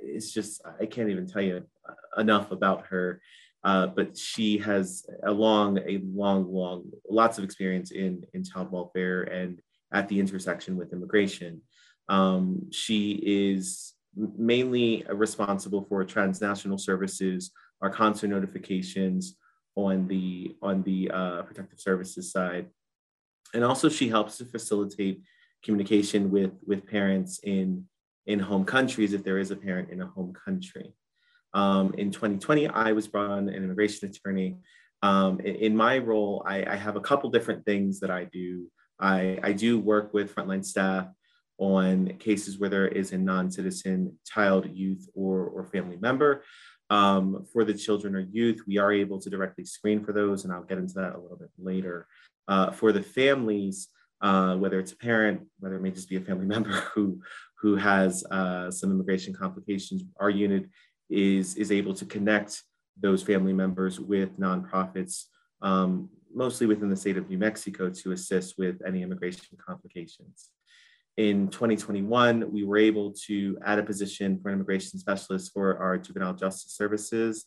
is 0.01 0.33
just, 0.33 0.61
I 0.79 0.85
can't 0.85 1.09
even 1.09 1.27
tell 1.27 1.41
you 1.41 1.63
enough 2.17 2.51
about 2.51 2.87
her, 2.87 3.21
uh, 3.63 3.87
but 3.87 4.17
she 4.17 4.57
has 4.59 5.05
a 5.23 5.31
long, 5.31 5.77
a 5.79 6.01
long, 6.03 6.51
long, 6.51 6.89
lots 7.09 7.37
of 7.37 7.43
experience 7.43 7.91
in, 7.91 8.23
in 8.33 8.43
child 8.43 8.71
welfare 8.71 9.23
and 9.23 9.61
at 9.93 10.07
the 10.07 10.19
intersection 10.19 10.77
with 10.77 10.93
immigration. 10.93 11.61
Um, 12.09 12.71
she 12.71 13.21
is 13.23 13.93
mainly 14.15 15.05
responsible 15.09 15.83
for 15.83 16.03
transnational 16.03 16.77
services, 16.77 17.51
our 17.81 17.89
consular 17.89 18.33
notifications 18.33 19.35
on 19.75 20.07
the 20.07 20.55
on 20.61 20.83
the 20.83 21.09
uh, 21.11 21.41
protective 21.43 21.79
services 21.79 22.31
side, 22.31 22.67
and 23.53 23.63
also 23.63 23.89
she 23.89 24.09
helps 24.09 24.37
to 24.37 24.45
facilitate 24.45 25.21
communication 25.63 26.31
with 26.31 26.51
with 26.65 26.85
parents 26.85 27.39
in 27.43 27.85
in 28.25 28.39
home 28.39 28.65
countries 28.65 29.13
if 29.13 29.23
there 29.23 29.39
is 29.39 29.51
a 29.51 29.55
parent 29.55 29.89
in 29.89 30.01
a 30.01 30.07
home 30.07 30.33
country. 30.33 30.93
Um, 31.53 31.93
in 31.97 32.11
2020, 32.11 32.67
I 32.67 32.91
was 32.93 33.07
brought 33.07 33.29
on 33.29 33.49
an 33.49 33.55
immigration 33.55 34.09
attorney. 34.09 34.57
Um, 35.01 35.39
in, 35.39 35.75
my 35.75 35.97
role, 35.97 36.43
I, 36.45 36.63
I, 36.63 36.75
have 36.75 36.95
a 36.95 37.01
couple 37.01 37.29
different 37.31 37.65
things 37.65 37.99
that 38.01 38.11
I 38.11 38.25
do. 38.25 38.67
I, 38.99 39.39
I 39.41 39.51
do 39.51 39.79
work 39.79 40.13
with 40.13 40.33
frontline 40.33 40.63
staff 40.63 41.07
on 41.57 42.17
cases 42.19 42.59
where 42.59 42.69
there 42.69 42.87
is 42.87 43.11
a 43.11 43.17
non-citizen 43.17 44.17
child, 44.25 44.67
youth, 44.71 45.09
or, 45.15 45.45
or 45.45 45.65
family 45.65 45.97
member. 45.97 46.43
Um, 46.91 47.47
for 47.53 47.63
the 47.63 47.73
children 47.73 48.17
or 48.17 48.19
youth, 48.19 48.63
we 48.67 48.77
are 48.77 48.91
able 48.91 49.17
to 49.21 49.29
directly 49.29 49.63
screen 49.63 50.03
for 50.03 50.11
those, 50.11 50.43
and 50.43 50.51
I'll 50.51 50.63
get 50.63 50.77
into 50.77 50.95
that 50.95 51.15
a 51.15 51.17
little 51.17 51.37
bit 51.37 51.49
later. 51.57 52.05
Uh, 52.49 52.71
for 52.71 52.91
the 52.91 53.01
families, 53.01 53.87
uh, 54.19 54.57
whether 54.57 54.77
it's 54.77 54.91
a 54.91 54.97
parent, 54.97 55.47
whether 55.59 55.77
it 55.77 55.81
may 55.81 55.91
just 55.91 56.09
be 56.09 56.17
a 56.17 56.21
family 56.21 56.45
member 56.55 56.71
who, 56.93 57.21
who 57.61 57.77
has 57.77 58.25
uh, 58.29 58.69
some 58.69 58.91
immigration 58.91 59.33
complications, 59.33 60.03
our 60.19 60.29
unit 60.29 60.65
is, 61.09 61.55
is 61.55 61.71
able 61.71 61.93
to 61.93 62.03
connect 62.03 62.61
those 62.99 63.23
family 63.23 63.53
members 63.53 63.97
with 63.97 64.37
nonprofits, 64.37 65.27
um, 65.61 66.09
mostly 66.33 66.67
within 66.67 66.89
the 66.89 66.95
state 66.97 67.15
of 67.15 67.29
New 67.29 67.37
Mexico, 67.37 67.89
to 67.89 68.11
assist 68.11 68.55
with 68.57 68.81
any 68.85 69.01
immigration 69.01 69.57
complications. 69.65 70.49
In 71.17 71.49
2021, 71.49 72.51
we 72.51 72.63
were 72.63 72.77
able 72.77 73.13
to 73.27 73.57
add 73.65 73.79
a 73.79 73.83
position 73.83 74.39
for 74.41 74.49
an 74.49 74.55
immigration 74.55 74.97
specialist 74.97 75.51
for 75.53 75.77
our 75.77 75.97
juvenile 75.97 76.33
justice 76.33 76.73
services. 76.73 77.45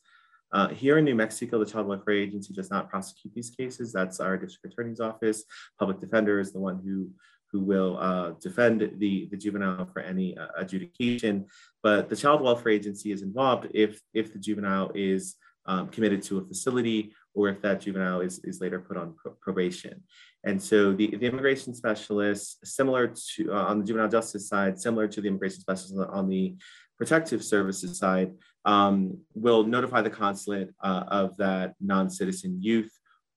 Uh, 0.53 0.69
here 0.69 0.99
in 0.99 1.05
New 1.05 1.15
Mexico, 1.15 1.59
the 1.59 1.67
Child 1.67 1.87
Welfare 1.87 2.15
Agency 2.15 2.53
does 2.53 2.71
not 2.71 2.91
prosecute 2.91 3.35
these 3.35 3.51
cases. 3.51 3.93
That's 3.93 4.21
our 4.21 4.37
district 4.37 4.75
attorney's 4.75 5.01
office. 5.01 5.45
Public 5.79 6.01
defender 6.01 6.39
is 6.41 6.53
the 6.53 6.61
one 6.61 6.81
who 6.85 7.11
who 7.55 7.61
will 7.61 7.97
uh, 7.99 8.33
defend 8.41 8.81
the, 8.99 9.29
the 9.31 9.37
juvenile 9.37 9.87
for 9.87 10.01
any 10.01 10.37
uh, 10.37 10.49
adjudication. 10.57 11.47
But 11.85 12.09
the 12.09 12.17
Child 12.17 12.43
Welfare 12.43 12.73
Agency 12.73 13.13
is 13.13 13.23
involved 13.23 13.69
if, 13.73 14.01
if 14.13 14.33
the 14.33 14.41
juvenile 14.41 14.91
is 14.93 15.37
um, 15.65 15.87
committed 15.87 16.21
to 16.25 16.39
a 16.39 16.45
facility 16.45 17.15
or 17.35 17.49
if 17.49 17.61
that 17.63 17.81
juvenile 17.81 18.21
is, 18.21 18.39
is 18.45 18.61
later 18.61 18.81
put 18.81 18.97
on 18.97 19.15
pro 19.17 19.33
probation. 19.41 20.03
And 20.45 20.63
so 20.63 20.93
the, 20.93 21.17
the 21.17 21.27
immigration 21.27 21.75
specialist, 21.75 22.67
similar 22.67 23.15
to 23.37 23.53
uh, 23.53 23.65
on 23.65 23.81
the 23.81 23.85
juvenile 23.85 24.09
justice 24.09 24.49
side, 24.49 24.79
similar 24.79 25.09
to 25.09 25.21
the 25.21 25.29
immigration 25.29 25.61
specialist 25.61 26.11
on 26.11 26.29
the 26.29 26.57
protective 26.97 27.43
services 27.43 27.99
side, 27.99 28.33
um, 28.65 29.19
will 29.35 29.65
notify 29.65 30.01
the 30.01 30.11
consulate 30.11 30.71
uh, 30.83 31.05
of 31.09 31.37
that 31.39 31.75
non-citizen 31.81 32.63
youth 32.63 32.91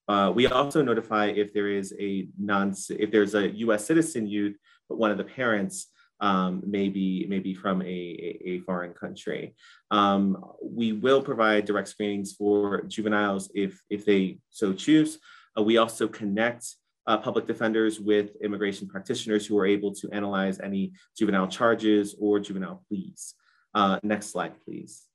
uh, 0.08 0.32
we 0.34 0.48
also 0.48 0.82
notify 0.82 1.26
if 1.26 1.54
there 1.54 1.68
is 1.68 1.94
a 2.00 2.28
non 2.40 2.74
if 2.90 3.12
there's 3.12 3.36
a 3.36 3.50
U.S. 3.58 3.86
citizen 3.86 4.26
youth, 4.26 4.58
but 4.88 4.98
one 4.98 5.12
of 5.12 5.18
the 5.18 5.24
parents 5.24 5.88
um, 6.20 6.62
may 6.66 6.90
be 6.90 7.26
maybe 7.30 7.54
from 7.54 7.82
a, 7.82 7.86
a, 7.86 8.40
a 8.46 8.60
foreign 8.62 8.94
country. 8.94 9.56
Um, 9.92 10.44
we 10.64 10.94
will 10.94 11.22
provide 11.22 11.66
direct 11.66 11.88
screenings 11.88 12.34
for 12.34 12.82
juveniles 12.84 13.52
if 13.54 13.82
if 13.90 14.06
they 14.06 14.40
so 14.50 14.74
choose. 14.74 15.20
Uh, 15.58 15.64
we 15.64 15.78
also 15.78 16.08
connect 16.08 16.66
uh, 17.08 17.18
public 17.18 17.48
defenders 17.48 18.00
with 18.00 18.36
immigration 18.44 18.88
practitioners 18.88 19.46
who 19.46 19.58
are 19.58 19.66
able 19.66 19.94
to 19.96 20.10
analyze 20.12 20.60
any 20.60 20.92
juvenile 21.18 21.48
charges 21.48 22.16
or 22.20 22.40
juvenile 22.40 22.84
pleas. 22.88 23.34
Uh, 23.74 24.00
next 24.04 24.28
slide, 24.32 24.54
please. 24.66 25.07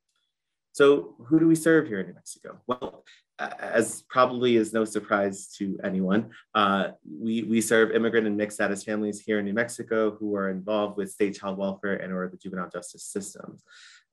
So 0.73 1.15
who 1.27 1.39
do 1.39 1.47
we 1.47 1.55
serve 1.55 1.87
here 1.87 2.01
in 2.01 2.07
New 2.07 2.15
Mexico? 2.15 2.59
Well, 2.67 3.05
as 3.39 4.03
probably 4.09 4.57
is 4.57 4.73
no 4.73 4.85
surprise 4.85 5.49
to 5.59 5.79
anyone, 5.85 6.31
uh, 6.55 6.89
we, 7.05 7.43
we 7.43 7.61
serve 7.61 7.91
immigrant 7.91 8.27
and 8.27 8.37
mixed 8.37 8.57
status 8.57 8.83
families 8.83 9.21
here 9.21 9.39
in 9.39 9.45
New 9.45 9.53
Mexico 9.53 10.13
who 10.13 10.35
are 10.37 10.51
involved 10.51 10.97
with 10.97 11.11
state 11.11 11.39
child 11.39 11.59
welfare 11.59 11.97
and 11.97 12.13
or 12.13 12.29
the 12.29 12.37
juvenile 12.37 12.71
justice 12.71 13.05
systems. 13.05 13.63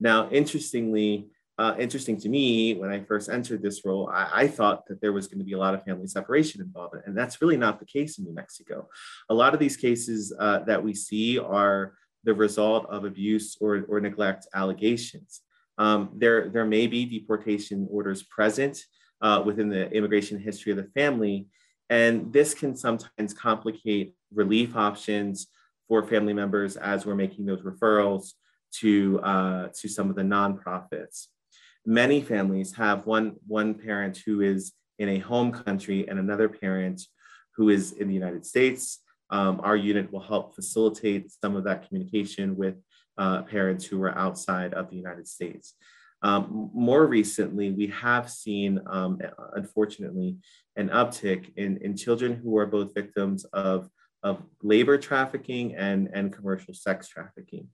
Now, 0.00 0.28
interestingly, 0.30 1.28
uh, 1.58 1.74
interesting 1.78 2.18
to 2.18 2.28
me 2.28 2.74
when 2.74 2.90
I 2.90 3.00
first 3.00 3.28
entered 3.28 3.62
this 3.62 3.84
role, 3.84 4.08
I, 4.12 4.30
I, 4.32 4.48
thought 4.48 4.86
that 4.86 5.02
there 5.02 5.12
was 5.12 5.26
going 5.26 5.40
to 5.40 5.44
be 5.44 5.52
a 5.52 5.58
lot 5.58 5.74
of 5.74 5.84
family 5.84 6.06
separation 6.06 6.62
involved, 6.62 6.94
and 7.04 7.16
that's 7.16 7.42
really 7.42 7.58
not 7.58 7.78
the 7.78 7.84
case 7.84 8.18
in 8.18 8.24
New 8.24 8.32
Mexico. 8.32 8.88
A 9.28 9.34
lot 9.34 9.52
of 9.52 9.60
these 9.60 9.76
cases 9.76 10.32
uh, 10.38 10.60
that 10.60 10.82
we 10.82 10.94
see 10.94 11.38
are 11.38 11.92
the 12.24 12.32
result 12.32 12.86
of 12.86 13.04
abuse 13.04 13.58
or, 13.60 13.84
or 13.90 14.00
neglect 14.00 14.46
allegations. 14.54 15.42
Um, 15.80 16.10
there, 16.14 16.50
there 16.50 16.66
may 16.66 16.86
be 16.86 17.06
deportation 17.06 17.88
orders 17.90 18.22
present, 18.22 18.84
uh, 19.22 19.42
within 19.44 19.70
the 19.70 19.90
immigration 19.92 20.38
history 20.38 20.72
of 20.72 20.78
the 20.78 20.90
family. 20.94 21.46
And 21.88 22.32
this 22.32 22.52
can 22.54 22.76
sometimes 22.76 23.32
complicate 23.34 24.14
relief 24.32 24.76
options 24.76 25.48
for 25.88 26.06
family 26.06 26.34
members 26.34 26.76
as 26.76 27.06
we're 27.06 27.14
making 27.14 27.46
those 27.46 27.62
referrals 27.62 28.32
to, 28.80 29.20
uh, 29.22 29.68
to 29.80 29.88
some 29.88 30.10
of 30.10 30.16
the 30.16 30.22
nonprofits. 30.22 31.28
Many 31.86 32.20
families 32.20 32.74
have 32.74 33.06
one, 33.06 33.36
one 33.46 33.72
parent 33.74 34.20
who 34.24 34.42
is 34.42 34.72
in 34.98 35.08
a 35.08 35.18
home 35.18 35.50
country 35.50 36.06
and 36.08 36.18
another 36.18 36.48
parent 36.48 37.00
who 37.56 37.70
is 37.70 37.92
in 37.92 38.06
the 38.06 38.14
United 38.14 38.44
States. 38.44 39.00
Um, 39.30 39.60
our 39.64 39.76
unit 39.76 40.12
will 40.12 40.20
help 40.20 40.54
facilitate 40.54 41.32
some 41.32 41.56
of 41.56 41.64
that 41.64 41.88
communication 41.88 42.54
with 42.56 42.76
uh, 43.20 43.42
parents 43.42 43.84
who 43.84 43.98
were 43.98 44.16
outside 44.16 44.72
of 44.72 44.88
the 44.88 44.96
United 44.96 45.28
States. 45.28 45.74
Um, 46.22 46.70
more 46.74 47.06
recently, 47.06 47.70
we 47.70 47.88
have 47.88 48.30
seen, 48.30 48.80
um, 48.86 49.18
unfortunately, 49.54 50.36
an 50.76 50.88
uptick 50.88 51.52
in, 51.56 51.76
in 51.78 51.96
children 51.96 52.34
who 52.34 52.56
are 52.58 52.66
both 52.66 52.94
victims 52.94 53.44
of, 53.52 53.88
of 54.22 54.42
labor 54.62 54.98
trafficking 54.98 55.74
and, 55.76 56.08
and 56.12 56.32
commercial 56.32 56.74
sex 56.74 57.08
trafficking. 57.08 57.68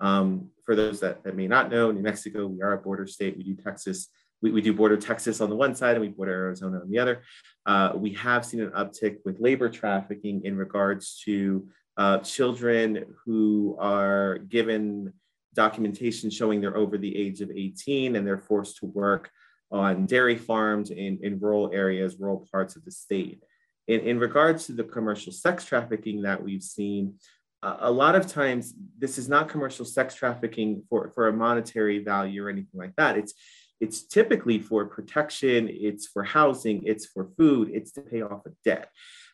Um, 0.00 0.50
for 0.64 0.74
those 0.74 1.00
that, 1.00 1.22
that 1.24 1.36
may 1.36 1.48
not 1.48 1.70
know, 1.70 1.90
New 1.90 2.02
Mexico, 2.02 2.46
we 2.46 2.62
are 2.62 2.72
a 2.72 2.78
border 2.78 3.06
state. 3.06 3.36
We 3.36 3.44
do 3.44 3.54
Texas, 3.54 4.08
we, 4.40 4.50
we 4.50 4.60
do 4.60 4.72
border 4.72 4.96
Texas 4.96 5.40
on 5.40 5.48
the 5.48 5.56
one 5.56 5.74
side 5.74 5.92
and 5.96 6.00
we 6.00 6.08
border 6.08 6.32
Arizona 6.32 6.80
on 6.80 6.90
the 6.90 6.98
other. 6.98 7.22
Uh, 7.66 7.92
we 7.94 8.12
have 8.14 8.44
seen 8.44 8.60
an 8.60 8.70
uptick 8.70 9.18
with 9.24 9.40
labor 9.40 9.68
trafficking 9.68 10.44
in 10.44 10.56
regards 10.56 11.20
to 11.24 11.68
uh, 11.96 12.18
children 12.18 13.04
who 13.24 13.76
are 13.78 14.38
given 14.38 15.12
documentation 15.54 16.30
showing 16.30 16.60
they're 16.60 16.76
over 16.76 16.96
the 16.96 17.16
age 17.16 17.40
of 17.40 17.50
18 17.50 18.16
and 18.16 18.26
they're 18.26 18.38
forced 18.38 18.78
to 18.78 18.86
work 18.86 19.30
on 19.70 20.06
dairy 20.06 20.36
farms 20.36 20.90
in, 20.90 21.18
in 21.22 21.38
rural 21.40 21.70
areas, 21.72 22.16
rural 22.18 22.46
parts 22.50 22.76
of 22.76 22.84
the 22.84 22.90
state. 22.90 23.42
In, 23.88 24.00
in 24.00 24.18
regards 24.18 24.66
to 24.66 24.72
the 24.72 24.84
commercial 24.84 25.32
sex 25.32 25.64
trafficking 25.64 26.22
that 26.22 26.42
we've 26.42 26.62
seen, 26.62 27.14
a 27.62 27.90
lot 27.90 28.16
of 28.16 28.26
times 28.26 28.74
this 28.98 29.18
is 29.18 29.28
not 29.28 29.48
commercial 29.48 29.84
sex 29.84 30.14
trafficking 30.14 30.82
for, 30.90 31.12
for 31.14 31.28
a 31.28 31.32
monetary 31.32 32.02
value 32.02 32.44
or 32.44 32.48
anything 32.48 32.80
like 32.80 32.94
that. 32.96 33.16
It's, 33.16 33.34
it's 33.80 34.04
typically 34.04 34.58
for 34.58 34.86
protection, 34.86 35.68
it's 35.70 36.08
for 36.08 36.24
housing, 36.24 36.82
it's 36.84 37.06
for 37.06 37.30
food, 37.36 37.70
it's 37.72 37.92
to 37.92 38.00
pay 38.00 38.22
off 38.22 38.46
a 38.46 38.50
debt. 38.64 38.88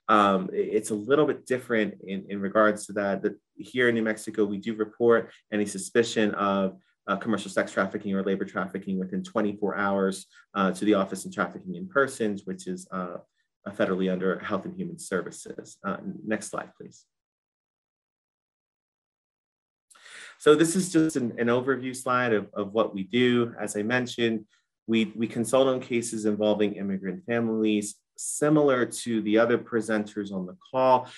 Um, 0.09 0.48
it's 0.52 0.90
a 0.90 0.94
little 0.94 1.26
bit 1.26 1.46
different 1.46 2.00
in, 2.06 2.24
in 2.28 2.40
regards 2.40 2.86
to 2.86 2.92
that. 2.94 3.22
That 3.22 3.38
here 3.56 3.88
in 3.88 3.94
New 3.94 4.02
Mexico, 4.02 4.44
we 4.44 4.59
do 4.59 4.74
report 4.74 5.30
any 5.52 5.66
suspicion 5.66 6.34
of 6.34 6.78
uh, 7.06 7.16
commercial 7.16 7.50
sex 7.50 7.72
trafficking 7.72 8.14
or 8.14 8.22
labor 8.22 8.44
trafficking 8.44 8.98
within 8.98 9.22
24 9.22 9.76
hours 9.76 10.26
uh, 10.54 10.70
to 10.72 10.84
the 10.84 10.94
Office 10.94 11.24
of 11.24 11.34
Trafficking 11.34 11.74
in 11.74 11.88
Persons, 11.88 12.42
which 12.44 12.66
is 12.66 12.86
uh, 12.90 13.18
federally 13.70 14.11
under 14.12 14.38
Health 14.38 14.64
and 14.64 14.76
Human 14.76 14.98
Services. 14.98 15.78
Uh, 15.84 15.96
next 16.24 16.48
slide, 16.50 16.70
please. 16.76 17.04
So 20.38 20.54
this 20.54 20.76
is 20.76 20.92
just 20.92 21.16
an, 21.16 21.34
an 21.38 21.48
overview 21.48 21.94
slide 21.96 22.32
of, 22.32 22.48
of 22.54 22.72
what 22.72 22.94
we 22.94 23.02
do. 23.02 23.54
As 23.61 23.76
I 23.76 23.82
mentioned, 23.82 24.44
we, 24.86 25.12
we 25.16 25.26
consult 25.26 25.66
on 25.68 25.80
cases 25.80 26.24
involving 26.24 26.74
immigrant 26.74 27.24
families, 27.26 27.96
similar 28.18 28.84
to 28.84 29.22
the 29.22 29.38
other 29.38 29.56
presenters 29.56 30.32
on 30.32 30.46
the 30.46 30.56
call 30.70 31.08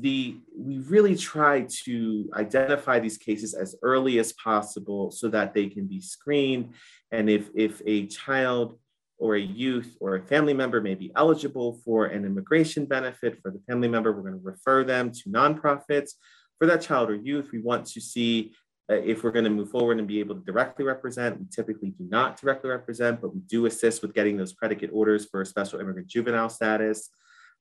the 0.00 0.36
we 0.56 0.78
really 0.78 1.16
try 1.16 1.66
to 1.84 2.28
identify 2.34 2.98
these 2.98 3.18
cases 3.18 3.54
as 3.54 3.76
early 3.82 4.18
as 4.18 4.32
possible 4.32 5.10
so 5.10 5.28
that 5.28 5.54
they 5.54 5.68
can 5.68 5.86
be 5.86 6.00
screened. 6.00 6.74
And 7.12 7.30
if 7.30 7.50
if 7.54 7.80
a 7.86 8.06
child 8.06 8.78
or 9.18 9.36
a 9.36 9.40
youth 9.40 9.96
or 10.00 10.16
a 10.16 10.22
family 10.22 10.52
member 10.52 10.80
may 10.80 10.94
be 10.94 11.12
eligible 11.16 11.80
for 11.84 12.06
an 12.06 12.24
immigration 12.24 12.84
benefit 12.84 13.38
for 13.40 13.50
the 13.50 13.60
family 13.68 13.88
member 13.88 14.12
we're 14.12 14.28
going 14.28 14.40
to 14.40 14.44
refer 14.44 14.84
them 14.84 15.10
to 15.10 15.30
nonprofits. 15.30 16.12
For 16.58 16.66
that 16.66 16.82
child 16.82 17.10
or 17.10 17.14
youth 17.14 17.50
we 17.52 17.60
want 17.60 17.86
to 17.86 18.00
see 18.00 18.54
if 18.88 19.24
we're 19.24 19.32
going 19.32 19.44
to 19.44 19.50
move 19.50 19.70
forward 19.70 19.98
and 19.98 20.06
be 20.06 20.20
able 20.20 20.34
to 20.34 20.44
directly 20.44 20.84
represent 20.84 21.38
we 21.38 21.46
typically 21.50 21.90
do 21.90 22.04
not 22.08 22.40
directly 22.40 22.70
represent 22.70 23.20
but 23.20 23.34
we 23.34 23.40
do 23.40 23.66
assist 23.66 24.02
with 24.02 24.14
getting 24.14 24.36
those 24.36 24.52
predicate 24.52 24.90
orders 24.92 25.26
for 25.26 25.44
special 25.44 25.80
immigrant 25.80 26.06
juvenile 26.06 26.48
status 26.48 27.10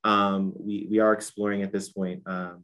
um, 0.03 0.53
we, 0.55 0.87
we 0.89 0.99
are 0.99 1.13
exploring 1.13 1.63
at 1.63 1.71
this 1.71 1.89
point 1.89 2.21
um, 2.27 2.63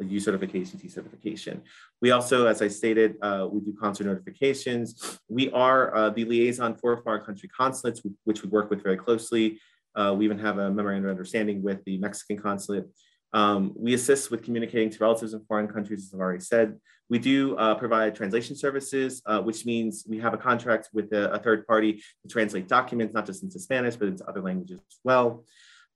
a 0.00 0.04
U 0.04 0.20
certification, 0.20 0.78
T 0.78 0.88
certification. 0.88 1.62
We 2.00 2.10
also, 2.10 2.46
as 2.46 2.62
I 2.62 2.68
stated, 2.68 3.16
uh, 3.22 3.48
we 3.50 3.60
do 3.60 3.74
consular 3.80 4.12
notifications. 4.12 5.18
We 5.28 5.50
are 5.50 5.94
uh, 5.94 6.10
the 6.10 6.24
liaison 6.24 6.76
for 6.76 6.96
foreign 7.02 7.24
country 7.24 7.48
consulates, 7.48 8.02
which 8.24 8.42
we 8.42 8.48
work 8.48 8.70
with 8.70 8.82
very 8.82 8.96
closely. 8.96 9.60
Uh, 9.94 10.14
we 10.16 10.24
even 10.24 10.38
have 10.38 10.58
a 10.58 10.70
memorandum 10.70 11.06
of 11.06 11.10
understanding 11.10 11.62
with 11.62 11.84
the 11.84 11.98
Mexican 11.98 12.38
consulate. 12.38 12.86
Um, 13.32 13.74
we 13.76 13.94
assist 13.94 14.30
with 14.30 14.42
communicating 14.44 14.90
to 14.90 14.98
relatives 15.00 15.34
in 15.34 15.44
foreign 15.44 15.68
countries, 15.68 16.04
as 16.04 16.14
I've 16.14 16.20
already 16.20 16.40
said. 16.40 16.76
We 17.10 17.18
do 17.18 17.56
uh, 17.56 17.74
provide 17.74 18.14
translation 18.14 18.54
services, 18.54 19.22
uh, 19.26 19.40
which 19.40 19.64
means 19.64 20.04
we 20.06 20.18
have 20.18 20.34
a 20.34 20.38
contract 20.38 20.90
with 20.92 21.12
a, 21.12 21.32
a, 21.32 21.38
third 21.38 21.66
party 21.66 21.94
to 21.94 22.28
translate 22.28 22.68
documents, 22.68 23.14
not 23.14 23.24
just 23.24 23.42
into 23.42 23.58
Spanish, 23.58 23.96
but 23.96 24.08
into 24.08 24.28
other 24.28 24.42
languages 24.42 24.78
as 24.78 24.98
well. 25.04 25.44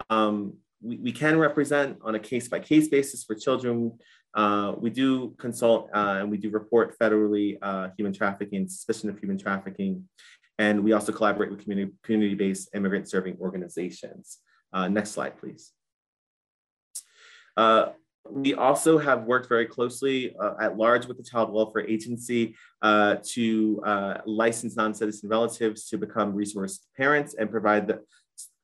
Um, 0.09 0.55
we, 0.81 0.97
we 0.97 1.13
can 1.13 1.39
represent 1.39 1.99
on 2.03 2.15
a 2.15 2.19
case 2.19 2.49
by 2.49 2.61
case 2.61 2.89
basis 2.89 3.25
for 3.25 3.35
children. 3.35 3.93
Uh, 4.35 4.75
we 4.79 4.89
do 4.89 5.35
consult 5.39 5.91
uh, 5.95 6.17
and 6.21 6.31
we 6.31 6.39
do 6.39 6.49
report 6.49 6.99
federally 6.99 7.59
uh, 7.61 7.89
human 7.97 8.13
trafficking, 8.13 8.67
suspicion 8.67 9.11
of 9.11 9.19
human 9.19 9.37
trafficking. 9.37 10.09
And 10.59 10.83
we 10.83 10.93
also 10.93 11.13
collaborate 11.13 11.51
with 11.51 11.63
community, 11.63 11.93
community-based 12.03 12.71
immigrant 12.75 13.09
serving 13.09 13.37
organizations. 13.41 14.39
Uh, 14.73 14.89
next 14.89 15.11
slide, 15.11 15.37
please. 15.39 15.73
Uh, 17.57 17.91
we 18.31 18.55
also 18.55 18.99
have 18.99 19.25
worked 19.25 19.49
very 19.49 19.67
closely 19.67 20.35
uh, 20.41 20.55
at 20.61 20.77
large 20.77 21.07
with 21.07 21.17
the 21.17 21.23
Child 21.23 21.53
Welfare 21.53 21.87
Agency 21.87 22.55
to 22.83 24.21
license 24.27 24.77
non-citizen 24.77 25.29
relatives 25.29 25.89
to 25.89 25.99
become 25.99 26.35
resource 26.35 26.87
parents 26.97 27.35
and 27.35 27.51
provide 27.51 27.87
the, 27.89 28.01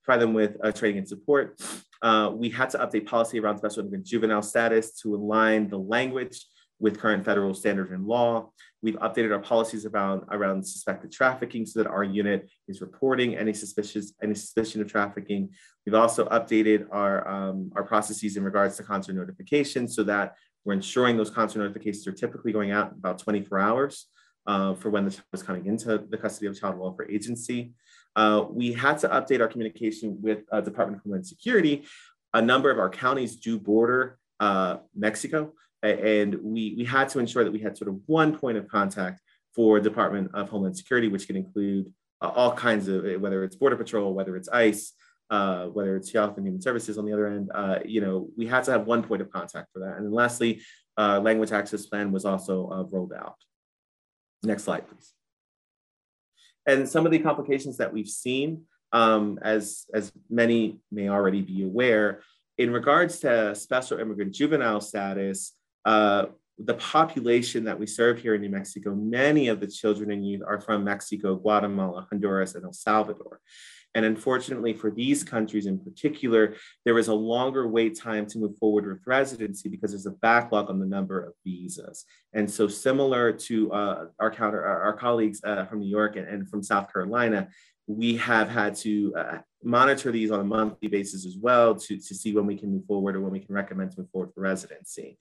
provide 0.08 0.22
them 0.22 0.32
with 0.32 0.56
uh, 0.64 0.72
training 0.72 0.98
and 0.98 1.08
support. 1.08 1.60
Uh, 2.00 2.30
we 2.32 2.48
had 2.48 2.70
to 2.70 2.78
update 2.78 3.04
policy 3.04 3.38
around 3.38 3.58
special 3.58 3.82
juvenile 4.02 4.40
status 4.40 4.92
to 5.02 5.14
align 5.14 5.68
the 5.68 5.78
language 5.78 6.46
with 6.78 6.98
current 6.98 7.24
federal 7.24 7.52
standards 7.52 7.92
and 7.92 8.06
law. 8.06 8.50
We've 8.82 8.96
updated 8.96 9.32
our 9.32 9.40
policies 9.40 9.86
around, 9.86 10.22
around 10.30 10.66
suspected 10.66 11.10
trafficking 11.10 11.66
so 11.66 11.82
that 11.82 11.88
our 11.88 12.04
unit 12.04 12.48
is 12.68 12.80
reporting 12.80 13.36
any 13.36 13.52
suspicious 13.52 14.12
any 14.22 14.34
suspicion 14.34 14.80
of 14.80 14.90
trafficking. 14.90 15.50
We've 15.84 15.94
also 15.94 16.28
updated 16.28 16.86
our, 16.92 17.26
um, 17.26 17.72
our 17.74 17.82
processes 17.82 18.36
in 18.36 18.44
regards 18.44 18.76
to 18.76 18.84
consular 18.84 19.18
notifications 19.18 19.96
so 19.96 20.04
that 20.04 20.36
we're 20.64 20.74
ensuring 20.74 21.16
those 21.16 21.30
consular 21.30 21.66
notifications 21.66 22.06
are 22.06 22.12
typically 22.12 22.52
going 22.52 22.70
out 22.70 22.92
about 22.92 23.18
24 23.18 23.58
hours 23.58 24.06
uh, 24.46 24.74
for 24.74 24.90
when 24.90 25.04
the 25.04 25.10
child 25.10 25.24
is 25.32 25.42
coming 25.42 25.66
into 25.66 25.98
the 26.08 26.16
custody 26.16 26.46
of 26.46 26.58
child 26.58 26.78
welfare 26.78 27.10
agency. 27.10 27.72
Uh, 28.16 28.44
we 28.50 28.72
had 28.72 28.98
to 28.98 29.08
update 29.08 29.40
our 29.40 29.48
communication 29.48 30.20
with 30.20 30.40
uh, 30.50 30.60
Department 30.60 30.98
of 30.98 31.04
Homeland 31.04 31.26
Security. 31.26 31.84
A 32.34 32.42
number 32.42 32.70
of 32.70 32.78
our 32.78 32.90
counties 32.90 33.36
do 33.36 33.58
border 33.58 34.18
uh, 34.40 34.78
Mexico, 34.94 35.52
and 35.82 36.34
we, 36.42 36.74
we 36.76 36.84
had 36.84 37.08
to 37.10 37.18
ensure 37.18 37.44
that 37.44 37.52
we 37.52 37.60
had 37.60 37.76
sort 37.76 37.88
of 37.88 38.00
one 38.06 38.36
point 38.36 38.58
of 38.58 38.68
contact 38.68 39.20
for 39.54 39.80
Department 39.80 40.30
of 40.34 40.48
Homeland 40.48 40.76
Security, 40.76 41.08
which 41.08 41.26
can 41.26 41.36
include 41.36 41.92
uh, 42.20 42.28
all 42.28 42.52
kinds 42.52 42.88
of, 42.88 43.04
whether 43.20 43.44
it's 43.44 43.56
Border 43.56 43.76
Patrol, 43.76 44.12
whether 44.14 44.36
it's 44.36 44.48
ICE, 44.48 44.92
uh, 45.30 45.66
whether 45.66 45.96
it's 45.96 46.12
Health 46.12 46.36
and 46.36 46.46
Human 46.46 46.60
Services 46.60 46.98
on 46.98 47.04
the 47.04 47.12
other 47.12 47.26
end, 47.26 47.50
uh, 47.54 47.78
you 47.84 48.00
know, 48.00 48.28
we 48.36 48.46
had 48.46 48.64
to 48.64 48.70
have 48.72 48.86
one 48.86 49.02
point 49.02 49.22
of 49.22 49.30
contact 49.30 49.68
for 49.72 49.80
that. 49.80 49.96
And 49.96 50.06
then 50.06 50.12
lastly, 50.12 50.62
language 50.96 51.52
access 51.52 51.86
plan 51.86 52.12
was 52.12 52.24
also 52.24 52.88
rolled 52.90 53.12
out. 53.12 53.36
Next 54.42 54.64
slide, 54.64 54.88
please 54.88 55.12
and 56.68 56.86
some 56.86 57.06
of 57.06 57.12
the 57.12 57.18
complications 57.18 57.78
that 57.78 57.92
we've 57.92 58.08
seen, 58.08 58.64
um, 58.92 59.38
as, 59.42 59.86
as 59.94 60.12
many 60.28 60.78
may 60.92 61.08
already 61.08 61.40
be 61.40 61.64
aware, 61.64 62.20
in 62.58 62.70
regards 62.70 63.20
to 63.20 63.54
special 63.54 63.98
immigrant 63.98 64.34
juvenile 64.34 64.80
status, 64.80 65.54
uh, 65.88 66.26
the 66.58 66.74
population 66.74 67.64
that 67.64 67.78
we 67.78 67.86
serve 67.86 68.20
here 68.20 68.34
in 68.34 68.42
New 68.42 68.50
Mexico, 68.50 68.94
many 68.94 69.48
of 69.48 69.58
the 69.58 69.66
children 69.66 70.10
and 70.10 70.28
youth 70.28 70.42
are 70.46 70.60
from 70.60 70.84
Mexico, 70.84 71.34
Guatemala, 71.34 72.06
Honduras, 72.10 72.54
and 72.54 72.64
El 72.64 72.74
Salvador. 72.74 73.40
And 73.94 74.04
unfortunately, 74.04 74.74
for 74.74 74.90
these 74.90 75.24
countries 75.24 75.64
in 75.64 75.78
particular, 75.78 76.56
there 76.84 76.98
is 76.98 77.08
a 77.08 77.14
longer 77.14 77.66
wait 77.66 77.98
time 77.98 78.26
to 78.26 78.38
move 78.38 78.58
forward 78.58 78.86
with 78.86 79.00
residency 79.06 79.70
because 79.70 79.92
there's 79.92 80.04
a 80.04 80.10
backlog 80.10 80.68
on 80.68 80.78
the 80.78 80.84
number 80.84 81.24
of 81.24 81.32
visas. 81.42 82.04
And 82.34 82.50
so, 82.50 82.68
similar 82.68 83.32
to 83.32 83.72
uh, 83.72 84.04
our 84.20 84.30
counter, 84.30 84.62
our, 84.62 84.82
our 84.82 84.92
colleagues 84.92 85.40
uh, 85.42 85.64
from 85.64 85.80
New 85.80 85.88
York 85.88 86.16
and, 86.16 86.28
and, 86.28 86.50
from 86.50 86.62
South 86.62 86.92
Carolina, 86.92 87.48
we 87.86 88.18
have 88.18 88.50
had 88.50 88.74
to 88.76 89.14
uh, 89.16 89.38
monitor 89.62 90.12
these 90.12 90.30
on 90.30 90.40
a 90.40 90.44
monthly 90.44 90.88
basis 90.88 91.24
as 91.24 91.36
well 91.40 91.74
to, 91.74 91.96
to 91.96 92.14
see 92.14 92.34
when 92.34 92.46
we 92.46 92.56
can 92.56 92.70
move 92.70 92.84
forward 92.84 93.16
or 93.16 93.22
when 93.22 93.32
we 93.32 93.40
can 93.40 93.54
recommend 93.54 93.90
to 93.92 94.00
move 94.00 94.10
forward 94.10 94.30
for 94.34 94.42
residency. 94.42 95.18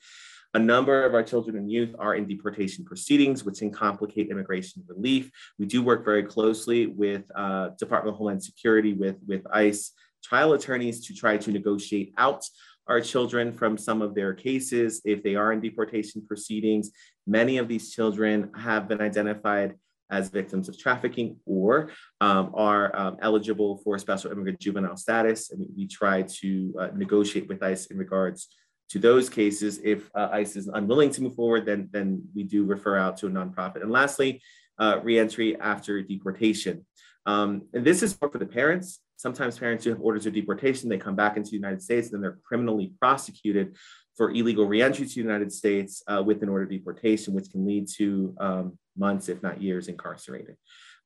A 0.53 0.59
number 0.59 1.03
of 1.03 1.13
our 1.13 1.23
children 1.23 1.57
and 1.57 1.69
youth 1.69 1.93
are 1.99 2.15
in 2.15 2.27
deportation 2.27 2.85
proceedings, 2.85 3.43
which 3.43 3.59
can 3.59 3.71
complicate 3.71 4.29
immigration 4.29 4.83
relief. 4.87 5.29
We 5.59 5.65
do 5.65 5.83
work 5.83 6.05
very 6.05 6.23
closely 6.23 6.87
with 6.87 7.23
uh, 7.35 7.69
Department 7.77 8.13
of 8.13 8.17
Homeland 8.17 8.43
Security, 8.43 8.93
with, 8.93 9.17
with 9.27 9.45
ICE 9.51 9.91
trial 10.23 10.53
attorneys 10.53 11.05
to 11.07 11.13
try 11.13 11.37
to 11.37 11.51
negotiate 11.51 12.13
out 12.17 12.43
our 12.87 13.01
children 13.01 13.53
from 13.53 13.77
some 13.77 14.01
of 14.01 14.15
their 14.15 14.33
cases 14.33 15.01
if 15.03 15.21
they 15.21 15.35
are 15.35 15.51
in 15.51 15.59
deportation 15.59 16.23
proceedings. 16.25 16.91
Many 17.25 17.57
of 17.57 17.67
these 17.67 17.93
children 17.93 18.51
have 18.55 18.87
been 18.87 19.01
identified 19.01 19.75
as 20.09 20.29
victims 20.29 20.69
of 20.69 20.77
trafficking 20.79 21.37
or 21.45 21.91
um, 22.21 22.51
are 22.55 22.95
um, 22.97 23.17
eligible 23.21 23.77
for 23.83 23.99
special 23.99 24.31
immigrant 24.31 24.59
juvenile 24.59 24.95
status. 24.95 25.51
And 25.51 25.65
we, 25.75 25.85
try 25.87 26.21
to 26.21 26.75
uh, 26.79 26.87
negotiate 26.95 27.49
with 27.49 27.61
ICE 27.61 27.87
in 27.87 27.97
regards 27.97 28.47
to 28.89 28.99
those 28.99 29.29
cases, 29.29 29.79
if 29.83 30.09
uh, 30.15 30.29
ICE 30.31 30.55
is 30.55 30.67
unwilling 30.67 31.11
to 31.11 31.21
move 31.21 31.35
forward, 31.35 31.65
then, 31.65 31.89
then 31.91 32.23
we 32.33 32.43
do 32.43 32.63
refer 32.63 32.97
out 32.97 33.17
to 33.17 33.27
a 33.27 33.29
nonprofit. 33.29 33.81
And 33.81 33.91
lastly, 33.91 34.41
uh, 34.79 34.99
reentry 35.03 35.59
after 35.59 36.01
deportation. 36.01 36.85
Um, 37.25 37.63
and 37.73 37.83
this 37.83 38.01
is 38.01 38.13
for 38.13 38.29
the 38.29 38.45
parents. 38.45 38.99
Sometimes 39.17 39.57
parents 39.57 39.83
who 39.83 39.89
have 39.89 39.99
orders 39.99 40.25
of 40.25 40.33
deportation. 40.33 40.87
They 40.87 40.97
come 40.97 41.15
back 41.15 41.35
into 41.35 41.49
the 41.49 41.57
United 41.57 41.81
States, 41.81 42.07
and 42.07 42.15
then 42.15 42.21
they're 42.21 42.39
criminally 42.43 42.93
prosecuted 42.99 43.75
for 44.15 44.31
illegal 44.31 44.65
reentry 44.65 45.05
to 45.05 45.13
the 45.13 45.21
United 45.21 45.51
States 45.51 46.01
uh, 46.07 46.23
with 46.25 46.41
an 46.43 46.49
order 46.49 46.63
of 46.63 46.69
deportation, 46.69 47.33
which 47.33 47.51
can 47.51 47.65
lead 47.65 47.87
to 47.97 48.35
um, 48.39 48.77
months, 48.95 49.27
if 49.27 49.43
not 49.43 49.61
years, 49.61 49.87
incarcerated. 49.87 50.55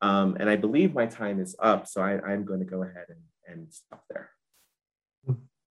Um, 0.01 0.37
and 0.39 0.49
I 0.49 0.55
believe 0.55 0.93
my 0.93 1.05
time 1.05 1.39
is 1.39 1.55
up, 1.59 1.87
so 1.87 2.01
I, 2.01 2.33
am 2.33 2.45
going 2.45 2.59
to 2.59 2.65
go 2.65 2.83
ahead 2.83 3.05
and, 3.09 3.19
and 3.47 3.73
stop 3.73 4.03
there 4.09 4.29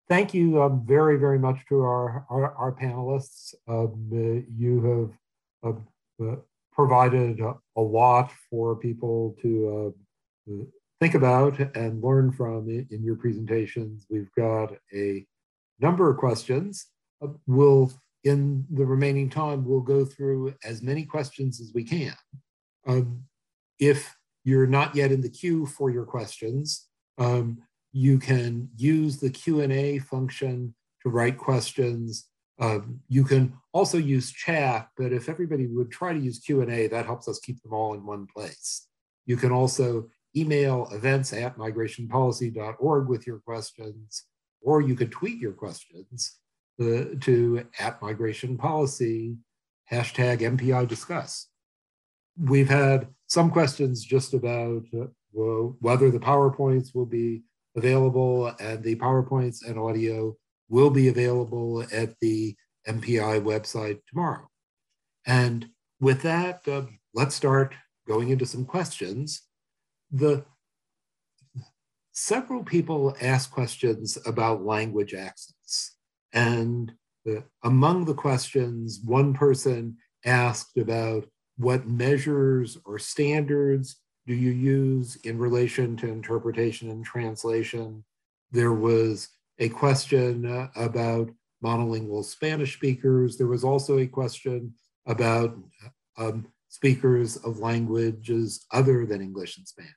thank 0.10 0.34
you 0.34 0.62
um, 0.62 0.84
very, 0.86 1.18
very 1.18 1.40
much 1.40 1.60
to 1.70 1.82
our, 1.82 2.26
our, 2.30 2.54
our 2.56 2.72
panelists. 2.72 3.54
Um, 3.68 4.10
uh, 4.12 4.42
you 4.58 5.14
have 5.64 5.76
uh, 5.76 6.26
uh, 6.28 6.36
provided 6.74 7.40
a, 7.40 7.54
a, 7.78 7.82
lot 7.82 8.32
for 8.50 8.76
people 8.76 9.38
to 9.42 9.94
uh, 10.50 10.52
uh, 10.52 10.66
think 11.00 11.14
about 11.14 11.60
and 11.76 12.04
learn 12.04 12.32
from 12.32 12.68
in 12.70 13.04
your 13.04 13.16
presentations. 13.16 14.06
We've 14.10 14.32
got 14.36 14.74
a 14.94 15.26
number 15.80 16.10
of 16.10 16.18
questions. 16.18 16.88
Uh, 17.22 17.28
we'll, 17.48 17.92
in 18.24 18.66
the 18.72 18.86
remaining 18.86 19.30
time, 19.30 19.64
we'll 19.64 19.82
go 19.82 20.06
through 20.06 20.56
as 20.64 20.82
many 20.82 21.06
questions 21.06 21.62
as 21.62 21.72
we 21.74 21.84
can. 21.84 22.16
Um, 22.88 23.24
if 23.80 24.16
you're 24.44 24.68
not 24.68 24.96
yet 24.96 25.12
in 25.12 25.22
the 25.22 25.30
queue 25.30 25.66
for 25.66 25.90
your 25.90 26.06
questions, 26.06 26.88
um, 27.18 27.62
you 27.92 28.20
can 28.20 28.70
use 28.76 29.18
the 29.18 29.30
Q&A 29.30 30.00
function 30.00 30.74
to 31.04 31.10
write 31.10 31.38
questions. 31.38 32.28
Um, 32.60 33.00
you 33.08 33.24
can 33.24 33.54
also 33.74 33.98
use 33.98 34.32
chat, 34.32 34.90
but 34.98 35.14
if 35.14 35.30
everybody 35.30 35.68
would 35.68 35.92
try 35.92 36.14
to 36.14 36.20
use 36.20 36.40
Q&A, 36.40 36.88
that 36.88 37.06
helps 37.06 37.28
us 37.28 37.40
keep 37.40 37.62
them 37.64 37.74
all 37.74 37.94
in 37.94 38.06
one 38.06 38.28
place. 38.28 38.88
You 39.26 39.38
can 39.38 39.52
also 39.52 40.10
email 40.36 40.88
events 40.92 41.34
at 41.34 41.58
migrationpolicy.org 41.58 43.08
with 43.08 43.26
your 43.26 43.40
questions, 43.40 44.26
or 44.62 44.82
you 44.82 44.96
could 44.96 45.12
tweet 45.12 45.40
your 45.40 45.54
questions 45.54 46.40
uh, 46.80 47.16
to 47.22 47.66
at 47.80 48.02
migration 48.02 48.58
policy, 48.58 49.36
hashtag 49.92 50.40
MPI 50.42 50.88
discuss. 50.88 51.48
We've 52.38 52.70
had 52.70 53.08
some 53.28 53.50
questions 53.50 54.04
just 54.04 54.34
about 54.34 54.84
uh, 54.94 55.06
whether 55.34 56.10
the 56.12 56.20
PowerPoints 56.20 56.94
will 56.94 57.06
be 57.06 57.44
available 57.80 58.54
and 58.60 58.84
the 58.84 58.96
PowerPoints 58.96 59.60
and 59.68 59.80
audio 59.80 60.36
will 60.68 60.90
be 60.90 61.08
available 61.08 61.84
at 61.92 62.10
the 62.22 62.56
MPI 62.88 63.42
website 63.42 64.00
tomorrow. 64.08 64.48
And 65.26 65.70
with 66.00 66.22
that, 66.24 66.68
uh, 66.68 66.84
let's 67.14 67.36
start 67.36 67.74
going 68.08 68.30
into 68.30 68.46
some 68.46 68.66
questions. 68.66 69.42
The 70.12 70.46
several 72.12 72.64
people 72.64 73.16
asked 73.22 73.52
questions 73.52 74.18
about 74.26 74.66
language 74.66 75.14
access. 75.14 75.96
And 76.34 76.94
the, 77.26 77.44
among 77.64 78.06
the 78.06 78.14
questions, 78.14 79.00
one 79.04 79.34
person 79.34 79.98
asked 80.26 80.78
about 80.78 81.26
what 81.58 81.88
measures 81.88 82.78
or 82.86 83.00
standards 83.00 84.00
do 84.30 84.36
you 84.36 84.52
use 84.52 85.16
in 85.24 85.40
relation 85.40 85.98
to 85.98 86.08
interpretation 86.08 86.92
and 86.92 87.04
translation? 87.04 88.04
There 88.52 88.74
was 88.74 89.30
a 89.58 89.70
question 89.70 90.46
about 90.76 91.32
monolingual 91.66 92.24
Spanish 92.24 92.76
speakers. 92.76 93.38
There 93.38 93.48
was 93.48 93.64
also 93.64 93.98
a 93.98 94.06
question 94.06 94.76
about 95.08 95.58
um, 96.20 96.46
speakers 96.68 97.38
of 97.38 97.58
languages 97.58 98.68
other 98.72 99.08
than 99.08 99.24
English 99.24 99.58
and 99.58 99.68
Spanish. 99.68 99.96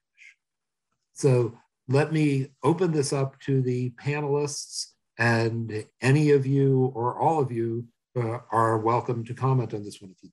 So 1.13 1.59
let 1.87 2.11
me 2.11 2.53
open 2.63 2.91
this 2.91 3.13
up 3.13 3.39
to 3.41 3.61
the 3.61 3.91
panelists 4.03 4.93
and 5.19 5.85
any 6.01 6.31
of 6.31 6.47
you 6.47 6.91
or 6.95 7.21
all 7.21 7.39
of 7.39 7.53
you 7.53 7.87
uh, 8.17 8.39
are 8.51 8.79
welcome 8.79 9.27
to 9.27 9.35
comment 9.35 9.75
on 9.75 9.85
this 9.85 10.01
one 10.01 10.11
if 10.11 10.23
you'd 10.23 10.33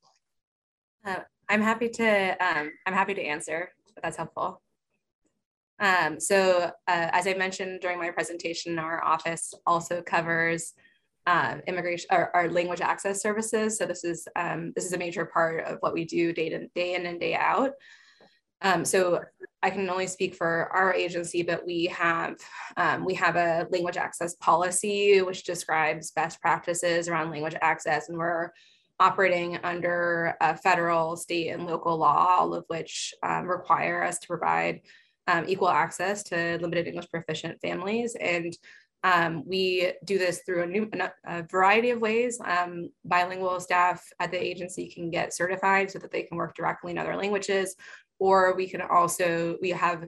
like. 1.05 1.17
Uh, 1.17 1.23
I'm 1.49 1.61
happy 1.61 1.89
to 1.89 2.37
um, 2.39 2.71
I'm 2.85 2.93
happy 2.93 3.15
to 3.15 3.23
answer 3.23 3.71
but 3.99 4.07
that's 4.07 4.17
helpful. 4.17 4.61
Um, 5.79 6.19
so 6.19 6.71
uh, 6.87 7.09
as 7.11 7.27
I 7.27 7.33
mentioned 7.33 7.81
during 7.81 7.99
my 7.99 8.11
presentation, 8.11 8.79
our 8.79 9.03
office 9.03 9.53
also 9.65 10.01
covers 10.01 10.73
uh, 11.25 11.57
immigration 11.67 12.07
or, 12.11 12.35
our 12.35 12.49
language 12.49 12.81
access 12.81 13.21
services. 13.21 13.77
So 13.77 13.85
this 13.85 14.03
is 14.03 14.27
um, 14.35 14.71
this 14.75 14.85
is 14.85 14.93
a 14.93 14.97
major 14.97 15.25
part 15.25 15.65
of 15.65 15.77
what 15.81 15.93
we 15.93 16.05
do 16.05 16.33
day, 16.33 16.49
to, 16.49 16.67
day 16.69 16.95
in 16.95 17.05
and 17.05 17.19
day 17.19 17.35
out. 17.35 17.71
Um, 18.61 18.83
so 18.83 19.21
I 19.61 19.69
can 19.69 19.89
only 19.89 20.07
speak 20.07 20.35
for 20.35 20.69
our 20.73 20.93
agency, 20.93 21.43
but 21.43 21.65
we 21.65 21.85
have 21.85 22.35
um, 22.77 23.05
we 23.05 23.13
have 23.15 23.35
a 23.35 23.67
language 23.69 23.97
access 23.97 24.35
policy 24.35 25.21
which 25.21 25.43
describes 25.43 26.11
best 26.11 26.41
practices 26.41 27.07
around 27.07 27.31
language 27.31 27.55
access, 27.61 28.09
and 28.09 28.17
we're 28.17 28.51
operating 28.99 29.57
under 29.63 30.35
federal, 30.61 31.15
state, 31.15 31.49
and 31.49 31.65
local 31.65 31.97
law, 31.97 32.35
all 32.37 32.53
of 32.53 32.65
which 32.67 33.13
um, 33.23 33.47
require 33.47 34.03
us 34.03 34.19
to 34.19 34.27
provide 34.27 34.81
um, 35.27 35.45
equal 35.47 35.69
access 35.69 36.23
to 36.23 36.57
limited 36.59 36.87
English 36.87 37.09
proficient 37.09 37.61
families. 37.61 38.15
And 38.19 38.57
um, 39.03 39.43
we 39.47 39.93
do 40.03 40.17
this 40.17 40.41
through 40.45 40.63
a, 40.63 40.67
new, 40.67 40.89
a 41.25 41.43
variety 41.43 41.91
of 41.91 42.01
ways. 42.01 42.39
Um, 42.43 42.89
bilingual 43.05 43.59
staff 43.61 44.03
at 44.19 44.31
the 44.31 44.43
agency 44.43 44.89
can 44.89 45.09
get 45.09 45.33
certified 45.33 45.89
so 45.89 45.99
that 45.99 46.11
they 46.11 46.23
can 46.23 46.37
work 46.37 46.55
directly 46.55 46.91
in 46.91 46.97
other 46.97 47.15
languages, 47.15 47.75
or 48.19 48.55
we 48.55 48.67
can 48.67 48.81
also, 48.81 49.57
we 49.61 49.69
have 49.69 50.05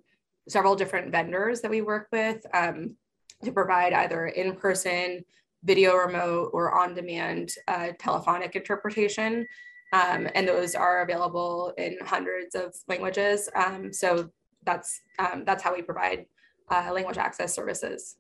several 0.49 0.75
different 0.75 1.11
vendors 1.11 1.61
that 1.61 1.71
we 1.71 1.81
work 1.81 2.07
with 2.11 2.45
um, 2.53 2.97
to 3.43 3.51
provide 3.53 3.93
either 3.93 4.25
in-person 4.25 5.23
video 5.64 5.95
remote 5.95 6.49
or 6.53 6.74
on-demand 6.74 7.51
uh, 7.68 7.89
telephonic 7.99 8.55
interpretation. 8.55 9.45
Um, 9.93 10.28
and 10.36 10.47
those 10.47 10.74
are 10.74 11.01
available 11.01 11.74
in 11.78 11.97
hundreds 12.01 12.55
of 12.55 12.74
languages. 12.88 13.49
Um, 13.55 13.91
so 13.91 14.30
that's, 14.64 15.01
um, 15.20 15.43
that's 15.45 15.62
how 15.62 15.74
we 15.76 15.82
provide 15.82 16.26
uh, 16.70 16.91
language 16.93 17.18
access 17.18 17.53
services. 17.53 18.16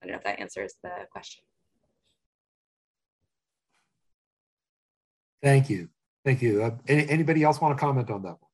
I 0.00 0.06
don't 0.06 0.12
know 0.12 0.18
if 0.18 0.24
that 0.24 0.40
answers 0.40 0.74
the 0.82 0.90
question. 1.10 1.42
Thank 5.42 5.68
you. 5.68 5.88
Thank 6.24 6.40
you. 6.40 6.62
Uh, 6.62 6.70
any, 6.86 7.08
anybody 7.08 7.42
else 7.42 7.60
want 7.60 7.76
to 7.76 7.80
comment 7.80 8.08
on 8.10 8.22
that 8.22 8.28
one? 8.28 8.50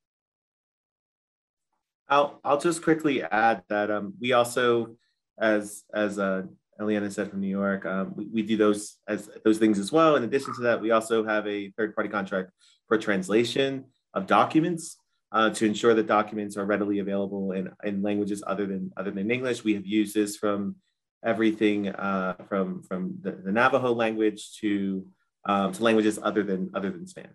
I'll, 2.07 2.39
I'll 2.43 2.59
just 2.59 2.81
quickly 2.81 3.21
add 3.21 3.61
that 3.69 3.91
um, 3.91 4.15
we 4.19 4.33
also, 4.33 4.95
as, 5.39 5.83
as 5.93 6.17
uh, 6.17 6.43
Eliana 6.79 7.11
said 7.11 7.29
from 7.29 7.41
New 7.41 7.47
York, 7.47 7.85
um, 7.85 8.13
we, 8.15 8.25
we 8.27 8.41
do 8.41 8.55
those 8.55 8.97
as 9.07 9.29
those 9.43 9.57
things 9.57 9.79
as 9.79 9.91
well. 9.91 10.15
In 10.15 10.23
addition 10.23 10.55
to 10.55 10.61
that, 10.61 10.81
we 10.81 10.91
also 10.91 11.25
have 11.25 11.45
a 11.45 11.71
third 11.71 11.93
party 11.93 12.09
contract 12.09 12.51
for 12.87 12.97
translation 12.97 13.85
of 14.13 14.27
documents 14.27 14.97
uh, 15.31 15.49
to 15.51 15.65
ensure 15.65 15.93
that 15.93 16.07
documents 16.07 16.57
are 16.57 16.65
readily 16.65 16.99
available 16.99 17.51
in, 17.51 17.69
in 17.83 18.01
languages 18.01 18.43
other 18.47 18.65
than 18.65 18.91
other 18.97 19.11
than 19.11 19.29
English. 19.29 19.63
We 19.63 19.73
have 19.75 19.85
used 19.85 20.15
this 20.15 20.37
from 20.37 20.75
everything 21.23 21.89
uh, 21.89 22.35
from 22.47 22.81
from 22.83 23.15
the, 23.21 23.31
the, 23.31 23.51
Navajo 23.51 23.93
language 23.93 24.57
to 24.61 25.05
um, 25.45 25.73
to 25.73 25.83
languages 25.83 26.17
other 26.21 26.43
than 26.43 26.71
other 26.73 26.89
than 26.89 27.07
Spanish. 27.07 27.29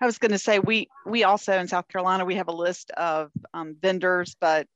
I 0.00 0.06
was 0.06 0.18
going 0.18 0.32
to 0.32 0.38
say 0.38 0.58
we 0.58 0.88
we 1.06 1.24
also 1.24 1.58
in 1.58 1.66
South 1.66 1.88
Carolina 1.88 2.24
we 2.24 2.36
have 2.36 2.48
a 2.48 2.52
list 2.52 2.90
of 2.90 3.30
um, 3.54 3.76
vendors, 3.80 4.36
but 4.40 4.66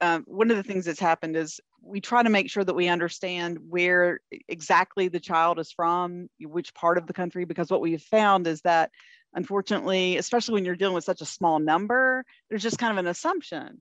um, 0.00 0.24
one 0.26 0.50
of 0.50 0.56
the 0.56 0.62
things 0.62 0.84
that's 0.84 1.00
happened 1.00 1.36
is 1.36 1.60
we 1.82 2.00
try 2.00 2.22
to 2.22 2.30
make 2.30 2.50
sure 2.50 2.64
that 2.64 2.74
we 2.74 2.88
understand 2.88 3.58
where 3.68 4.20
exactly 4.48 5.08
the 5.08 5.20
child 5.20 5.58
is 5.58 5.72
from, 5.72 6.28
which 6.40 6.74
part 6.74 6.98
of 6.98 7.06
the 7.06 7.12
country, 7.12 7.44
because 7.44 7.70
what 7.70 7.80
we've 7.80 8.02
found 8.02 8.46
is 8.46 8.60
that 8.62 8.90
unfortunately, 9.34 10.16
especially 10.16 10.54
when 10.54 10.64
you're 10.64 10.76
dealing 10.76 10.94
with 10.94 11.04
such 11.04 11.20
a 11.20 11.26
small 11.26 11.58
number, 11.58 12.24
there's 12.48 12.62
just 12.62 12.78
kind 12.78 12.92
of 12.92 12.98
an 12.98 13.06
assumption 13.06 13.80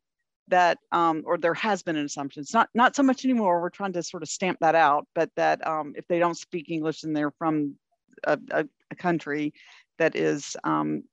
that, 0.49 0.77
um, 0.91 1.23
or 1.25 1.37
there 1.37 1.55
has 1.55 1.81
been 1.81 1.95
an 1.95 2.05
assumption. 2.05 2.41
It's 2.41 2.53
not 2.53 2.69
not 2.75 2.95
so 2.95 3.03
much 3.03 3.25
anymore. 3.25 3.61
We're 3.61 3.69
trying 3.69 3.93
to 3.93 4.03
sort 4.03 4.21
of 4.21 4.29
stamp 4.29 4.59
that 4.59 4.75
out, 4.75 5.07
but 5.15 5.31
that 5.35 5.65
um, 5.65 5.93
if 5.95 6.07
they 6.07 6.19
don't 6.19 6.37
speak 6.37 6.69
English 6.69 7.03
and 7.03 7.15
they're 7.15 7.31
from 7.31 7.75
a, 8.23 8.37
a, 8.51 8.65
a 8.91 8.95
country 8.95 9.53
that 9.97 10.15
is 10.15 10.55
um, 10.63 11.03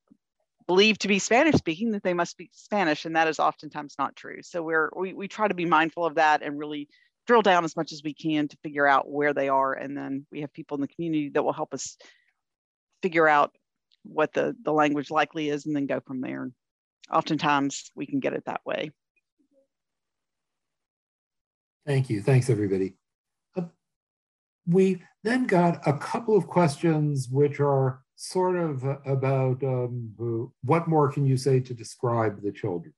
believed 0.72 1.02
to 1.02 1.08
be 1.08 1.18
Spanish 1.18 1.56
speaking 1.56 1.90
that 1.90 2.02
they 2.02 2.14
must 2.14 2.30
speak 2.30 2.48
Spanish, 2.54 3.04
and 3.04 3.14
that 3.14 3.28
is 3.28 3.38
oftentimes 3.38 3.94
not 3.98 4.16
true. 4.16 4.40
So 4.40 4.62
we're 4.62 4.88
we, 4.96 5.12
we 5.12 5.28
try 5.28 5.46
to 5.46 5.52
be 5.52 5.66
mindful 5.66 6.06
of 6.06 6.14
that 6.14 6.42
and 6.42 6.58
really 6.58 6.88
drill 7.26 7.42
down 7.42 7.66
as 7.66 7.76
much 7.76 7.92
as 7.92 8.00
we 8.02 8.14
can 8.14 8.48
to 8.48 8.56
figure 8.62 8.86
out 8.86 9.10
where 9.10 9.34
they 9.34 9.50
are, 9.50 9.74
and 9.74 9.94
then 9.94 10.24
we 10.32 10.40
have 10.40 10.50
people 10.54 10.76
in 10.76 10.80
the 10.80 10.88
community 10.88 11.28
that 11.28 11.42
will 11.42 11.52
help 11.52 11.74
us 11.74 11.98
figure 13.02 13.28
out 13.28 13.54
what 14.02 14.32
the 14.32 14.56
the 14.64 14.72
language 14.72 15.10
likely 15.10 15.50
is, 15.50 15.66
and 15.66 15.76
then 15.76 15.84
go 15.84 16.00
from 16.00 16.22
there. 16.22 16.50
Oftentimes 17.12 17.90
we 17.94 18.06
can 18.06 18.18
get 18.18 18.32
it 18.32 18.44
that 18.46 18.62
way. 18.64 18.92
Thank 21.86 22.08
you. 22.08 22.22
Thanks, 22.22 22.48
everybody. 22.48 22.94
Uh, 23.54 23.64
we 24.66 25.02
then 25.22 25.46
got 25.46 25.86
a 25.86 25.92
couple 25.98 26.34
of 26.34 26.46
questions 26.46 27.28
which 27.30 27.60
are 27.60 28.01
sort 28.16 28.56
of 28.56 28.84
about 29.06 29.62
um, 29.64 30.50
what 30.62 30.88
more 30.88 31.10
can 31.10 31.26
you 31.26 31.36
say 31.36 31.60
to 31.60 31.74
describe 31.74 32.42
the 32.42 32.52
children? 32.52 32.94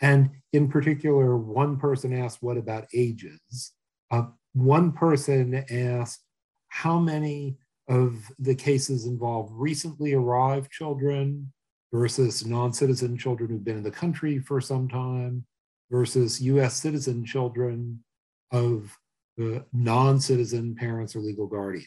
And 0.00 0.30
in 0.52 0.68
particular, 0.68 1.36
one 1.36 1.78
person 1.78 2.12
asked, 2.12 2.42
what 2.42 2.56
about 2.56 2.86
ages? 2.92 3.72
Uh, 4.10 4.24
one 4.52 4.92
person 4.92 5.64
asked, 5.70 6.20
how 6.68 6.98
many 6.98 7.56
of 7.88 8.30
the 8.38 8.54
cases 8.54 9.06
involve 9.06 9.48
recently 9.52 10.14
arrived 10.14 10.70
children 10.70 11.52
versus 11.92 12.44
non-citizen 12.44 13.16
children 13.16 13.48
who've 13.48 13.64
been 13.64 13.76
in 13.76 13.82
the 13.82 13.90
country 13.90 14.38
for 14.38 14.60
some 14.60 14.88
time 14.88 15.44
versus 15.90 16.40
US 16.40 16.74
citizen 16.74 17.24
children 17.24 18.02
of 18.50 18.96
uh, 19.40 19.60
non-citizen 19.72 20.74
parents 20.74 21.14
or 21.14 21.20
legal 21.20 21.46
guardians. 21.46 21.86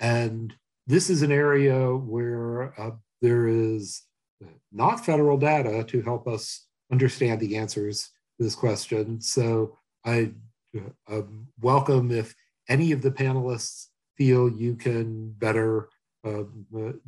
And 0.00 0.52
this 0.86 1.10
is 1.10 1.22
an 1.22 1.32
area 1.32 1.94
where 1.94 2.78
uh, 2.80 2.90
there 3.22 3.46
is 3.46 4.02
not 4.72 5.04
federal 5.04 5.38
data 5.38 5.84
to 5.84 6.02
help 6.02 6.26
us 6.26 6.66
understand 6.92 7.40
the 7.40 7.56
answers 7.56 8.10
to 8.36 8.44
this 8.44 8.54
question. 8.54 9.20
So 9.20 9.78
I 10.04 10.32
uh, 11.08 11.22
welcome 11.60 12.10
if 12.10 12.34
any 12.68 12.92
of 12.92 13.00
the 13.00 13.10
panelists 13.10 13.86
feel 14.16 14.50
you 14.50 14.74
can 14.74 15.30
better 15.38 15.88
uh, 16.24 16.42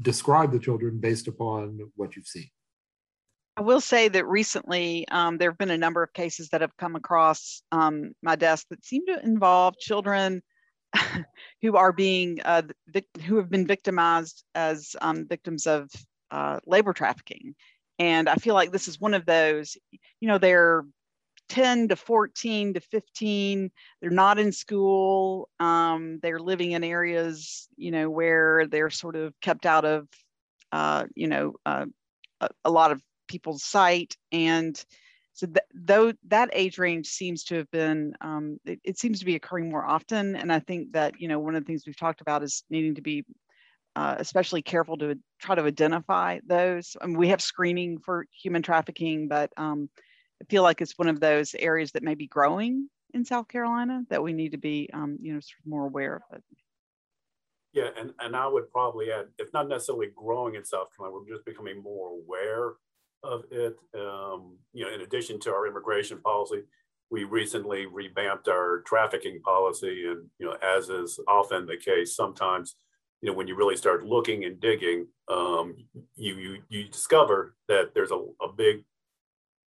describe 0.02 0.52
the 0.52 0.58
children 0.58 0.98
based 0.98 1.26
upon 1.28 1.80
what 1.96 2.16
you've 2.16 2.26
seen. 2.26 2.48
I 3.56 3.62
will 3.62 3.80
say 3.80 4.08
that 4.08 4.26
recently 4.26 5.08
um, 5.08 5.38
there 5.38 5.50
have 5.50 5.58
been 5.58 5.70
a 5.70 5.78
number 5.78 6.02
of 6.02 6.12
cases 6.12 6.50
that 6.50 6.60
have 6.60 6.76
come 6.76 6.94
across 6.94 7.62
um, 7.72 8.12
my 8.22 8.36
desk 8.36 8.66
that 8.68 8.84
seem 8.84 9.06
to 9.06 9.18
involve 9.24 9.78
children 9.78 10.42
who 11.62 11.76
are 11.76 11.92
being 11.92 12.40
uh, 12.44 12.62
who 13.24 13.36
have 13.36 13.50
been 13.50 13.66
victimized 13.66 14.44
as 14.54 14.96
um, 15.00 15.26
victims 15.26 15.66
of 15.66 15.90
uh, 16.30 16.60
labor 16.66 16.92
trafficking, 16.92 17.54
and 17.98 18.28
I 18.28 18.36
feel 18.36 18.54
like 18.54 18.72
this 18.72 18.88
is 18.88 19.00
one 19.00 19.14
of 19.14 19.26
those. 19.26 19.76
You 20.20 20.28
know, 20.28 20.38
they're 20.38 20.84
10 21.48 21.88
to 21.88 21.96
14 21.96 22.74
to 22.74 22.80
15 22.80 23.70
they're 24.00 24.10
not 24.10 24.38
in 24.38 24.50
school 24.50 25.48
um, 25.60 26.18
they're 26.22 26.40
living 26.40 26.72
in 26.72 26.82
areas 26.82 27.68
you 27.76 27.90
know 27.90 28.10
where 28.10 28.66
they're 28.66 28.90
sort 28.90 29.14
of 29.14 29.32
kept 29.40 29.64
out 29.64 29.84
of 29.84 30.08
uh, 30.72 31.04
you 31.14 31.28
know 31.28 31.54
uh, 31.64 31.86
a, 32.40 32.48
a, 32.64 32.70
lot 32.70 32.90
of 32.90 33.00
people's 33.28 33.62
sight 33.62 34.16
and 34.32 34.84
so 35.36 35.46
th- 35.46 35.58
though 35.74 36.12
that 36.28 36.48
age 36.54 36.78
range 36.78 37.06
seems 37.06 37.44
to 37.44 37.56
have 37.56 37.70
been 37.70 38.14
um, 38.22 38.58
it, 38.64 38.80
it, 38.82 38.98
seems 38.98 39.18
to 39.20 39.26
be 39.26 39.36
occurring 39.36 39.68
more 39.68 39.84
often 39.84 40.34
and 40.34 40.52
i 40.52 40.58
think 40.58 40.92
that 40.92 41.20
you 41.20 41.28
know 41.28 41.38
one 41.38 41.54
of 41.54 41.62
the 41.62 41.66
things 41.66 41.84
we've 41.86 41.96
talked 41.96 42.22
about 42.22 42.42
is 42.42 42.64
needing 42.70 42.94
to 42.94 43.02
be 43.02 43.24
uh, 43.94 44.16
especially 44.18 44.60
careful 44.60 44.98
to 44.98 45.18
try 45.40 45.54
to 45.54 45.62
identify 45.62 46.38
those. 46.46 46.98
I 47.00 47.06
mean, 47.06 47.16
we 47.16 47.28
have 47.28 47.40
screening 47.40 47.98
for 47.98 48.26
human 48.42 48.62
trafficking 48.62 49.28
but 49.28 49.52
um, 49.56 49.88
i 50.42 50.44
feel 50.50 50.62
like 50.62 50.80
it's 50.80 50.98
one 50.98 51.08
of 51.08 51.20
those 51.20 51.54
areas 51.58 51.92
that 51.92 52.02
may 52.02 52.14
be 52.14 52.26
growing 52.26 52.88
in 53.14 53.24
south 53.24 53.48
carolina 53.48 54.02
that 54.10 54.22
we 54.22 54.32
need 54.32 54.52
to 54.52 54.58
be 54.58 54.88
um, 54.92 55.18
you 55.20 55.32
know 55.32 55.40
sort 55.40 55.60
of 55.64 55.70
more 55.70 55.86
aware 55.86 56.16
of 56.16 56.36
it. 56.38 56.44
Yeah, 57.72 57.90
and, 57.98 58.14
and 58.20 58.34
I 58.34 58.46
would 58.46 58.70
probably 58.72 59.12
add, 59.12 59.26
if 59.38 59.52
not 59.52 59.68
necessarily 59.68 60.06
growing 60.16 60.54
in 60.54 60.64
South 60.64 60.88
Carolina, 60.96 61.20
we're 61.20 61.34
just 61.34 61.44
becoming 61.44 61.82
more 61.82 62.08
aware 62.08 62.72
of 63.26 63.44
it. 63.50 63.76
Um, 63.94 64.56
you 64.72 64.84
know, 64.84 64.94
in 64.94 65.00
addition 65.02 65.38
to 65.40 65.50
our 65.50 65.66
immigration 65.66 66.18
policy, 66.20 66.62
we 67.10 67.24
recently 67.24 67.86
revamped 67.86 68.48
our 68.48 68.82
trafficking 68.86 69.40
policy. 69.42 70.06
And, 70.06 70.26
you 70.38 70.46
know, 70.46 70.56
as 70.62 70.88
is 70.88 71.20
often 71.28 71.66
the 71.66 71.76
case, 71.76 72.16
sometimes, 72.16 72.76
you 73.20 73.30
know, 73.30 73.36
when 73.36 73.48
you 73.48 73.56
really 73.56 73.76
start 73.76 74.04
looking 74.04 74.44
and 74.44 74.60
digging, 74.60 75.06
um, 75.28 75.76
you, 76.16 76.34
you, 76.34 76.62
you 76.68 76.88
discover 76.88 77.54
that 77.68 77.92
there's 77.94 78.10
a, 78.10 78.24
a 78.42 78.52
big 78.56 78.84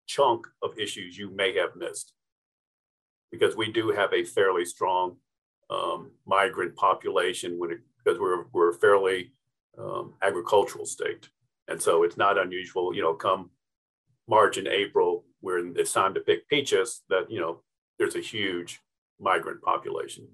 chunk 0.07 0.47
of 0.61 0.77
issues 0.77 1.17
you 1.17 1.29
may 1.29 1.55
have 1.55 1.75
missed. 1.75 2.13
Because 3.31 3.55
we 3.55 3.71
do 3.71 3.91
have 3.91 4.11
a 4.11 4.23
fairly 4.23 4.65
strong 4.65 5.17
um, 5.69 6.11
migrant 6.25 6.75
population 6.75 7.59
when 7.59 7.71
it, 7.71 7.79
because 8.03 8.19
we're, 8.19 8.45
we're 8.51 8.71
a 8.71 8.79
fairly 8.79 9.31
um, 9.77 10.13
agricultural 10.21 10.85
state. 10.85 11.29
And 11.69 11.81
so 11.81 12.03
it's 12.03 12.17
not 12.17 12.37
unusual, 12.37 12.93
you 12.95 13.01
know, 13.01 13.13
come 13.13 13.51
March 14.27 14.57
and 14.57 14.67
April, 14.67 15.23
when 15.41 15.73
it's 15.77 15.93
time 15.93 16.13
to 16.15 16.19
pick 16.19 16.47
peaches, 16.49 17.03
that, 17.09 17.29
you 17.29 17.39
know, 17.39 17.61
there's 17.97 18.15
a 18.15 18.21
huge 18.21 18.81
migrant 19.19 19.61
population. 19.61 20.27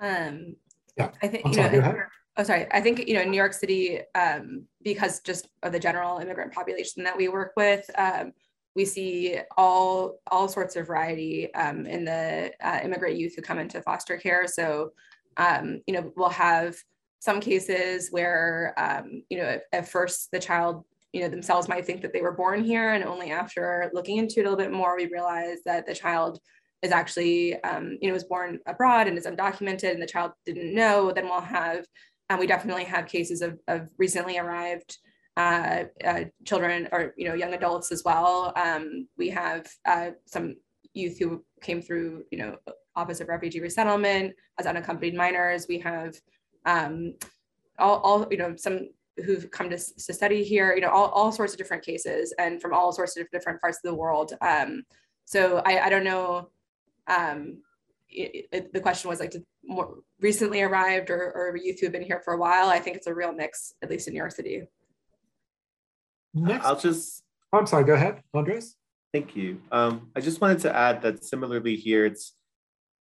Um, 0.00 0.56
yeah. 0.96 1.10
I 1.22 1.28
think, 1.28 1.44
you 1.46 1.56
know, 1.56 1.94
oh, 2.36 2.42
sorry. 2.42 2.66
I 2.70 2.80
think, 2.80 3.06
you 3.06 3.14
know, 3.14 3.22
in 3.22 3.30
New 3.30 3.36
York 3.36 3.52
City, 3.52 4.00
um, 4.14 4.64
because 4.82 5.20
just 5.20 5.48
of 5.62 5.72
the 5.72 5.78
general 5.78 6.18
immigrant 6.18 6.52
population 6.52 7.02
that 7.04 7.16
we 7.16 7.28
work 7.28 7.52
with, 7.56 7.88
um, 7.98 8.32
we 8.74 8.84
see 8.84 9.38
all 9.56 10.20
all 10.30 10.48
sorts 10.48 10.76
of 10.76 10.86
variety 10.86 11.52
um, 11.54 11.86
in 11.86 12.04
the 12.04 12.52
uh, 12.62 12.80
immigrant 12.84 13.16
youth 13.16 13.34
who 13.34 13.42
come 13.42 13.58
into 13.58 13.80
foster 13.80 14.18
care. 14.18 14.46
So, 14.46 14.92
um, 15.38 15.80
you 15.86 15.94
know, 15.94 16.12
we'll 16.16 16.28
have 16.28 16.76
some 17.26 17.40
cases 17.40 18.08
where, 18.10 18.72
um, 18.78 19.22
you 19.28 19.36
know, 19.36 19.44
at, 19.44 19.62
at, 19.72 19.88
first 19.88 20.30
the 20.32 20.38
child, 20.38 20.84
you 21.12 21.20
know, 21.20 21.28
themselves 21.28 21.68
might 21.68 21.84
think 21.84 22.00
that 22.00 22.12
they 22.14 22.22
were 22.22 22.32
born 22.32 22.64
here, 22.64 22.92
and 22.94 23.04
only 23.04 23.30
after 23.30 23.90
looking 23.92 24.16
into 24.16 24.40
it 24.40 24.46
a 24.46 24.50
little 24.50 24.64
bit 24.64 24.72
more, 24.72 24.96
we 24.96 25.06
realize 25.06 25.58
that 25.66 25.86
the 25.86 25.94
child 25.94 26.38
is 26.82 26.92
actually, 26.92 27.62
um, 27.64 27.98
you 28.00 28.08
know, 28.08 28.14
was 28.14 28.24
born 28.24 28.60
abroad 28.66 29.08
and 29.08 29.18
is 29.18 29.26
undocumented, 29.26 29.92
and 29.92 30.00
the 30.00 30.06
child 30.06 30.32
didn't 30.46 30.74
know. 30.74 31.12
Then 31.12 31.26
we'll 31.26 31.40
have, 31.40 31.84
and 32.30 32.38
we 32.38 32.46
definitely 32.46 32.84
have 32.84 33.06
cases 33.06 33.42
of, 33.42 33.58
of 33.68 33.88
recently 33.98 34.38
arrived 34.38 34.96
uh, 35.36 35.84
uh, 36.02 36.24
children 36.46 36.88
or 36.92 37.12
you 37.18 37.28
know 37.28 37.34
young 37.34 37.54
adults 37.54 37.92
as 37.92 38.02
well. 38.04 38.52
Um, 38.56 39.08
we 39.18 39.28
have 39.30 39.66
uh, 39.84 40.10
some 40.26 40.54
youth 40.94 41.18
who 41.18 41.44
came 41.60 41.82
through, 41.82 42.24
you 42.30 42.38
know, 42.38 42.56
Office 42.96 43.20
of 43.20 43.28
Refugee 43.28 43.60
Resettlement 43.60 44.34
as 44.58 44.66
unaccompanied 44.66 45.14
minors. 45.14 45.66
We 45.68 45.78
have 45.80 46.14
um, 46.66 47.14
all, 47.78 48.00
all, 48.00 48.26
you 48.30 48.36
know, 48.36 48.54
some 48.56 48.90
who've 49.24 49.50
come 49.50 49.70
to, 49.70 49.78
to 49.78 50.12
study 50.12 50.44
here, 50.44 50.74
you 50.74 50.82
know, 50.82 50.90
all, 50.90 51.08
all 51.08 51.32
sorts 51.32 51.54
of 51.54 51.58
different 51.58 51.82
cases 51.82 52.34
and 52.38 52.60
from 52.60 52.74
all 52.74 52.92
sorts 52.92 53.16
of 53.16 53.26
different 53.30 53.60
parts 53.62 53.78
of 53.78 53.88
the 53.90 53.94
world. 53.94 54.34
Um, 54.42 54.82
so 55.24 55.62
I, 55.64 55.86
I 55.86 55.88
don't 55.88 56.04
know, 56.04 56.50
um, 57.06 57.62
it, 58.10 58.46
it, 58.52 58.72
the 58.74 58.80
question 58.80 59.08
was 59.08 59.20
like, 59.20 59.30
to 59.30 59.42
more 59.64 59.98
recently 60.20 60.62
arrived 60.62 61.10
or, 61.10 61.32
or 61.32 61.56
youth 61.56 61.80
who 61.80 61.86
have 61.86 61.92
been 61.92 62.02
here 62.02 62.20
for 62.24 62.34
a 62.34 62.38
while? 62.38 62.68
I 62.68 62.78
think 62.78 62.96
it's 62.96 63.06
a 63.06 63.14
real 63.14 63.32
mix, 63.32 63.74
at 63.82 63.90
least 63.90 64.06
in 64.06 64.14
New 64.14 64.18
York 64.18 64.32
City. 64.32 64.62
Next. 66.34 66.64
I'll 66.64 66.78
just. 66.78 67.22
Oh, 67.52 67.58
I'm 67.58 67.66
sorry, 67.66 67.84
go 67.84 67.94
ahead, 67.94 68.22
Andres. 68.34 68.76
Thank 69.12 69.34
you. 69.34 69.60
Um, 69.72 70.10
I 70.14 70.20
just 70.20 70.40
wanted 70.40 70.60
to 70.60 70.76
add 70.76 71.00
that 71.02 71.24
similarly 71.24 71.76
here, 71.76 72.04
it's 72.04 72.34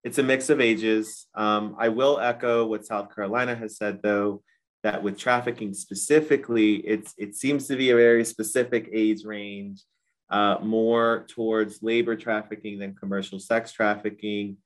it's 0.06 0.20
a 0.20 0.24
mix 0.24 0.51
of 0.51 0.62
ages. 0.62 1.26
Um, 1.34 1.76
I 1.80 1.89
will 1.89 2.20
echo 2.20 2.64
what 2.68 2.86
South 2.86 3.14
Carolina 3.14 3.56
has 3.56 3.76
said, 3.76 4.01
though, 4.03 4.43
that 4.84 5.01
with 5.01 5.18
trafficking 5.18 5.74
specifically, 5.74 6.76
it's 6.76 7.16
it 7.18 7.36
seems 7.36 7.68
to 7.68 7.76
be 7.76 7.89
a 7.89 7.95
very 7.95 8.24
specific 8.24 8.88
age 8.93 9.26
range, 9.26 9.82
uh, 10.30 10.58
more 10.62 11.26
towards 11.28 11.82
labor 11.82 12.16
trafficking 12.16 12.78
than 12.78 12.93
commercial 12.93 13.39
sex 13.39 13.72
trafficking. 13.72 14.58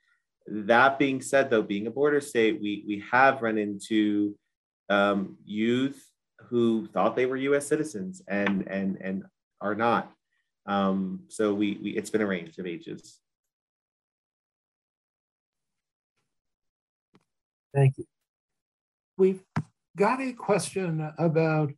That 0.45 0.99
being 0.99 1.21
said, 1.21 1.49
though, 1.49 1.61
being 1.61 1.87
a 1.87 1.91
border 1.91 2.19
state, 2.19 2.59
we 2.61 2.83
we 2.85 3.01
have 3.09 3.41
run 3.41 3.57
into 3.57 4.35
um, 4.89 5.37
youth 5.45 6.05
who 6.49 6.85
thought 6.87 7.15
they 7.15 7.27
were 7.27 7.37
U.S. 7.37 7.65
citizens 7.65 8.21
and 8.27 8.67
and 8.67 8.97
and 8.99 9.23
are 9.61 9.75
not. 9.75 10.11
Um, 10.65 11.21
so 11.29 11.53
we, 11.53 11.79
we 11.81 11.91
it's 11.91 12.09
been 12.09 12.21
a 12.21 12.27
range 12.27 12.57
of 12.57 12.67
ages. 12.67 13.19
Thank 17.73 17.97
you. 17.97 18.05
We've 19.17 19.41
got 19.97 20.21
a 20.21 20.33
question 20.33 21.11
about 21.17 21.71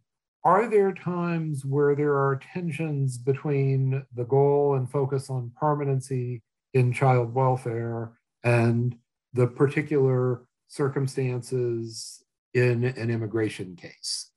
are 0.43 0.69
there 0.69 0.91
times 0.91 1.65
where 1.65 1.95
there 1.95 2.13
are 2.13 2.39
tensions 2.53 3.17
between 3.17 4.03
the 4.15 4.23
goal 4.23 4.75
and 4.75 4.89
focus 4.89 5.29
on 5.29 5.51
permanency 5.55 6.41
in 6.73 6.93
child 6.93 7.33
welfare 7.33 8.13
and 8.43 8.95
the 9.33 9.47
particular 9.47 10.45
circumstances 10.67 12.23
in 12.53 12.83
an 12.83 13.11
immigration 13.11 13.75
case? 13.75 14.31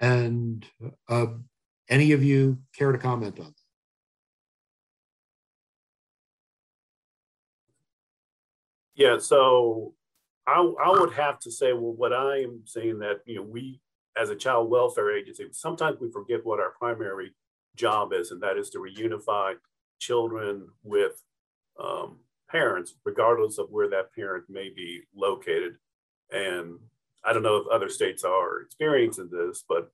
And 0.00 0.66
uh, 1.08 1.26
any 1.88 2.10
of 2.10 2.24
you 2.24 2.58
care 2.76 2.90
to 2.90 2.98
comment 2.98 3.38
on 3.38 3.46
that? 3.46 3.52
Yeah, 8.94 9.18
so 9.18 9.94
I, 10.46 10.58
I 10.84 10.90
would 10.90 11.12
have 11.14 11.38
to 11.40 11.50
say, 11.50 11.72
well, 11.72 11.92
what 11.92 12.12
I 12.12 12.42
am 12.42 12.62
saying 12.64 12.98
that, 13.00 13.20
you 13.26 13.36
know, 13.36 13.42
we 13.42 13.80
as 14.16 14.30
a 14.30 14.36
child 14.36 14.70
welfare 14.70 15.16
agency, 15.16 15.46
sometimes 15.52 15.98
we 16.00 16.10
forget 16.10 16.44
what 16.44 16.60
our 16.60 16.72
primary 16.78 17.34
job 17.76 18.12
is, 18.12 18.30
and 18.30 18.42
that 18.42 18.58
is 18.58 18.70
to 18.70 18.78
reunify 18.78 19.54
children 20.00 20.68
with 20.82 21.22
um, 21.82 22.18
parents, 22.50 22.94
regardless 23.04 23.58
of 23.58 23.70
where 23.70 23.88
that 23.88 24.14
parent 24.14 24.44
may 24.48 24.68
be 24.68 25.00
located. 25.14 25.76
And 26.30 26.78
I 27.24 27.32
don't 27.32 27.42
know 27.42 27.56
if 27.56 27.66
other 27.68 27.88
states 27.88 28.24
are 28.24 28.60
experiencing 28.60 29.30
this, 29.30 29.64
but 29.66 29.90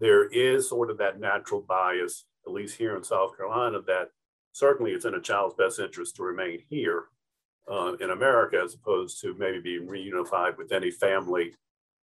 there 0.00 0.26
is 0.28 0.68
sort 0.68 0.90
of 0.90 0.98
that 0.98 1.20
natural 1.20 1.60
bias, 1.60 2.24
at 2.46 2.52
least 2.52 2.76
here 2.76 2.96
in 2.96 3.04
South 3.04 3.36
Carolina, 3.36 3.80
that 3.86 4.10
certainly 4.52 4.92
it's 4.92 5.04
in 5.04 5.14
a 5.14 5.20
child's 5.20 5.54
best 5.54 5.78
interest 5.78 6.16
to 6.16 6.22
remain 6.22 6.62
here 6.68 7.04
uh, 7.70 7.94
in 8.00 8.10
America 8.10 8.60
as 8.64 8.74
opposed 8.74 9.20
to 9.20 9.34
maybe 9.34 9.60
being 9.60 9.86
reunified 9.86 10.56
with 10.56 10.72
any 10.72 10.90
family 10.90 11.54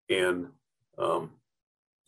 in 0.08 0.48
um, 0.98 1.30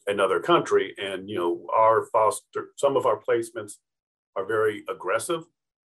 another 0.07 0.40
country. 0.40 0.94
And, 0.98 1.28
you 1.28 1.36
know, 1.36 1.66
our 1.74 2.05
foster, 2.07 2.70
some 2.76 2.96
of 2.96 3.07
our 3.07 3.18
placements 3.18 3.74
are 4.36 4.44
very 4.44 4.84
aggressive 4.88 5.44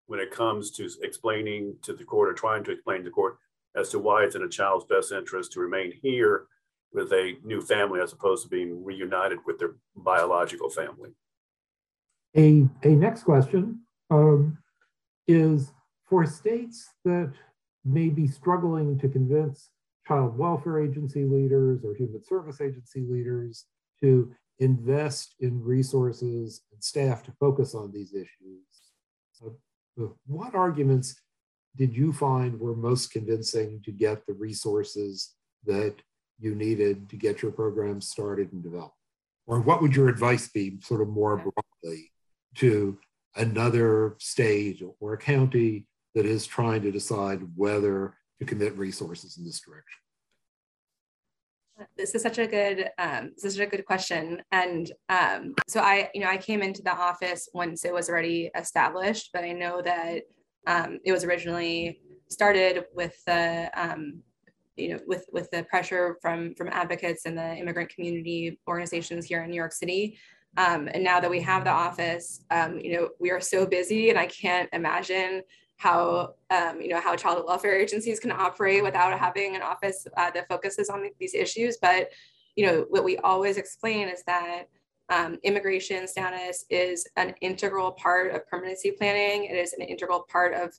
when 0.06 0.20
it 0.20 0.30
comes 0.30 0.70
to 0.72 0.88
explaining 1.02 1.76
to 1.82 1.94
the 1.94 2.04
court 2.04 2.28
or 2.28 2.34
trying 2.34 2.64
to 2.64 2.72
explain 2.72 2.98
to 2.98 3.04
the 3.04 3.10
court 3.10 3.38
as 3.74 3.88
to 3.90 3.98
why 3.98 4.22
it's 4.22 4.36
in 4.36 4.42
a 4.42 4.48
child's 4.48 4.84
best 4.84 5.12
interest 5.12 5.52
to 5.52 5.60
remain 5.60 5.92
here 6.02 6.46
with 6.92 7.12
a 7.12 7.34
new 7.44 7.60
family 7.60 8.00
as 8.00 8.12
opposed 8.12 8.44
to 8.44 8.48
being 8.48 8.84
reunited 8.84 9.38
with 9.46 9.58
their 9.58 9.74
biological 9.96 10.70
family. 10.70 11.10
A, 12.36 12.68
a 12.82 12.88
next 12.88 13.24
question 13.24 13.80
um, 14.10 14.58
is 15.26 15.72
for 16.06 16.26
states 16.26 16.90
that 17.04 17.32
may 17.84 18.08
be 18.08 18.26
struggling 18.26 18.98
to 18.98 19.08
convince 19.08 19.70
child 20.06 20.36
welfare 20.36 20.82
agency 20.82 21.24
leaders 21.24 21.84
or 21.84 21.94
human 21.94 22.22
service 22.22 22.60
agency 22.60 23.00
leaders 23.08 23.64
to 24.00 24.34
invest 24.58 25.34
in 25.40 25.62
resources 25.62 26.62
and 26.72 26.82
staff 26.82 27.22
to 27.22 27.32
focus 27.40 27.74
on 27.74 27.90
these 27.92 28.14
issues. 28.14 28.64
Uh, 30.00 30.06
what 30.26 30.54
arguments 30.54 31.16
did 31.76 31.96
you 31.96 32.12
find 32.12 32.58
were 32.58 32.76
most 32.76 33.10
convincing 33.10 33.80
to 33.84 33.90
get 33.90 34.24
the 34.26 34.32
resources 34.34 35.34
that 35.64 35.94
you 36.38 36.54
needed 36.54 37.08
to 37.08 37.16
get 37.16 37.42
your 37.42 37.50
program 37.50 38.00
started 38.00 38.52
and 38.52 38.62
developed? 38.62 38.94
Or 39.46 39.60
what 39.60 39.82
would 39.82 39.94
your 39.94 40.08
advice 40.08 40.48
be, 40.48 40.78
sort 40.80 41.00
of 41.00 41.08
more 41.08 41.36
broadly, 41.36 42.12
to 42.56 42.98
another 43.36 44.14
state 44.18 44.82
or 45.00 45.16
county 45.16 45.86
that 46.14 46.26
is 46.26 46.46
trying 46.46 46.82
to 46.82 46.92
decide 46.92 47.42
whether 47.56 48.14
to 48.38 48.44
commit 48.44 48.76
resources 48.76 49.36
in 49.36 49.44
this 49.44 49.60
direction? 49.60 49.98
This 51.96 52.14
is 52.14 52.22
such 52.22 52.38
a 52.38 52.46
good, 52.46 52.90
um, 52.98 53.32
this 53.34 53.44
is 53.44 53.58
a 53.58 53.66
good 53.66 53.84
question. 53.84 54.40
And 54.52 54.92
um, 55.08 55.54
so 55.66 55.80
I, 55.80 56.08
you 56.14 56.20
know, 56.20 56.28
I 56.28 56.36
came 56.36 56.62
into 56.62 56.82
the 56.82 56.94
office 56.94 57.48
once 57.52 57.84
it 57.84 57.92
was 57.92 58.08
already 58.08 58.50
established, 58.56 59.30
but 59.32 59.42
I 59.42 59.52
know 59.52 59.82
that 59.82 60.22
um, 60.68 61.00
it 61.04 61.10
was 61.10 61.24
originally 61.24 62.00
started 62.28 62.84
with 62.94 63.16
the, 63.26 63.70
um, 63.74 64.22
you 64.76 64.90
know, 64.90 65.00
with 65.06 65.26
with 65.32 65.50
the 65.50 65.64
pressure 65.64 66.16
from 66.20 66.54
from 66.54 66.68
advocates 66.68 67.26
and 67.26 67.36
the 67.36 67.56
immigrant 67.56 67.90
community 67.90 68.58
organizations 68.66 69.26
here 69.26 69.42
in 69.42 69.50
New 69.50 69.56
York 69.56 69.72
City. 69.72 70.18
Um, 70.56 70.88
and 70.92 71.02
now 71.02 71.18
that 71.20 71.30
we 71.30 71.40
have 71.42 71.64
the 71.64 71.70
office, 71.70 72.44
um, 72.50 72.78
you 72.78 72.92
know, 72.92 73.08
we 73.18 73.30
are 73.30 73.40
so 73.40 73.66
busy, 73.66 74.10
and 74.10 74.18
I 74.18 74.26
can't 74.26 74.68
imagine 74.72 75.42
how 75.84 76.34
um, 76.48 76.80
you 76.80 76.88
know 76.88 77.00
how 77.00 77.14
child 77.14 77.44
welfare 77.46 77.78
agencies 77.78 78.18
can 78.18 78.32
operate 78.32 78.82
without 78.82 79.18
having 79.18 79.54
an 79.54 79.60
office 79.60 80.06
uh, 80.16 80.30
that 80.30 80.48
focuses 80.48 80.88
on 80.88 81.06
these 81.20 81.34
issues. 81.34 81.76
But 81.76 82.08
you 82.56 82.66
know, 82.66 82.86
what 82.88 83.04
we 83.04 83.18
always 83.18 83.58
explain 83.58 84.08
is 84.08 84.22
that 84.26 84.64
um, 85.10 85.38
immigration 85.42 86.08
status 86.08 86.64
is 86.70 87.06
an 87.16 87.34
integral 87.42 87.92
part 87.92 88.34
of 88.34 88.46
permanency 88.46 88.92
planning. 88.92 89.44
It 89.44 89.56
is 89.56 89.74
an 89.74 89.82
integral 89.82 90.24
part 90.32 90.54
of 90.54 90.72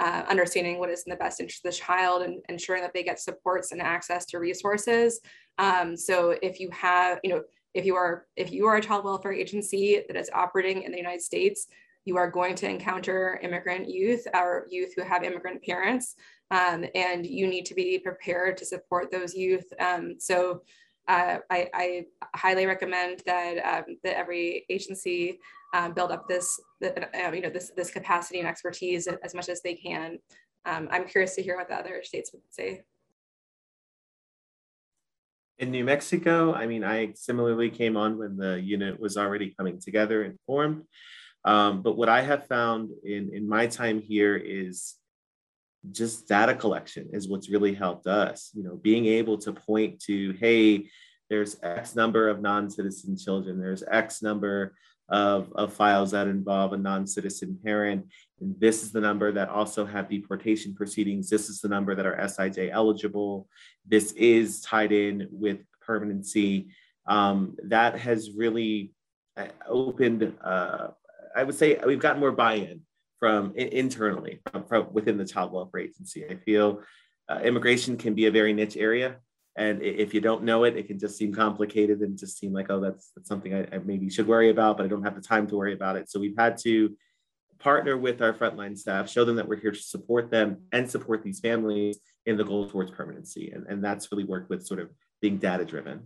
uh, 0.00 0.22
understanding 0.26 0.78
what 0.78 0.88
is 0.88 1.02
in 1.06 1.10
the 1.10 1.16
best 1.16 1.38
interest 1.38 1.64
of 1.64 1.72
the 1.72 1.76
child 1.76 2.22
and 2.22 2.42
ensuring 2.48 2.82
that 2.82 2.94
they 2.94 3.02
get 3.02 3.20
supports 3.20 3.72
and 3.72 3.82
access 3.82 4.24
to 4.26 4.38
resources. 4.38 5.20
Um, 5.58 5.96
so 5.96 6.34
if 6.40 6.60
you 6.60 6.70
have, 6.70 7.18
you 7.22 7.30
know, 7.30 7.42
if 7.74 7.84
you 7.84 7.94
are 7.94 8.26
if 8.36 8.50
you 8.50 8.66
are 8.66 8.76
a 8.76 8.80
child 8.80 9.04
welfare 9.04 9.34
agency 9.34 10.02
that 10.08 10.16
is 10.16 10.30
operating 10.32 10.82
in 10.84 10.92
the 10.92 10.96
United 10.96 11.20
States, 11.20 11.66
you 12.06 12.16
are 12.16 12.30
going 12.30 12.54
to 12.54 12.70
encounter 12.70 13.38
immigrant 13.42 13.90
youth 13.90 14.26
or 14.32 14.66
youth 14.70 14.94
who 14.96 15.02
have 15.02 15.24
immigrant 15.24 15.62
parents, 15.62 16.14
um, 16.52 16.84
and 16.94 17.26
you 17.26 17.46
need 17.48 17.66
to 17.66 17.74
be 17.74 17.98
prepared 17.98 18.56
to 18.56 18.64
support 18.64 19.10
those 19.10 19.34
youth. 19.34 19.66
Um, 19.80 20.14
so 20.18 20.62
uh, 21.08 21.38
I, 21.50 21.68
I, 21.74 22.04
highly 22.34 22.66
recommend 22.66 23.22
that 23.26 23.58
um, 23.58 23.96
that 24.02 24.16
every 24.16 24.64
agency 24.70 25.38
um, 25.74 25.92
build 25.92 26.10
up 26.10 26.28
this, 26.28 26.60
uh, 26.82 27.32
you 27.32 27.42
know, 27.42 27.50
this 27.50 27.72
this 27.76 27.90
capacity 27.90 28.38
and 28.38 28.48
expertise 28.48 29.08
as 29.22 29.34
much 29.34 29.48
as 29.48 29.60
they 29.62 29.74
can. 29.74 30.18
Um, 30.64 30.88
I'm 30.90 31.06
curious 31.06 31.34
to 31.36 31.42
hear 31.42 31.56
what 31.56 31.68
the 31.68 31.74
other 31.74 32.00
states 32.02 32.30
would 32.32 32.42
say. 32.50 32.82
In 35.58 35.70
New 35.70 35.84
Mexico, 35.84 36.52
I 36.52 36.66
mean, 36.66 36.84
I 36.84 37.12
similarly 37.14 37.70
came 37.70 37.96
on 37.96 38.18
when 38.18 38.36
the 38.36 38.60
unit 38.60 39.00
was 39.00 39.16
already 39.16 39.54
coming 39.56 39.80
together 39.80 40.22
and 40.22 40.38
formed. 40.46 40.82
Um, 41.46 41.80
but 41.80 41.96
what 41.96 42.08
I 42.08 42.22
have 42.22 42.46
found 42.48 42.90
in, 43.04 43.30
in 43.32 43.48
my 43.48 43.66
time 43.68 44.02
here 44.02 44.36
is 44.36 44.96
just 45.92 46.28
data 46.28 46.54
collection 46.54 47.08
is 47.12 47.28
what's 47.28 47.48
really 47.48 47.72
helped 47.72 48.08
us. 48.08 48.50
You 48.54 48.64
know, 48.64 48.76
being 48.76 49.06
able 49.06 49.38
to 49.38 49.52
point 49.52 50.00
to, 50.02 50.32
hey, 50.40 50.88
there's 51.30 51.56
X 51.62 51.94
number 51.94 52.28
of 52.28 52.42
non-citizen 52.42 53.16
children, 53.16 53.60
there's 53.60 53.84
X 53.90 54.22
number 54.22 54.74
of, 55.08 55.52
of 55.54 55.72
files 55.72 56.10
that 56.10 56.26
involve 56.26 56.72
a 56.72 56.76
non-citizen 56.76 57.58
parent. 57.64 58.06
And 58.40 58.58
this 58.58 58.82
is 58.82 58.90
the 58.90 59.00
number 59.00 59.30
that 59.32 59.48
also 59.48 59.86
have 59.86 60.08
deportation 60.08 60.74
proceedings. 60.74 61.30
This 61.30 61.48
is 61.48 61.60
the 61.60 61.68
number 61.68 61.94
that 61.94 62.06
are 62.06 62.16
SIJ 62.16 62.70
eligible. 62.72 63.46
This 63.86 64.12
is 64.12 64.60
tied 64.62 64.90
in 64.90 65.28
with 65.30 65.60
permanency. 65.80 66.68
Um, 67.06 67.56
that 67.64 67.98
has 68.00 68.32
really 68.36 68.92
uh, 69.36 69.46
opened, 69.68 70.32
uh, 70.42 70.88
I 71.36 71.44
would 71.44 71.54
say 71.54 71.78
we've 71.86 72.00
gotten 72.00 72.20
more 72.20 72.32
buy-in 72.32 72.80
from 73.20 73.54
internally 73.54 74.40
from, 74.50 74.64
from, 74.64 74.92
within 74.92 75.16
the 75.18 75.24
child 75.24 75.52
welfare 75.52 75.80
agency. 75.80 76.26
I 76.28 76.36
feel 76.36 76.82
uh, 77.28 77.40
immigration 77.42 77.96
can 77.96 78.14
be 78.14 78.26
a 78.26 78.30
very 78.30 78.52
niche 78.52 78.76
area. 78.76 79.16
And 79.58 79.82
if 79.82 80.12
you 80.12 80.20
don't 80.20 80.44
know 80.44 80.64
it, 80.64 80.76
it 80.76 80.86
can 80.86 80.98
just 80.98 81.16
seem 81.16 81.32
complicated 81.32 82.00
and 82.00 82.18
just 82.18 82.38
seem 82.38 82.52
like, 82.52 82.70
oh, 82.70 82.78
that's, 82.80 83.10
that's 83.16 83.28
something 83.28 83.54
I, 83.54 83.66
I 83.72 83.78
maybe 83.78 84.10
should 84.10 84.26
worry 84.26 84.50
about, 84.50 84.76
but 84.76 84.84
I 84.84 84.88
don't 84.88 85.02
have 85.02 85.14
the 85.14 85.22
time 85.22 85.46
to 85.46 85.56
worry 85.56 85.72
about 85.72 85.96
it. 85.96 86.10
So 86.10 86.20
we've 86.20 86.36
had 86.36 86.58
to 86.58 86.94
partner 87.58 87.96
with 87.96 88.20
our 88.20 88.34
frontline 88.34 88.76
staff, 88.76 89.08
show 89.08 89.24
them 89.24 89.36
that 89.36 89.48
we're 89.48 89.56
here 89.56 89.70
to 89.70 89.78
support 89.78 90.30
them 90.30 90.58
and 90.72 90.90
support 90.90 91.22
these 91.22 91.40
families 91.40 91.98
in 92.26 92.36
the 92.36 92.44
goal 92.44 92.68
towards 92.68 92.90
permanency. 92.90 93.50
And, 93.50 93.66
and 93.66 93.82
that's 93.82 94.12
really 94.12 94.24
worked 94.24 94.50
with 94.50 94.66
sort 94.66 94.80
of 94.80 94.90
being 95.22 95.38
data 95.38 95.64
driven. 95.64 96.02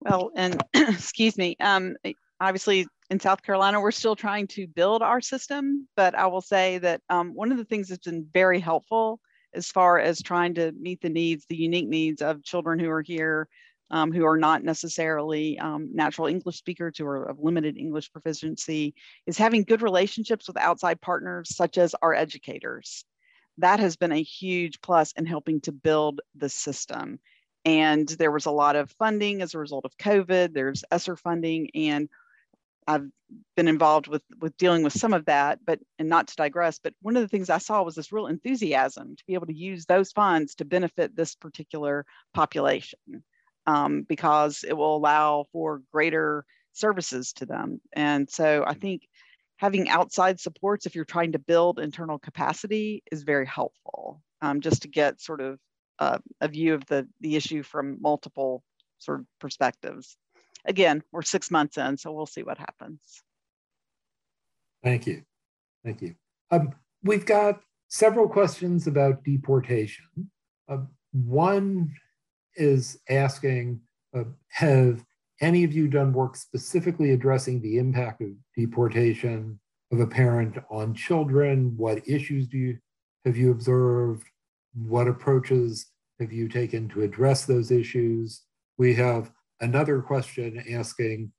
Well, 0.00 0.30
and 0.36 0.62
excuse 0.74 1.36
me, 1.36 1.56
um, 1.58 1.96
obviously 2.40 2.86
in 3.10 3.20
South 3.20 3.42
Carolina, 3.42 3.80
we're 3.80 3.90
still 3.90 4.16
trying 4.16 4.46
to 4.48 4.66
build 4.66 5.02
our 5.02 5.20
system, 5.20 5.88
but 5.96 6.14
I 6.14 6.26
will 6.26 6.40
say 6.40 6.78
that 6.78 7.00
um, 7.08 7.34
one 7.34 7.52
of 7.52 7.58
the 7.58 7.64
things 7.64 7.88
that's 7.88 8.06
been 8.06 8.26
very 8.32 8.60
helpful 8.60 9.20
as 9.54 9.68
far 9.68 9.98
as 9.98 10.20
trying 10.20 10.54
to 10.54 10.72
meet 10.72 11.00
the 11.00 11.08
needs, 11.08 11.46
the 11.48 11.56
unique 11.56 11.88
needs 11.88 12.20
of 12.20 12.42
children 12.42 12.78
who 12.78 12.90
are 12.90 13.02
here, 13.02 13.48
um, 13.90 14.12
who 14.12 14.24
are 14.26 14.36
not 14.36 14.64
necessarily 14.64 15.58
um, 15.60 15.88
natural 15.94 16.26
English 16.26 16.56
speakers 16.56 16.98
who 16.98 17.06
are 17.06 17.24
of 17.24 17.38
limited 17.40 17.78
English 17.78 18.12
proficiency, 18.12 18.94
is 19.26 19.38
having 19.38 19.62
good 19.62 19.82
relationships 19.82 20.48
with 20.48 20.58
outside 20.58 21.00
partners 21.00 21.54
such 21.54 21.78
as 21.78 21.94
our 22.02 22.12
educators. 22.12 23.04
That 23.58 23.80
has 23.80 23.96
been 23.96 24.12
a 24.12 24.22
huge 24.22 24.80
plus 24.82 25.12
in 25.12 25.24
helping 25.24 25.60
to 25.62 25.72
build 25.72 26.20
the 26.34 26.48
system. 26.48 27.18
And 27.64 28.06
there 28.08 28.30
was 28.30 28.46
a 28.46 28.50
lot 28.50 28.76
of 28.76 28.90
funding 28.92 29.40
as 29.42 29.54
a 29.54 29.58
result 29.58 29.84
of 29.84 29.96
COVID. 29.96 30.52
There's 30.52 30.84
ESSER 30.90 31.16
funding, 31.16 31.70
and 31.74 32.08
I've 32.86 33.08
been 33.56 33.68
involved 33.68 34.06
with 34.06 34.22
with 34.40 34.56
dealing 34.56 34.82
with 34.82 34.92
some 34.92 35.12
of 35.12 35.24
that, 35.26 35.58
but 35.66 35.80
and 35.98 36.08
not 36.08 36.28
to 36.28 36.36
digress, 36.36 36.78
but 36.78 36.94
one 37.02 37.16
of 37.16 37.22
the 37.22 37.28
things 37.28 37.50
I 37.50 37.58
saw 37.58 37.82
was 37.82 37.94
this 37.94 38.12
real 38.12 38.26
enthusiasm 38.26 39.16
to 39.16 39.24
be 39.26 39.34
able 39.34 39.46
to 39.46 39.56
use 39.56 39.86
those 39.86 40.12
funds 40.12 40.54
to 40.56 40.64
benefit 40.64 41.16
this 41.16 41.34
particular 41.34 42.04
population 42.34 43.24
um, 43.66 44.02
because 44.02 44.64
it 44.66 44.74
will 44.74 44.96
allow 44.96 45.46
for 45.52 45.82
greater 45.92 46.44
services 46.72 47.32
to 47.34 47.46
them. 47.46 47.80
And 47.92 48.30
so 48.30 48.64
I 48.66 48.74
think 48.74 49.02
having 49.56 49.88
outside 49.88 50.38
supports 50.38 50.86
if 50.86 50.94
you're 50.94 51.04
trying 51.04 51.32
to 51.32 51.38
build 51.38 51.78
internal 51.78 52.18
capacity 52.18 53.02
is 53.10 53.22
very 53.22 53.46
helpful 53.46 54.22
um, 54.42 54.60
just 54.60 54.82
to 54.82 54.88
get 54.88 55.20
sort 55.20 55.40
of 55.40 55.58
uh, 55.98 56.18
a 56.40 56.48
view 56.48 56.74
of 56.74 56.84
the, 56.86 57.08
the 57.22 57.36
issue 57.36 57.62
from 57.62 58.00
multiple 58.00 58.62
sort 58.98 59.20
of 59.20 59.26
perspectives 59.40 60.16
again, 60.66 61.02
we're 61.12 61.22
six 61.22 61.50
months 61.50 61.78
in, 61.78 61.96
so 61.96 62.12
we'll 62.12 62.26
see 62.26 62.42
what 62.42 62.58
happens. 62.58 63.00
Thank 64.82 65.06
you. 65.06 65.22
Thank 65.84 66.02
you. 66.02 66.14
Um, 66.50 66.74
we've 67.02 67.26
got 67.26 67.60
several 67.88 68.28
questions 68.28 68.86
about 68.86 69.24
deportation. 69.24 70.30
Uh, 70.68 70.78
one 71.12 71.92
is 72.56 72.98
asking 73.08 73.80
uh, 74.14 74.24
Have 74.50 75.04
any 75.40 75.64
of 75.64 75.72
you 75.72 75.88
done 75.88 76.12
work 76.12 76.36
specifically 76.36 77.12
addressing 77.12 77.60
the 77.60 77.78
impact 77.78 78.22
of 78.22 78.28
deportation 78.56 79.58
of 79.92 80.00
a 80.00 80.06
parent 80.06 80.58
on 80.70 80.94
children? 80.94 81.76
What 81.76 82.06
issues 82.08 82.48
do 82.48 82.58
you 82.58 82.78
have 83.24 83.36
you 83.36 83.50
observed? 83.50 84.26
What 84.74 85.08
approaches 85.08 85.86
have 86.20 86.32
you 86.32 86.48
taken 86.48 86.88
to 86.90 87.02
address 87.02 87.44
those 87.44 87.70
issues? 87.70 88.42
We 88.78 88.94
have 88.94 89.30
another 89.60 90.00
question 90.00 90.62
asking 90.72 91.32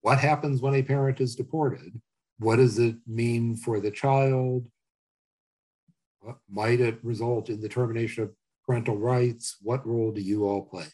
what 0.00 0.18
happens 0.18 0.60
when 0.60 0.74
a 0.74 0.82
parent 0.82 1.20
is 1.20 1.36
deported? 1.36 2.00
What 2.38 2.56
does 2.56 2.78
it 2.78 2.96
mean 3.06 3.56
for 3.56 3.78
the 3.80 3.90
child? 3.90 4.66
Might 6.50 6.80
it 6.80 6.98
result 7.04 7.48
in 7.48 7.60
the 7.60 7.68
termination 7.68 8.24
of 8.24 8.30
parental 8.66 8.98
rights? 8.98 9.56
What 9.62 9.86
role 9.86 10.10
do 10.10 10.20
you 10.20 10.44
all 10.44 10.64
play? 10.64 10.86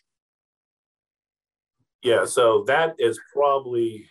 Yeah, 2.02 2.26
so 2.26 2.64
that 2.66 2.94
is 2.98 3.18
probably 3.32 4.08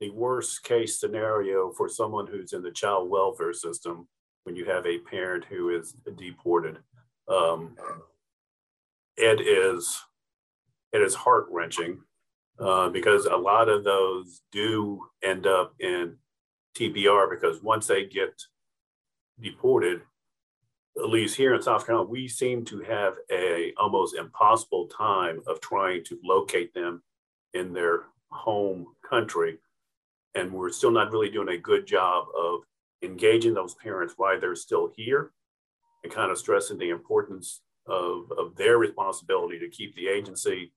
the 0.00 0.10
worst 0.10 0.64
case 0.64 1.00
scenario 1.00 1.72
for 1.72 1.88
someone 1.88 2.26
who's 2.26 2.52
in 2.52 2.62
the 2.62 2.70
child 2.70 3.08
welfare 3.08 3.52
system 3.52 4.08
when 4.42 4.56
you 4.56 4.64
have 4.66 4.86
a 4.86 4.98
parent 4.98 5.44
who 5.44 5.70
is 5.70 5.94
deported. 6.16 6.78
Um, 7.28 7.76
it 9.16 9.40
is 9.40 10.00
it 10.94 11.02
is 11.02 11.14
heart 11.14 11.46
wrenching 11.50 11.98
uh, 12.60 12.88
because 12.88 13.26
a 13.26 13.36
lot 13.36 13.68
of 13.68 13.82
those 13.82 14.42
do 14.52 15.04
end 15.22 15.46
up 15.46 15.74
in 15.80 16.16
TPR 16.76 17.28
because 17.28 17.60
once 17.62 17.88
they 17.88 18.06
get 18.06 18.40
deported, 19.40 20.02
at 20.96 21.10
least 21.10 21.36
here 21.36 21.52
in 21.52 21.62
South 21.62 21.84
Carolina, 21.84 22.08
we 22.08 22.28
seem 22.28 22.64
to 22.66 22.78
have 22.82 23.14
a 23.30 23.72
almost 23.76 24.14
impossible 24.14 24.86
time 24.86 25.40
of 25.48 25.60
trying 25.60 26.04
to 26.04 26.18
locate 26.22 26.72
them 26.72 27.02
in 27.54 27.72
their 27.72 28.04
home 28.30 28.86
country. 29.08 29.58
And 30.36 30.52
we're 30.52 30.70
still 30.70 30.92
not 30.92 31.10
really 31.10 31.30
doing 31.30 31.48
a 31.48 31.58
good 31.58 31.88
job 31.88 32.26
of 32.38 32.60
engaging 33.02 33.54
those 33.54 33.74
parents 33.74 34.14
why 34.16 34.38
they're 34.38 34.54
still 34.54 34.92
here 34.96 35.32
and 36.04 36.12
kind 36.12 36.30
of 36.30 36.38
stressing 36.38 36.78
the 36.78 36.90
importance 36.90 37.62
of, 37.86 38.30
of 38.38 38.54
their 38.54 38.78
responsibility 38.78 39.58
to 39.58 39.68
keep 39.68 39.96
the 39.96 40.06
agency 40.06 40.72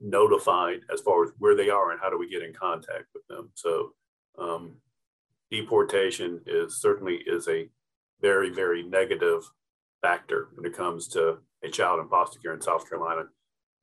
notified 0.00 0.80
as 0.92 1.00
far 1.00 1.24
as 1.24 1.30
where 1.38 1.56
they 1.56 1.68
are 1.68 1.90
and 1.90 2.00
how 2.00 2.10
do 2.10 2.18
we 2.18 2.28
get 2.28 2.42
in 2.42 2.54
contact 2.54 3.06
with 3.14 3.26
them. 3.28 3.50
So 3.54 3.92
um, 4.38 4.76
deportation 5.50 6.40
is 6.46 6.80
certainly 6.80 7.20
is 7.26 7.48
a 7.48 7.68
very, 8.20 8.50
very 8.50 8.82
negative 8.82 9.42
factor 10.02 10.48
when 10.54 10.70
it 10.70 10.76
comes 10.76 11.08
to 11.08 11.38
a 11.62 11.68
child 11.68 12.00
in 12.00 12.08
foster 12.08 12.38
care 12.38 12.54
in 12.54 12.60
South 12.60 12.88
Carolina 12.88 13.24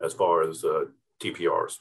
as 0.01 0.13
far 0.13 0.47
as 0.47 0.63
uh, 0.63 0.85
TPRs. 1.21 1.77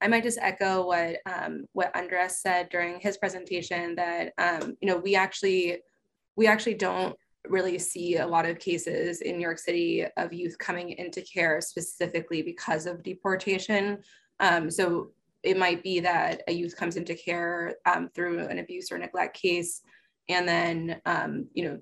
I 0.00 0.06
might 0.06 0.22
just 0.22 0.38
echo 0.40 0.86
what 0.86 1.16
um, 1.26 1.64
what 1.72 1.94
Andres 1.96 2.40
said 2.40 2.68
during 2.68 3.00
his 3.00 3.16
presentation 3.16 3.96
that 3.96 4.32
um, 4.38 4.76
you 4.80 4.86
know 4.86 4.96
we 4.96 5.16
actually 5.16 5.78
we 6.36 6.46
actually 6.46 6.74
don't 6.74 7.16
really 7.50 7.78
see 7.78 8.16
a 8.16 8.26
lot 8.26 8.46
of 8.46 8.58
cases 8.58 9.20
in 9.20 9.36
New 9.36 9.42
York 9.42 9.58
City 9.58 10.04
of 10.16 10.32
youth 10.32 10.58
coming 10.58 10.90
into 10.90 11.20
care 11.22 11.60
specifically 11.60 12.42
because 12.42 12.86
of 12.86 13.02
deportation. 13.02 13.98
Um, 14.40 14.70
so 14.70 15.12
it 15.42 15.56
might 15.56 15.82
be 15.82 16.00
that 16.00 16.42
a 16.48 16.52
youth 16.52 16.76
comes 16.76 16.96
into 16.96 17.14
care 17.14 17.76
um, 17.86 18.10
through 18.14 18.46
an 18.46 18.58
abuse 18.58 18.90
or 18.90 18.98
neglect 18.98 19.36
case, 19.40 19.82
and 20.28 20.46
then 20.46 21.00
um, 21.06 21.46
you 21.54 21.64
know, 21.64 21.78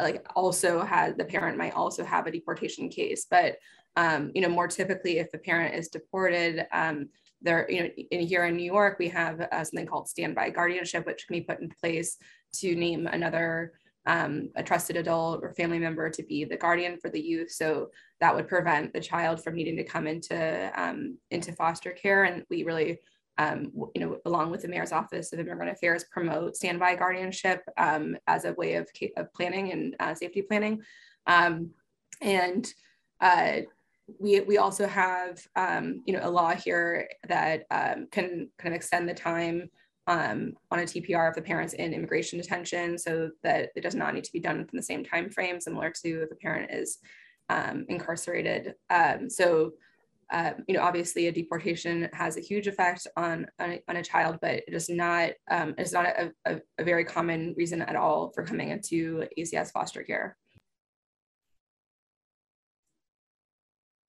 like 0.00 0.26
also 0.34 0.82
has 0.82 1.14
the 1.16 1.24
parent 1.24 1.56
might 1.56 1.74
also 1.74 2.04
have 2.04 2.26
a 2.26 2.32
deportation 2.32 2.88
case. 2.88 3.26
But 3.30 3.56
um, 3.96 4.30
you 4.34 4.40
know, 4.40 4.48
more 4.48 4.68
typically, 4.68 5.18
if 5.18 5.30
the 5.32 5.38
parent 5.38 5.74
is 5.74 5.88
deported, 5.88 6.66
um, 6.72 7.08
there, 7.40 7.70
you 7.70 7.82
know, 7.82 7.88
in 8.10 8.20
here 8.20 8.44
in 8.44 8.56
New 8.56 8.64
York, 8.64 8.98
we 8.98 9.08
have 9.08 9.40
uh, 9.40 9.64
something 9.64 9.86
called 9.86 10.08
standby 10.08 10.50
guardianship, 10.50 11.06
which 11.06 11.26
can 11.26 11.34
be 11.36 11.42
put 11.42 11.60
in 11.60 11.68
place 11.80 12.16
to 12.54 12.74
name 12.74 13.06
another 13.06 13.72
um, 14.06 14.50
a 14.56 14.62
trusted 14.62 14.96
adult 14.96 15.40
or 15.42 15.54
family 15.54 15.78
member 15.78 16.08
to 16.08 16.22
be 16.22 16.44
the 16.44 16.56
guardian 16.56 16.98
for 16.98 17.10
the 17.10 17.20
youth. 17.20 17.50
So 17.50 17.90
that 18.20 18.34
would 18.34 18.48
prevent 18.48 18.92
the 18.92 19.00
child 19.00 19.42
from 19.42 19.54
needing 19.54 19.76
to 19.76 19.84
come 19.84 20.06
into 20.06 20.72
um, 20.74 21.18
into 21.30 21.52
foster 21.52 21.90
care. 21.90 22.24
And 22.24 22.44
we 22.48 22.64
really, 22.64 22.98
um, 23.36 23.70
you 23.94 24.00
know, 24.00 24.18
along 24.24 24.50
with 24.50 24.62
the 24.62 24.68
mayor's 24.68 24.92
office 24.92 25.32
of 25.32 25.40
immigrant 25.40 25.72
affairs, 25.72 26.04
promote 26.10 26.56
standby 26.56 26.96
guardianship 26.96 27.62
um, 27.76 28.16
as 28.26 28.44
a 28.44 28.54
way 28.54 28.74
of, 28.74 28.88
of 29.16 29.32
planning 29.34 29.72
and 29.72 29.96
uh, 30.00 30.14
safety 30.14 30.42
planning. 30.42 30.82
Um, 31.26 31.70
and 32.20 32.66
uh, 33.20 33.58
we, 34.18 34.40
we 34.40 34.56
also 34.56 34.86
have, 34.86 35.46
um, 35.54 36.02
you 36.06 36.14
know, 36.14 36.20
a 36.22 36.30
law 36.30 36.54
here 36.54 37.10
that 37.28 37.68
can 37.68 38.48
kind 38.58 38.72
of 38.72 38.72
extend 38.72 39.06
the 39.06 39.14
time 39.14 39.68
um, 40.08 40.54
on 40.70 40.80
a 40.80 40.82
TPR 40.82 41.28
if 41.28 41.34
the 41.34 41.42
parent's 41.42 41.74
in 41.74 41.92
immigration 41.92 42.38
detention 42.40 42.98
so 42.98 43.30
that 43.42 43.68
it 43.76 43.82
does 43.82 43.94
not 43.94 44.14
need 44.14 44.24
to 44.24 44.32
be 44.32 44.40
done 44.40 44.58
within 44.58 44.76
the 44.76 44.82
same 44.82 45.04
time 45.04 45.28
frame, 45.28 45.60
similar 45.60 45.92
to 46.02 46.22
if 46.22 46.32
a 46.32 46.34
parent 46.34 46.70
is 46.72 46.98
um, 47.50 47.84
incarcerated. 47.90 48.74
Um, 48.88 49.28
so, 49.28 49.72
uh, 50.32 50.52
you 50.66 50.74
know, 50.74 50.82
obviously 50.82 51.26
a 51.26 51.32
deportation 51.32 52.08
has 52.14 52.38
a 52.38 52.40
huge 52.40 52.66
effect 52.66 53.06
on, 53.16 53.46
on, 53.58 53.72
a, 53.72 53.82
on 53.88 53.96
a 53.96 54.02
child, 54.02 54.38
but 54.40 54.62
it 54.66 54.72
is 54.72 54.88
not, 54.88 55.32
um, 55.50 55.74
it's 55.76 55.92
not 55.92 56.06
a, 56.06 56.32
a, 56.46 56.60
a 56.78 56.84
very 56.84 57.04
common 57.04 57.54
reason 57.58 57.82
at 57.82 57.94
all 57.94 58.32
for 58.34 58.44
coming 58.44 58.70
into 58.70 59.24
ACS 59.38 59.70
foster 59.72 60.02
care. 60.02 60.37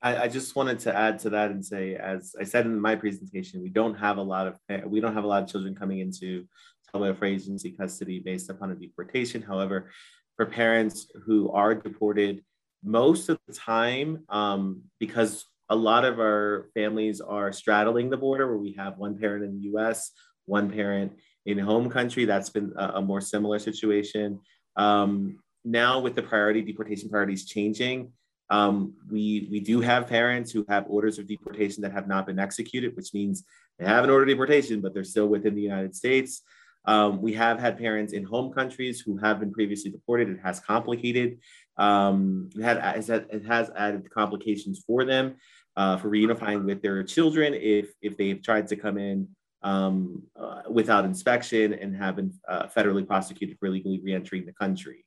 I, 0.02 0.24
I, 0.24 0.28
just 0.28 0.56
wanted 0.56 0.80
to 0.80 0.96
add 0.96 1.20
to 1.20 1.32
that 1.32 1.52
and 1.52 1.66
say, 1.66 1.96
as 1.96 2.36
I 2.40 2.44
said 2.44 2.66
in 2.66 2.80
my 2.80 2.96
presentation, 2.96 3.62
we 3.62 3.70
don't 3.70 3.96
have 3.96 4.18
a 4.18 4.22
lot 4.22 4.48
of 4.48 4.58
we 4.86 5.00
don't 5.02 5.14
have 5.14 5.26
a 5.26 5.28
lot 5.28 5.44
of 5.44 5.50
children 5.50 5.76
coming 5.76 6.00
into 6.00 6.46
child 6.92 7.04
welfare 7.04 7.28
agency 7.28 7.72
custody 7.72 8.20
based 8.20 8.50
upon 8.50 8.72
a 8.72 8.76
deportation. 8.76 9.42
However, 9.42 9.92
for 10.38 10.46
parents 10.46 11.08
who 11.26 11.52
are 11.52 11.76
deported, 11.76 12.44
most 12.84 13.30
of 13.30 13.40
the 13.48 13.54
time, 13.54 14.24
um, 14.30 14.84
because 15.00 15.46
a 15.70 15.76
lot 15.76 16.06
of 16.06 16.20
our 16.20 16.70
families 16.74 17.20
are 17.22 17.52
straddling 17.52 18.10
the 18.10 18.18
border, 18.18 18.48
where 18.48 18.58
we 18.58 18.74
have 18.74 18.98
one 18.98 19.18
parent 19.18 19.44
in 19.44 19.54
the 19.54 19.64
U.S., 19.72 20.12
one 20.46 20.70
parent 20.72 21.14
in 21.46 21.58
home 21.58 21.90
country. 21.90 22.26
That's 22.26 22.50
been 22.50 22.74
a, 22.78 22.94
a 22.96 23.02
more 23.02 23.22
similar 23.22 23.60
situation. 23.60 24.40
Um, 24.78 25.40
now, 25.66 26.00
with 26.00 26.16
the 26.16 26.24
priority 26.24 26.62
deportation 26.62 27.10
priorities 27.10 27.46
changing 27.46 28.14
um, 28.50 28.94
we, 29.10 29.48
we 29.52 29.60
do 29.60 29.82
have 29.82 30.08
parents 30.08 30.52
who 30.52 30.66
have 30.70 30.86
orders 30.88 31.20
of 31.20 31.28
deportation 31.28 31.82
that 31.84 31.92
have 31.92 32.08
not 32.08 32.26
been 32.26 32.40
executed, 32.40 32.96
which 32.96 33.14
means 33.14 33.44
they 33.78 33.86
have 33.86 34.04
an 34.04 34.10
order 34.10 34.24
of 34.24 34.30
deportation, 34.30 34.82
but 34.82 34.94
they're 34.94 35.04
still 35.04 35.28
within 35.28 35.56
the 35.56 35.62
United 35.62 35.96
States. 35.96 36.42
Um, 36.86 37.22
we 37.22 37.34
have 37.34 37.60
had 37.60 37.78
parents 37.78 38.14
in 38.14 38.24
home 38.24 38.52
countries 38.52 39.00
who 39.00 39.18
have 39.18 39.40
been 39.40 39.52
previously 39.52 39.92
deported. 39.92 40.30
It 40.30 40.40
has 40.44 40.60
complicated, 40.60 41.40
um, 41.78 42.50
it, 42.56 42.64
had, 42.64 42.78
it 43.08 43.46
has 43.46 43.70
added 43.76 44.10
complications 44.10 44.84
for 44.86 45.06
them 45.06 45.36
uh, 45.76 45.98
for 45.98 46.10
reunifying 46.10 46.66
with 46.66 46.82
their 46.82 47.04
children 47.04 47.54
if, 47.54 47.94
if 48.02 48.18
they've 48.18 48.42
tried 48.42 48.68
to 48.68 48.76
come 48.76 48.98
in 48.98 49.28
um, 49.62 50.24
uh, 50.40 50.62
without 50.70 51.06
inspection 51.06 51.74
and 51.74 51.96
have 51.96 52.16
been 52.16 52.34
uh, 52.48 52.68
federally 52.68 53.06
prosecuted 53.06 53.58
for 53.60 53.68
illegally 53.68 54.02
reentering 54.04 54.46
the 54.46 54.54
country. 54.54 55.06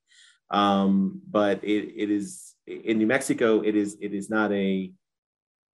Um, 0.51 1.23
but 1.29 1.65
it, 1.65 1.95
it 1.97 2.11
is 2.11 2.52
in 2.67 2.99
New 2.99 3.07
Mexico, 3.07 3.61
it 3.61 3.75
is 3.75 3.97
it 4.01 4.15
is 4.15 4.31
not 4.31 4.53
a 4.53 4.93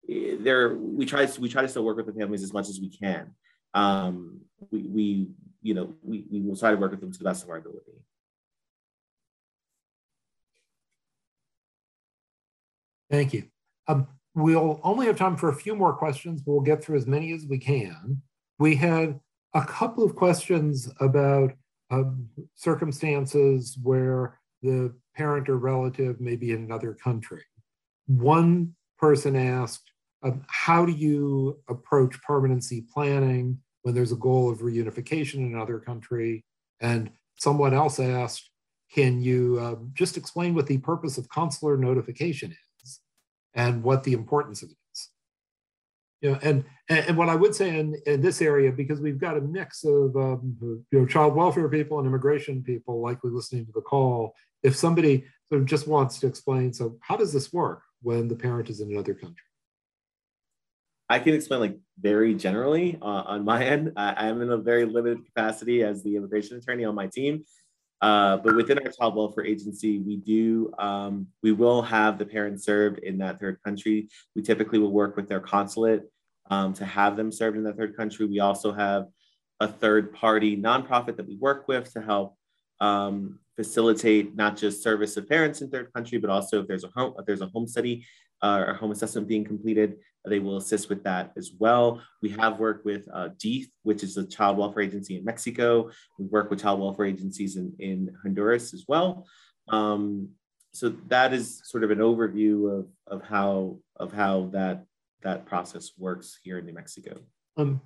there. 0.08 0.76
We 0.76 1.06
try 1.06 1.26
to 1.26 1.42
we 1.42 1.50
try 1.50 1.62
to 1.62 1.68
still 1.68 1.84
work 1.84 1.98
with 1.98 2.06
the 2.06 2.14
families 2.14 2.44
as 2.44 2.54
much 2.54 2.70
as 2.70 2.80
we 2.80 2.90
can. 2.90 3.34
Um, 3.74 4.42
we, 4.72 4.84
we 4.84 5.28
you 5.62 5.74
know 5.74 5.94
we, 6.02 6.26
we 6.32 6.42
will 6.42 6.56
try 6.56 6.72
to 6.72 6.78
work 6.78 6.92
with 6.92 7.02
them 7.02 7.12
to 7.12 7.18
the 7.18 7.26
best 7.26 7.44
of 7.44 7.50
our 7.50 7.58
ability. 7.58 7.92
Thank 13.10 13.34
you. 13.34 13.44
Um, 13.88 14.08
we'll 14.36 14.82
only 14.84 15.06
have 15.06 15.18
time 15.18 15.38
for 15.38 15.50
a 15.50 15.56
few 15.56 15.76
more 15.76 15.94
questions, 15.94 16.42
but 16.42 16.52
we'll 16.52 16.62
get 16.62 16.84
through 16.84 16.98
as 16.98 17.08
many 17.08 17.32
as 17.32 17.46
we 17.46 17.58
can. 17.58 18.22
We 18.60 18.76
had 18.76 19.20
a 19.54 19.64
couple 19.64 20.04
of 20.04 20.16
questions 20.16 20.92
about 21.00 21.54
um, 21.90 22.28
circumstances 22.56 23.78
where 23.82 24.40
the 24.62 24.94
parent 25.18 25.50
or 25.50 25.58
relative 25.58 26.22
maybe 26.22 26.52
in 26.52 26.64
another 26.64 26.94
country. 26.94 27.44
One 28.06 28.76
person 28.98 29.36
asked, 29.36 29.92
um, 30.24 30.44
how 30.48 30.86
do 30.86 30.92
you 30.92 31.60
approach 31.68 32.22
permanency 32.22 32.86
planning 32.94 33.60
when 33.82 33.96
there's 33.96 34.12
a 34.12 34.18
goal 34.18 34.50
of 34.50 34.60
reunification 34.60 35.36
in 35.36 35.54
another 35.54 35.80
country? 35.80 36.44
And 36.80 37.12
someone 37.38 37.74
else 37.74 38.00
asked, 38.00 38.50
can 38.94 39.22
you 39.22 39.60
uh, 39.60 39.76
just 39.94 40.18
explain 40.18 40.56
what 40.56 40.68
the 40.68 40.78
purpose 40.78 41.18
of 41.18 41.28
consular 41.30 41.78
notification 41.78 42.56
is 42.84 43.00
and 43.54 43.84
what 43.84 44.04
the 44.04 44.14
importance 44.14 44.64
of 44.64 44.70
it 44.70 44.74
is? 44.74 44.87
You 46.22 46.32
know, 46.32 46.40
and, 46.42 46.66
and 46.90 47.16
what 47.16 47.30
I 47.30 47.36
would 47.36 47.54
say 47.54 47.78
in, 47.80 47.96
in 48.08 48.22
this 48.22 48.42
area, 48.42 48.72
because 48.72 49.00
we've 49.00 49.20
got 49.20 49.38
a 49.38 49.42
mix 49.42 49.84
of 49.84 50.16
um, 50.16 50.58
you 50.60 51.00
know, 51.00 51.06
child 51.06 51.36
welfare 51.36 51.70
people 51.70 52.00
and 52.00 52.08
immigration 52.08 52.64
people 52.64 53.02
likely 53.02 53.30
listening 53.30 53.66
to 53.68 53.72
the 53.72 53.82
call, 53.82 54.34
if 54.64 54.76
somebody 54.76 55.26
sort 55.48 55.62
of 55.62 55.68
just 55.68 55.88
wants 55.88 56.20
to 56.20 56.28
explain, 56.28 56.74
so 56.74 56.98
how 57.02 57.16
does 57.16 57.32
this 57.32 57.54
work 57.54 57.84
when 58.02 58.28
the 58.28 58.36
parent 58.36 58.70
is 58.70 58.82
in 58.82 58.92
another 58.92 59.14
country? 59.14 59.44
I 61.10 61.20
can 61.20 61.34
explain 61.34 61.62
like 61.62 61.80
very 62.00 62.36
generally 62.36 62.98
uh, 63.02 63.06
on 63.06 63.46
my 63.46 63.64
end. 63.64 63.94
I, 63.96 64.28
am 64.28 64.42
in 64.42 64.50
a 64.50 64.58
very 64.58 64.86
limited 64.86 65.26
capacity 65.26 65.84
as 65.84 66.04
the 66.04 66.16
immigration 66.16 66.58
attorney 66.58 66.84
on 66.84 66.96
my 66.96 67.08
team. 67.08 67.46
Uh, 68.02 68.38
but 68.38 68.56
within 68.56 68.78
our 68.80 68.92
child 68.92 69.16
welfare 69.16 69.46
agency, 69.46 70.00
we 70.00 70.18
do 70.18 70.72
um, 70.78 71.28
we 71.42 71.52
will 71.52 71.82
have 71.82 72.18
the 72.18 72.26
parents 72.26 72.64
served 72.64 73.00
in 73.00 73.18
that 73.18 73.40
third 73.40 73.58
country. 73.64 74.08
We 74.36 74.44
typically 74.44 74.80
will 74.80 74.92
work 74.92 75.16
with 75.16 75.28
their 75.28 75.40
consulate 75.40 76.04
um, 76.50 76.74
to 76.74 76.86
have 76.86 77.18
them 77.18 77.32
served 77.32 77.58
in 77.58 77.64
that 77.64 77.78
third 77.78 77.98
country. 77.98 78.26
We 78.26 78.40
also 78.40 78.72
have 78.72 79.08
a 79.60 79.68
third 79.68 80.14
party 80.14 80.56
nonprofit 80.56 81.18
that 81.18 81.28
we 81.28 81.36
work 81.38 81.68
with 81.68 81.92
to 81.94 82.02
help 82.02 82.38
um, 82.80 83.40
facilitate 83.56 84.36
not 84.36 84.56
just 84.56 84.84
service 84.84 85.18
of 85.18 85.28
parents 85.28 85.62
in 85.62 85.70
third 85.70 85.92
country, 85.94 86.20
but 86.20 86.30
also 86.30 86.62
if 86.62 86.68
there's 86.68 86.84
a 86.84 86.90
home, 86.96 87.16
if 87.18 87.26
there's 87.26 87.42
a 87.42 87.48
home 87.48 87.68
study 87.68 88.06
uh, 88.44 88.64
or 88.68 88.74
home 88.76 88.92
assessment 88.92 89.28
being 89.28 89.44
completed, 89.44 89.96
they 90.30 90.40
will 90.40 90.58
assist 90.58 90.90
with 90.90 91.04
that 91.04 91.32
as 91.38 91.52
well. 91.58 92.02
We 92.22 92.30
have 92.30 92.60
worked 92.60 92.86
with 92.86 93.08
uh, 93.14 93.30
which 93.84 94.04
is 94.04 94.18
a 94.18 94.26
child 94.26 94.58
welfare 94.58 94.84
agency 94.84 95.18
in 95.18 95.24
Mexico. 95.24 95.90
We 96.20 96.26
work 96.26 96.50
with 96.50 96.62
child 96.62 96.80
welfare 96.80 97.06
agencies 97.06 97.56
in, 97.56 97.74
in 97.80 98.16
Honduras 98.24 98.74
as 98.74 98.86
well. 98.88 99.26
Um, 99.70 100.30
so 100.74 100.90
that 101.08 101.34
is 101.34 101.62
sort 101.64 101.84
of 101.84 101.92
an 101.92 102.00
overview 102.00 102.80
of, 102.80 102.88
of 103.08 103.28
how 103.28 103.80
of 103.96 104.14
how 104.14 104.50
that 104.54 104.86
that 105.24 105.46
process 105.46 105.92
works 105.98 106.40
here 106.44 106.60
in 106.60 106.66
New 106.66 106.74
Mexico. 106.74 107.20
Um, 107.58 107.82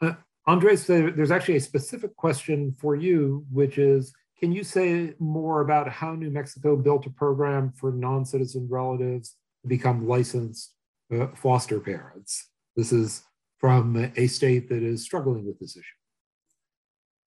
uh, 0.00 0.12
Andres, 0.46 0.86
there's 0.86 1.30
actually 1.30 1.56
a 1.56 1.60
specific 1.60 2.14
question 2.16 2.74
for 2.78 2.94
you, 2.94 3.46
which 3.50 3.78
is 3.78 4.12
can 4.38 4.52
you 4.52 4.62
say 4.62 5.14
more 5.18 5.62
about 5.62 5.88
how 5.88 6.14
New 6.14 6.30
Mexico 6.30 6.76
built 6.76 7.06
a 7.06 7.10
program 7.10 7.72
for 7.72 7.92
non-citizen 7.92 8.68
relatives 8.70 9.36
to 9.62 9.68
become 9.68 10.06
licensed 10.06 10.74
uh, 11.22 11.28
foster 11.34 11.80
parents? 11.80 12.50
This 12.76 12.92
is 12.92 13.22
from 13.58 14.10
a 14.16 14.26
state 14.26 14.68
that 14.68 14.82
is 14.82 15.02
struggling 15.02 15.46
with 15.46 15.58
this 15.58 15.76
issue. 15.76 15.84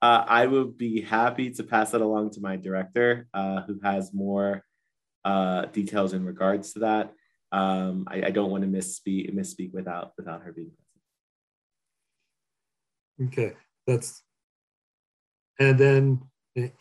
Uh, 0.01 0.23
I 0.27 0.45
would 0.45 0.77
be 0.77 1.01
happy 1.01 1.49
to 1.51 1.63
pass 1.63 1.91
that 1.91 2.01
along 2.01 2.31
to 2.31 2.41
my 2.41 2.55
director, 2.55 3.27
uh, 3.33 3.61
who 3.61 3.79
has 3.83 4.13
more 4.13 4.63
uh, 5.25 5.65
details 5.65 6.13
in 6.13 6.23
regards 6.23 6.73
to 6.73 6.79
that. 6.79 7.13
Um, 7.51 8.05
I, 8.07 8.27
I, 8.27 8.29
don't 8.31 8.51
want 8.51 8.63
to 8.63 8.69
misspeak 8.69 9.33
misspeak 9.33 9.73
without 9.73 10.11
without 10.17 10.41
her 10.43 10.51
being 10.51 10.71
present. 13.17 13.33
Okay, 13.33 13.55
that's 13.87 14.21
and 15.57 15.77
then 15.77 16.21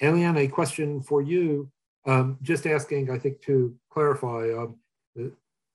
Eliane, 0.03 0.39
a 0.39 0.49
question 0.49 1.03
for 1.03 1.23
you. 1.23 1.71
Um, 2.07 2.39
just 2.43 2.67
asking, 2.67 3.11
I 3.11 3.19
think 3.19 3.43
to 3.43 3.75
clarify, 3.91 4.51
um, 4.53 4.77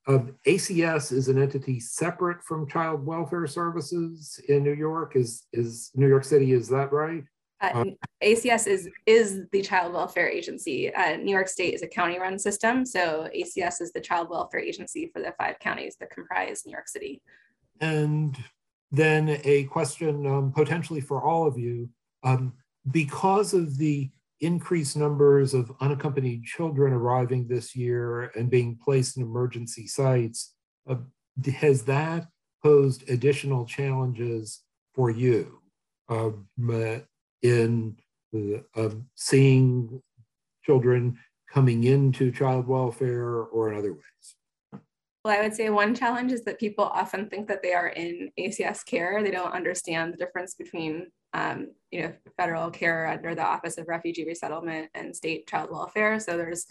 um, 0.08 0.36
ACS 0.48 1.12
is 1.12 1.28
an 1.28 1.42
entity 1.42 1.80
separate 1.80 2.44
from 2.44 2.68
Child 2.68 3.06
Welfare 3.06 3.46
Services 3.46 4.40
in 4.48 4.64
New 4.64 4.74
York. 4.74 5.16
Is 5.16 5.46
is 5.54 5.92
New 5.96 6.08
York 6.08 6.24
City? 6.24 6.54
Is 6.54 6.68
that 6.70 6.92
right? 6.92 7.24
Uh, 7.62 7.72
um, 7.74 7.96
ACS 8.24 8.66
is 8.66 8.90
is 9.06 9.42
the 9.52 9.62
child 9.62 9.94
welfare 9.94 10.28
agency. 10.28 10.94
Uh, 10.94 11.18
New 11.18 11.32
York 11.32 11.48
State 11.48 11.76
is 11.76 11.84
a 11.84 11.88
county-run 11.88 12.40
system, 12.40 12.84
so 12.84 13.30
ACS 13.36 13.82
is 13.82 13.92
the 13.92 14.02
child 14.02 14.30
welfare 14.30 14.60
agency 14.60 15.12
for 15.14 15.22
the 15.22 15.34
five 15.38 15.60
counties 15.60 15.96
that 16.00 16.10
comprise 16.10 16.64
New 16.66 16.72
York 16.72 16.88
City. 16.88 17.22
And 17.80 18.36
then 18.92 19.40
a 19.44 19.66
question 19.66 20.26
um, 20.26 20.52
potentially 20.52 21.02
for 21.02 21.22
all 21.24 21.46
of 21.46 21.60
you, 21.60 21.90
um, 22.24 22.54
because 22.90 23.54
of 23.54 23.78
the 23.78 24.10
increased 24.42 24.98
numbers 24.98 25.54
of 25.54 25.72
unaccompanied 25.80 26.44
children 26.44 26.94
arriving 26.94 27.48
this 27.48 27.76
year 27.76 28.32
and 28.36 28.50
being 28.50 28.78
placed 28.84 29.18
in 29.18 29.24
emergency 29.24 29.88
sites, 29.88 30.54
uh, 30.90 30.96
has 31.60 31.84
that 31.84 32.28
posed 32.64 33.08
additional 33.10 33.66
challenges 33.66 34.62
for 34.94 35.10
you? 35.10 35.60
Um, 36.10 36.48
in 37.42 37.98
uh, 38.76 38.90
seeing 39.16 40.02
children 40.64 41.18
coming 41.52 41.84
into 41.84 42.32
child 42.32 42.68
welfare 42.68 43.44
or 43.44 43.72
in 43.72 43.78
other 43.78 43.94
ways? 43.94 44.36
Well, 45.24 45.38
I 45.38 45.44
would 45.44 45.54
say 45.54 45.70
one 45.70 45.94
challenge 45.94 46.32
is 46.32 46.44
that 46.46 46.60
people 46.60 46.86
often 46.86 47.30
think 47.30 47.48
that 47.48 47.62
they 47.62 47.74
are 47.74 47.90
in 47.90 48.32
ACS 48.40 48.84
care. 48.84 49.22
They 49.22 49.30
don't 49.30 49.54
understand 49.54 50.14
the 50.14 50.18
difference 50.18 50.56
between, 50.56 51.08
um, 51.34 51.68
you 51.92 52.02
know, 52.02 52.14
federal 52.38 52.72
care 52.72 53.08
under 53.08 53.36
the 53.36 53.46
Office 53.46 53.78
of 53.78 53.88
Refugee 53.88 54.26
Resettlement 54.26 54.90
and 54.96 55.16
state 55.16 55.48
child 55.48 55.70
welfare. 55.72 56.20
So 56.20 56.38
there's 56.38 56.66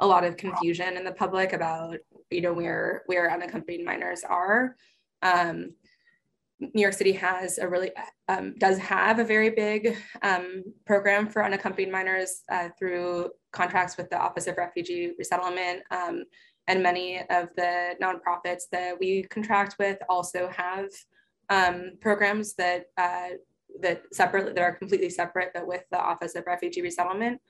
a 0.00 0.06
lot 0.06 0.24
of 0.24 0.36
confusion 0.36 0.98
in 0.98 1.04
the 1.04 1.12
public 1.12 1.54
about, 1.54 1.96
you 2.30 2.42
know, 2.42 2.52
where 2.52 3.02
where 3.06 3.32
unaccompanied 3.32 3.84
minors 3.84 4.24
are. 4.24 4.76
Um, 5.22 5.72
New 6.58 6.82
York 6.82 6.94
City 6.94 7.12
has 7.12 7.58
a 7.58 7.68
really 7.68 7.90
um, 8.28 8.54
does 8.58 8.78
have 8.78 9.18
a 9.18 9.24
very 9.24 9.50
big 9.50 9.96
um, 10.22 10.64
program 10.86 11.28
for 11.28 11.44
unaccompanied 11.44 11.92
minors 11.92 12.42
uh, 12.50 12.68
through 12.78 13.30
contracts 13.52 13.96
with 13.96 14.08
the 14.10 14.18
Office 14.18 14.46
of 14.46 14.56
Refugee 14.56 15.12
Resettlement, 15.18 15.82
um, 15.90 16.24
and 16.68 16.82
many 16.82 17.18
of 17.30 17.48
the 17.56 17.94
nonprofits 18.02 18.62
that 18.72 18.98
we 18.98 19.22
contract 19.24 19.76
with 19.78 19.98
also 20.08 20.48
have 20.48 20.88
um, 21.48 21.92
programs 22.00 22.54
that 22.54 22.86
uh, 22.98 23.28
that 23.80 24.02
separate 24.12 24.54
that 24.54 24.62
are 24.62 24.74
completely 24.74 25.10
separate, 25.10 25.50
but 25.54 25.66
with 25.66 25.84
the 25.90 26.00
Office 26.00 26.34
of 26.34 26.44
Refugee 26.46 26.82
Resettlement. 26.82 27.40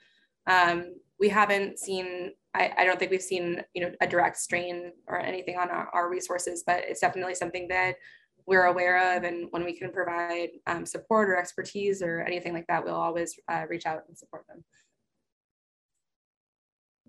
Um, 0.46 0.94
we 1.18 1.28
haven't 1.28 1.78
seen. 1.78 2.32
I, 2.54 2.72
I, 2.78 2.84
don't 2.84 2.98
think 2.98 3.10
we've 3.10 3.22
seen 3.22 3.62
you 3.74 3.82
know 3.82 3.92
a 4.00 4.06
direct 4.06 4.36
strain 4.36 4.92
or 5.08 5.18
anything 5.18 5.56
on 5.56 5.70
our, 5.70 5.88
our 5.92 6.10
resources, 6.10 6.62
but 6.66 6.84
it's 6.86 7.00
definitely 7.00 7.34
something 7.34 7.68
that 7.68 7.96
we're 8.46 8.64
aware 8.64 9.16
of 9.16 9.24
and 9.24 9.48
when 9.50 9.64
we 9.64 9.76
can 9.76 9.90
provide 9.90 10.50
um, 10.66 10.86
support 10.86 11.28
or 11.28 11.36
expertise 11.36 12.00
or 12.00 12.20
anything 12.20 12.54
like 12.54 12.66
that, 12.68 12.84
we'll 12.84 12.94
always 12.94 13.34
uh, 13.48 13.64
reach 13.68 13.86
out 13.86 14.02
and 14.08 14.16
support 14.16 14.46
them. 14.46 14.64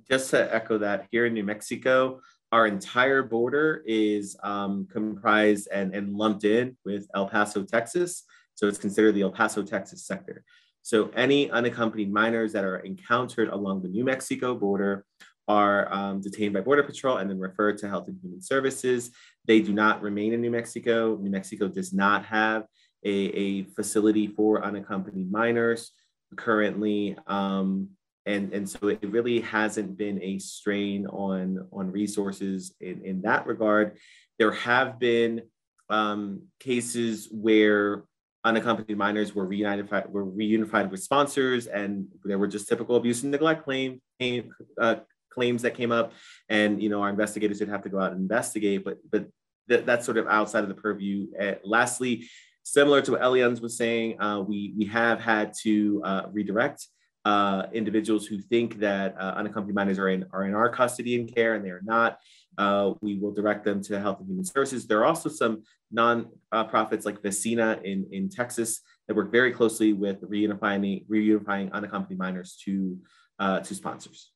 Just 0.10 0.30
to 0.32 0.54
echo 0.54 0.78
that, 0.78 1.08
here 1.12 1.26
in 1.26 1.34
New 1.34 1.44
Mexico, 1.44 2.22
our 2.52 2.66
entire 2.66 3.24
border 3.24 3.84
is 3.86 4.38
um, 4.42 4.88
comprised 4.92 5.68
and, 5.72 5.94
and 5.94 6.16
lumped 6.16 6.46
in 6.46 6.78
with 6.86 7.08
El 7.14 7.28
Paso, 7.28 7.64
Texas. 7.64 8.24
So 8.56 8.68
it's 8.68 8.78
considered 8.78 9.16
the 9.16 9.24
El 9.24 9.32
Paso, 9.32 9.64
Texas 9.64 10.06
sector. 10.06 10.44
So 10.82 11.10
any 11.10 11.52
unaccompanied 11.52 12.12
minors 12.12 12.54
that 12.54 12.64
are 12.64 12.78
encountered 12.78 13.50
along 13.50 13.82
the 13.82 13.90
New 13.90 14.06
Mexico 14.06 14.56
border 14.56 15.06
are 15.50 15.94
um, 15.94 16.22
detained 16.22 16.54
by 16.54 16.62
Border 16.62 16.84
Patrol 16.84 17.18
and 17.18 17.30
then 17.30 17.40
referred 17.40 17.78
to 17.80 17.90
Health 17.90 18.08
and 18.08 18.18
Human 18.22 18.42
Services. 18.42 19.12
They 19.46 19.60
do 19.60 19.74
not 19.74 20.02
remain 20.02 20.34
in 20.34 20.42
New 20.42 20.52
Mexico. 20.52 21.18
New 21.22 21.30
Mexico 21.30 21.68
does 21.68 21.94
not 21.94 22.26
have 22.26 22.64
a, 23.04 23.10
a 23.10 23.64
facility 23.64 24.28
for 24.28 24.64
unaccompanied 24.64 25.32
minors 25.32 25.92
currently. 26.36 27.18
Um, 27.28 27.90
and, 28.28 28.54
and 28.54 28.70
so 28.70 28.90
it 28.90 29.00
really 29.04 29.40
hasn't 29.40 29.98
been 29.98 30.22
a 30.22 30.38
strain 30.40 31.08
on, 31.08 31.68
on 31.72 31.92
resources 31.92 32.76
in, 32.82 33.04
in 33.06 33.22
that 33.22 33.48
regard. 33.48 33.98
There 34.38 34.52
have 34.52 35.00
been 35.00 35.44
um, 35.90 36.44
cases 36.60 37.30
where 37.32 38.04
unaccompanied 38.44 38.98
minors 38.98 39.34
were 39.34 39.48
reunified, 39.48 40.10
were 40.10 40.26
reunified 40.26 40.90
with 40.92 41.02
sponsors, 41.02 41.68
and 41.68 42.08
there 42.24 42.38
were 42.38 42.48
just 42.48 42.68
typical 42.68 42.98
abuse 42.98 43.24
and 43.24 43.32
neglect 43.32 43.64
claim, 43.64 44.02
uh, 44.80 44.96
claims 45.30 45.62
that 45.62 45.76
came 45.76 45.92
up, 45.92 46.14
and 46.50 46.82
you 46.82 46.90
know 46.90 47.02
our 47.02 47.10
investigators 47.10 47.60
would 47.60 47.70
have 47.70 47.84
to 47.84 47.90
go 47.90 48.00
out 48.00 48.12
and 48.12 48.22
investigate. 48.22 48.84
But 48.84 48.98
but 49.12 49.28
th- 49.70 49.86
that's 49.86 50.06
sort 50.06 50.18
of 50.18 50.28
outside 50.28 50.64
of 50.64 50.70
the 50.70 50.76
purview. 50.76 51.28
Uh, 51.40 51.56
lastly, 51.64 52.28
similar 52.64 53.02
to 53.02 53.12
what 53.12 53.22
Elians 53.22 53.62
was 53.62 53.78
saying, 53.78 54.22
uh, 54.22 54.42
we 54.42 54.74
we 54.78 54.86
have 54.86 55.20
had 55.20 55.54
to 55.64 56.02
uh, 56.04 56.24
redirect. 56.32 56.86
Uh, 57.28 57.68
individuals 57.74 58.26
who 58.26 58.40
think 58.40 58.80
that 58.80 59.14
uh, 59.20 59.34
unaccompanied 59.36 59.76
minors 59.76 60.00
are 60.00 60.08
in 60.08 60.26
are 60.32 60.46
in 60.46 60.54
our 60.56 60.70
custody 60.70 61.20
and 61.20 61.28
care, 61.36 61.56
and 61.56 61.66
they 61.66 61.74
are 61.78 61.82
not. 61.84 62.20
Uh, 62.58 62.94
we 63.02 63.20
will 63.20 63.34
direct 63.34 63.66
them 63.66 63.82
to 63.84 64.00
Health 64.00 64.20
and 64.22 64.30
Human 64.30 64.46
Services. 64.46 64.88
There 64.88 65.00
are 65.00 65.06
also 65.12 65.28
some 65.28 65.64
nonprofits 65.94 67.04
like 67.04 67.22
Vecina 67.22 67.84
in, 67.84 68.08
in 68.14 68.30
Texas 68.30 68.80
that 69.06 69.16
work 69.18 69.30
very 69.30 69.52
closely 69.52 69.92
with 69.92 70.22
reunifying, 70.22 71.06
reunifying 71.08 71.70
unaccompanied 71.74 72.18
minors 72.18 72.56
to, 72.64 72.98
uh, 73.40 73.60
to 73.60 73.76
sponsors. 73.76 74.32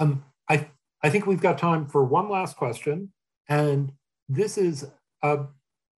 Um, 0.00 0.24
I, 0.50 0.70
I 1.04 1.08
think 1.08 1.24
we've 1.26 1.40
got 1.40 1.56
time 1.56 1.86
for 1.86 2.04
one 2.04 2.28
last 2.28 2.56
question. 2.56 3.12
And 3.48 3.92
this 4.28 4.58
is 4.58 4.90
uh, 5.22 5.44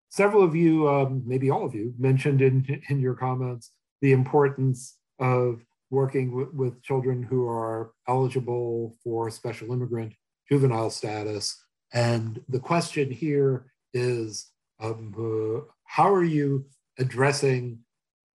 several 0.09 0.43
of 0.43 0.53
you, 0.53 0.89
um, 0.89 1.23
maybe 1.25 1.49
all 1.49 1.65
of 1.65 1.73
you, 1.73 1.93
mentioned 1.97 2.41
in, 2.41 2.81
in 2.89 2.99
your 2.99 3.15
comments 3.15 3.71
the 4.01 4.11
importance 4.11 4.97
of 5.19 5.61
working 5.89 6.49
with 6.53 6.81
children 6.81 7.23
who 7.23 7.47
are 7.47 7.91
eligible 8.07 8.95
for 9.03 9.29
special 9.29 9.71
immigrant 9.71 10.13
juvenile 10.49 10.89
status. 10.89 11.63
And 11.93 12.41
the 12.49 12.59
question 12.59 13.09
here 13.11 13.71
is 13.93 14.51
um, 14.81 15.13
uh, 15.17 15.71
how 15.85 16.13
are 16.13 16.23
you 16.23 16.65
addressing 16.99 17.79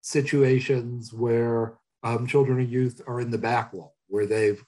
situations 0.00 1.12
where 1.12 1.74
um, 2.02 2.26
children 2.26 2.60
and 2.60 2.70
youth 2.70 3.02
are 3.06 3.20
in 3.20 3.30
the 3.30 3.38
backlog, 3.38 3.90
where 4.08 4.26
they've 4.26 4.62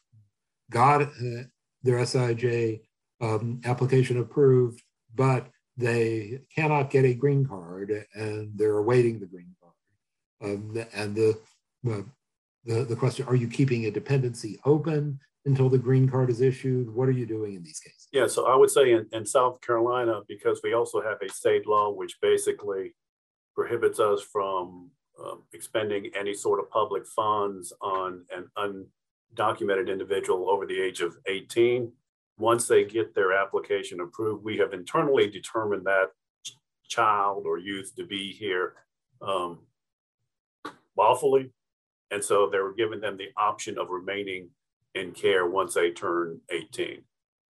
got 0.71 1.03
uh, 1.03 1.45
their 1.83 1.99
SIJ 1.99 2.81
um, 3.21 3.61
application 3.65 4.19
approved, 4.19 4.83
but 5.15 5.47
they 5.77 6.41
cannot 6.55 6.91
get 6.91 7.05
a 7.05 7.15
green 7.15 7.47
card 7.47 8.05
and 8.15 8.53
they're 8.57 8.79
awaiting 8.79 9.19
the 9.19 9.27
green. 9.27 9.55
Um, 10.43 10.85
and 10.94 11.14
the, 11.14 11.39
the, 11.85 12.85
the 12.85 12.97
question, 12.97 13.27
are 13.27 13.35
you 13.35 13.48
keeping 13.48 13.86
a 13.86 13.90
dependency 13.90 14.59
open 14.64 15.20
until 15.44 15.69
the 15.69 15.78
green 15.78 16.09
card 16.09 16.31
is 16.31 16.40
issued? 16.40 16.93
What 16.93 17.09
are 17.09 17.12
you 17.12 17.27
doing 17.27 17.55
in 17.55 17.62
these 17.62 17.81
cases? 17.81 18.09
Yeah, 18.12 18.27
so 18.27 18.47
I 18.47 18.56
would 18.56 18.70
say 18.70 18.93
in, 18.93 19.06
in 19.12 19.24
South 19.24 19.60
Carolina, 19.60 20.20
because 20.28 20.60
we 20.62 20.74
also 20.74 21.01
have 21.01 21.19
a 21.23 21.28
state 21.28 21.66
law 21.66 21.90
which 21.90 22.20
basically 22.20 22.94
prohibits 23.55 24.01
us 24.01 24.23
from 24.23 24.90
um, 25.23 25.43
expending 25.52 26.10
any 26.19 26.35
sort 26.35 26.60
of 26.60 26.70
public 26.70 27.06
funds 27.06 27.73
on 27.81 28.24
an 28.31 28.48
undocumented 29.36 29.89
individual 29.89 30.51
over 30.51 30.66
the 30.66 30.81
age 30.81 31.01
of 31.01 31.16
18. 31.27 31.93
Once 32.39 32.66
they 32.66 32.85
get 32.85 33.14
their 33.14 33.32
application 33.32 34.01
approved, 34.01 34.43
we 34.43 34.56
have 34.56 34.73
internally 34.73 35.28
determined 35.28 35.85
that 35.85 36.10
child 36.89 37.44
or 37.47 37.59
youth 37.59 37.93
to 37.97 38.05
be 38.05 38.32
here 38.32 38.74
um, 39.20 39.60
lawfully. 40.97 41.51
And 42.10 42.23
so 42.23 42.48
they 42.51 42.59
were 42.59 42.74
giving 42.74 43.01
them 43.01 43.16
the 43.16 43.28
option 43.36 43.78
of 43.78 43.89
remaining 43.90 44.51
in 44.94 45.12
care 45.12 45.47
once 45.47 45.74
they 45.74 45.90
turn 45.90 46.40
18. 46.51 47.02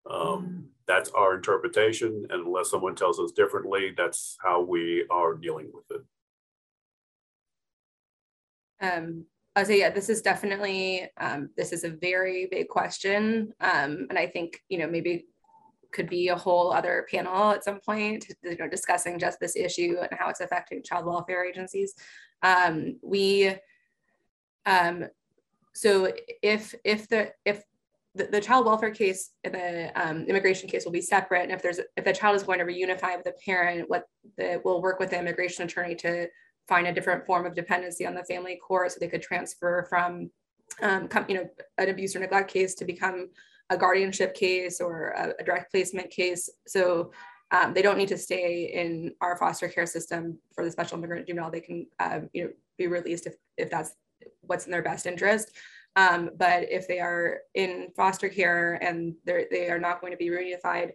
Um, 0.10 0.18
mm. 0.18 0.64
That's 0.88 1.10
our 1.12 1.36
interpretation. 1.36 2.26
And 2.30 2.48
unless 2.48 2.70
someone 2.70 2.96
tells 2.96 3.20
us 3.20 3.32
differently, 3.32 3.94
that's 3.96 4.38
how 4.44 4.62
we 4.62 5.06
are 5.10 5.34
dealing 5.34 5.72
with 5.74 5.86
it. 6.00 6.02
Um, 8.82 9.26
I'll 9.56 9.66
say, 9.66 9.80
yeah, 9.80 9.90
this 9.90 10.10
is 10.10 10.22
definitely, 10.22 11.08
um, 11.18 11.50
this 11.58 11.72
is 11.72 11.84
a 11.84 11.90
very 11.90 12.48
big 12.50 12.68
question. 12.70 13.54
Um, 13.60 14.08
and 14.10 14.18
I 14.18 14.28
think, 14.28 14.62
you 14.70 14.78
know, 14.78 14.88
maybe 14.88 15.26
could 15.92 16.10
be 16.10 16.30
a 16.30 16.36
whole 16.36 16.72
other 16.72 17.06
panel 17.10 17.52
at 17.52 17.64
some 17.64 17.80
point, 17.80 18.26
you 18.44 18.58
know, 18.58 18.68
discussing 18.68 19.20
just 19.20 19.40
this 19.40 19.56
issue 19.56 19.98
and 20.00 20.20
how 20.20 20.30
it's 20.30 20.42
affecting 20.42 20.84
child 20.84 21.06
welfare 21.06 21.46
agencies. 21.46 21.94
Um, 22.42 22.98
we, 23.02 23.56
um, 24.66 25.06
so 25.74 26.12
if 26.42 26.76
if 26.84 27.08
the 27.08 27.32
if 27.46 27.64
the, 28.14 28.26
the 28.26 28.42
child 28.42 28.66
welfare 28.66 28.92
case 28.92 29.32
and 29.44 29.54
the 29.54 29.92
um, 29.96 30.26
immigration 30.26 30.68
case 30.70 30.84
will 30.84 30.92
be 30.92 31.02
separate, 31.02 31.44
and 31.44 31.52
if 31.52 31.62
there's 31.62 31.80
if 31.96 32.04
the 32.04 32.14
child 32.14 32.36
is 32.36 32.44
going 32.44 32.60
to 32.60 32.66
reunify 32.66 33.16
with 33.16 33.28
a 33.28 33.34
parent, 33.46 33.90
what 33.90 34.06
the 34.38 34.62
we'll 34.66 34.82
work 34.82 35.00
with 35.00 35.12
the 35.12 35.20
immigration 35.20 35.64
attorney 35.64 35.96
to 35.96 36.28
find 36.68 36.88
a 36.88 36.94
different 36.94 37.26
form 37.26 37.46
of 37.46 37.56
dependency 37.56 38.06
on 38.06 38.14
the 38.14 38.24
family 38.24 38.60
court, 38.66 38.92
so 38.92 38.98
they 39.00 39.08
could 39.08 39.22
transfer 39.22 39.86
from 39.90 40.30
um, 40.82 41.08
you 41.28 41.36
know 41.36 41.50
an 41.78 41.90
abuse 41.90 42.16
or 42.16 42.20
neglect 42.20 42.52
case 42.52 42.76
to 42.76 42.86
become 42.86 43.30
a 43.70 43.78
guardianship 43.78 44.34
case 44.36 44.82
or 44.82 45.10
a, 45.10 45.34
a 45.40 45.44
direct 45.44 45.72
placement 45.72 46.10
case. 46.10 46.50
So 46.68 47.12
um, 47.52 47.74
they 47.74 47.82
don't 47.82 47.98
need 47.98 48.08
to 48.10 48.18
stay 48.18 48.72
in 48.74 49.14
our 49.22 49.38
foster 49.38 49.68
care 49.68 49.86
system 49.86 50.38
for 50.54 50.64
the 50.64 50.72
special 50.72 50.98
immigrant 50.98 51.28
juvenile. 51.28 51.52
They 51.52 51.62
can, 51.62 51.86
um, 52.00 52.30
you 52.34 52.44
know, 52.44 52.50
be 52.78 52.88
released 52.88 53.28
if, 53.28 53.36
if 53.58 53.70
that's 53.70 53.94
what's 54.42 54.66
in 54.66 54.72
their 54.72 54.82
best 54.82 55.06
interest. 55.06 55.52
Um, 55.98 56.30
but 56.38 56.72
if 56.72 56.88
they 56.88 57.00
are 57.00 57.40
in 57.54 57.90
foster 57.96 58.30
care 58.30 58.76
and 58.82 59.14
they're, 59.26 59.48
they 59.52 59.70
are 59.70 59.80
not 59.80 60.00
going 60.00 60.14
to 60.14 60.18
be 60.18 60.30
reunified, 60.30 60.92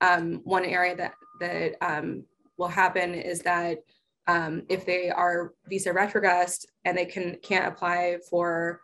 um, 0.00 0.40
one 0.44 0.64
area 0.64 0.96
that, 0.96 1.14
that 1.40 1.76
um, 1.80 2.24
will 2.56 2.68
happen 2.68 3.14
is 3.14 3.40
that 3.42 3.78
um, 4.26 4.62
if 4.68 4.84
they 4.84 5.10
are 5.10 5.54
visa 5.68 5.90
retrogressed 5.90 6.66
and 6.84 6.96
they 6.96 7.06
can, 7.06 7.36
can't 7.42 7.66
apply 7.66 8.18
for 8.28 8.80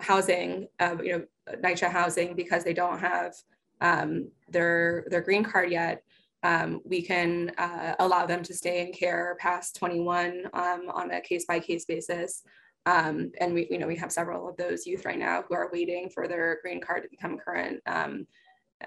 housing, 0.00 0.68
uh, 0.80 0.96
you 1.02 1.12
know, 1.12 1.24
NYCHA 1.48 1.90
housing 1.90 2.34
because 2.34 2.64
they 2.64 2.74
don't 2.74 2.98
have 2.98 3.34
um, 3.80 4.28
their 4.48 5.04
their 5.10 5.20
green 5.20 5.42
card 5.42 5.70
yet, 5.70 6.02
um, 6.42 6.80
we 6.84 7.02
can 7.02 7.52
uh, 7.58 7.94
allow 7.98 8.26
them 8.26 8.42
to 8.42 8.54
stay 8.54 8.84
in 8.86 8.92
care 8.92 9.36
past 9.38 9.76
21 9.76 10.44
um, 10.52 10.88
on 10.92 11.10
a 11.12 11.20
case 11.20 11.44
by 11.46 11.60
case 11.60 11.84
basis. 11.84 12.42
Um, 12.84 13.30
and 13.40 13.54
we, 13.54 13.68
you 13.70 13.78
know, 13.78 13.86
we 13.86 13.96
have 13.96 14.10
several 14.10 14.48
of 14.48 14.56
those 14.56 14.86
youth 14.86 15.04
right 15.04 15.18
now 15.18 15.44
who 15.48 15.54
are 15.54 15.70
waiting 15.72 16.10
for 16.10 16.26
their 16.26 16.58
green 16.62 16.80
card 16.80 17.04
to 17.04 17.08
become 17.08 17.38
current. 17.38 17.80
Um, 17.86 18.26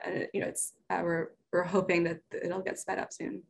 and, 0.03 0.27
you 0.33 0.41
know, 0.41 0.47
it's 0.47 0.73
uh, 0.89 0.99
we're 1.01 1.29
we're 1.53 1.63
hoping 1.63 2.03
that 2.03 2.19
it'll 2.43 2.61
get 2.61 2.77
sped 2.77 2.99
up 2.99 3.13
soon. 3.13 3.43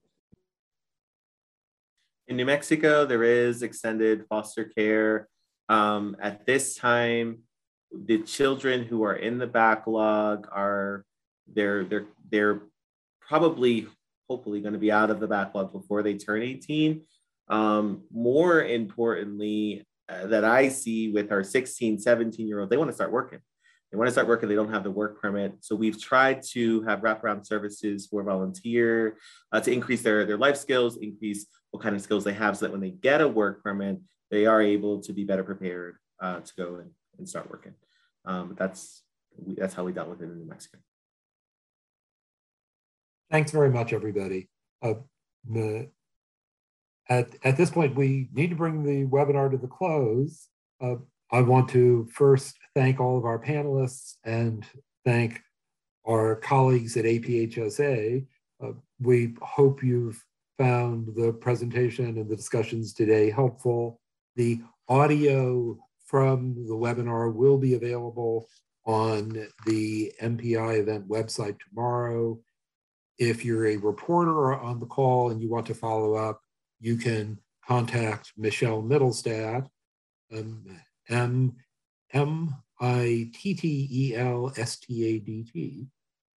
In 2.28 2.38
New 2.38 2.46
Mexico, 2.46 3.06
there 3.06 3.24
is 3.24 3.64
extended 3.64 4.26
foster 4.30 4.66
care. 4.66 5.28
Um, 5.70 6.16
at 6.22 6.46
this 6.46 6.76
time, 6.76 7.40
the 7.92 8.20
children 8.20 8.84
who 8.84 9.04
are 9.04 9.16
in 9.16 9.38
the 9.38 9.48
backlog 9.48 10.48
are 10.52 11.06
they're 11.54 11.84
they're 11.84 12.06
they're 12.30 12.62
probably 13.22 13.88
hopefully 14.30 14.62
going 14.62 14.74
to 14.74 14.80
be 14.80 14.92
out 14.92 15.10
of 15.10 15.20
the 15.20 15.28
backlog 15.28 15.72
before 15.72 16.04
they 16.04 16.16
turn 16.16 16.42
18 16.42 17.02
um, 17.50 18.04
more 18.12 18.64
importantly 18.64 19.86
uh, 20.10 20.28
that 20.28 20.44
i 20.44 20.68
see 20.68 21.12
with 21.12 21.32
our 21.32 21.44
16 21.44 22.00
17 22.00 22.48
year 22.48 22.60
old 22.60 22.70
they 22.70 22.78
want 22.78 22.90
to 22.90 22.96
start 22.96 23.12
working. 23.12 23.40
They 23.92 23.98
want 23.98 24.08
to 24.08 24.12
start 24.12 24.28
working 24.28 24.50
they 24.50 24.56
don't 24.56 24.74
have 24.74 24.84
the 24.84 24.92
work 24.92 25.22
permit. 25.22 25.54
So 25.62 25.74
we've 25.74 26.02
tried 26.02 26.42
to 26.52 26.82
have 26.82 27.00
wraparound 27.00 27.46
services 27.46 28.08
for 28.08 28.24
volunteer 28.24 29.18
uh, 29.54 29.62
to 29.62 29.72
increase 29.72 30.02
their 30.02 30.26
their 30.26 30.38
life 30.38 30.58
skills 30.58 30.98
increase 30.98 31.46
what 31.72 31.82
kind 31.82 31.96
of 31.96 32.02
skills 32.02 32.24
they 32.24 32.34
have 32.34 32.58
so 32.58 32.66
that 32.66 32.72
when 32.72 32.82
they 32.82 32.90
get 32.90 33.22
a 33.22 33.28
work 33.28 33.64
permit 33.64 34.00
they 34.32 34.46
are 34.46 34.62
able 34.62 35.00
to 35.02 35.14
be 35.14 35.24
better 35.24 35.44
prepared 35.44 35.96
uh, 36.20 36.40
to 36.40 36.54
go 36.58 36.76
and, 36.76 36.92
and 37.18 37.28
start 37.28 37.50
working 37.50 37.74
um, 38.26 38.56
that's 38.58 39.04
we, 39.38 39.56
that's 39.56 39.74
how 39.74 39.84
we 39.84 39.92
dealt 39.92 40.10
with 40.10 40.22
it 40.22 40.26
in 40.26 40.40
New 40.40 40.48
Mexico. 40.48 40.78
Thanks 43.32 43.52
very 43.52 43.70
much, 43.70 43.94
everybody. 43.94 44.50
Uh, 44.82 44.96
the, 45.50 45.90
at, 47.10 47.30
at 47.44 47.58
this 47.58 47.72
point, 47.72 47.96
we 47.96 48.30
need 48.34 48.50
to 48.50 48.56
bring 48.56 48.84
the 48.84 49.06
webinar 49.06 49.52
to 49.52 49.58
the 49.58 49.68
close. 49.68 50.48
Uh, 50.82 50.96
I 51.32 51.42
want 51.42 51.70
to 51.70 52.08
first 52.12 52.58
thank 52.76 53.00
all 53.00 53.18
of 53.18 53.26
our 53.26 53.40
panelists 53.40 54.16
and 54.24 54.66
thank 55.04 55.42
our 56.08 56.36
colleagues 56.36 56.98
at 56.98 57.06
APHSA. 57.06 58.26
Uh, 58.64 58.72
we 59.00 59.36
hope 59.42 59.84
you've 59.84 60.24
found 60.58 61.10
the 61.16 61.34
presentation 61.34 62.06
and 62.06 62.30
the 62.30 62.36
discussions 62.36 62.94
today 62.94 63.30
helpful. 63.30 64.00
The 64.36 64.62
audio 64.88 65.78
from 66.16 66.56
the 66.66 66.74
webinar 66.74 67.36
will 67.36 67.58
be 67.58 67.74
available 67.74 68.48
on 68.86 69.46
the 69.66 70.14
MPI 70.22 70.80
event 70.80 71.10
website 71.10 71.58
tomorrow. 71.60 72.40
If 73.20 73.44
you're 73.44 73.68
a 73.68 73.76
reporter 73.76 74.54
on 74.54 74.80
the 74.80 74.86
call 74.86 75.32
and 75.32 75.42
you 75.42 75.50
want 75.50 75.66
to 75.66 75.74
follow 75.74 76.14
up, 76.14 76.40
you 76.80 76.96
can 76.96 77.38
contact 77.68 78.32
Michelle 78.38 78.82
Mittelstadt, 78.82 79.68
um, 80.34 80.80
M 81.10 81.58
M 82.14 82.56
I 82.80 83.30
T 83.34 83.54
T 83.54 83.90
E 83.92 84.16
L 84.16 84.54
S 84.56 84.78
T 84.78 85.06
A 85.06 85.20
D 85.20 85.46
T, 85.52 85.88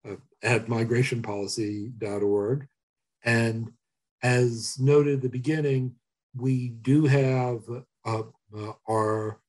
uh, 0.05 0.17
at 0.43 0.65
migrationpolicy.org. 0.65 2.67
And 3.23 3.71
as 4.23 4.77
noted 4.77 5.15
at 5.15 5.21
the 5.21 5.29
beginning, 5.29 5.95
we 6.35 6.67
do 6.67 7.05
have 7.05 7.61
uh, 8.05 8.23
uh, 8.53 8.73
our 8.85 9.39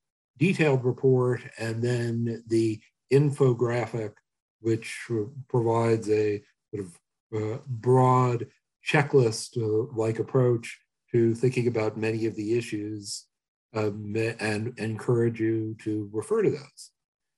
detailed 0.41 0.85
report 0.85 1.43
and 1.59 1.83
then 1.83 2.43
the 2.49 2.81
infographic, 3.13 4.13
which 4.61 5.07
provides 5.49 6.09
a 6.11 6.43
sort 6.75 6.87
of 6.87 6.99
uh, 7.37 7.59
broad 7.69 8.47
checklist-like 8.85 10.19
approach 10.19 10.81
to 11.13 11.35
thinking 11.35 11.69
about 11.69 11.97
many 11.97 12.27
of 12.27 12.35
the 12.35 12.57
issues 12.57 13.27
um, 13.75 14.15
and 14.41 14.73
encourage 14.79 15.41
you 15.41 15.77
to 15.83 16.09
refer 16.13 16.43
to 16.43 16.51
those. 16.51 16.91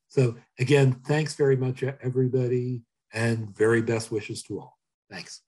So 0.08 0.36
again, 0.58 0.92
thanks 1.06 1.34
very 1.34 1.56
much, 1.56 1.82
everybody, 1.82 2.82
and 3.12 3.54
very 3.56 3.82
best 3.82 4.10
wishes 4.10 4.42
to 4.44 4.60
all. 4.60 4.78
Thanks. 5.10 5.42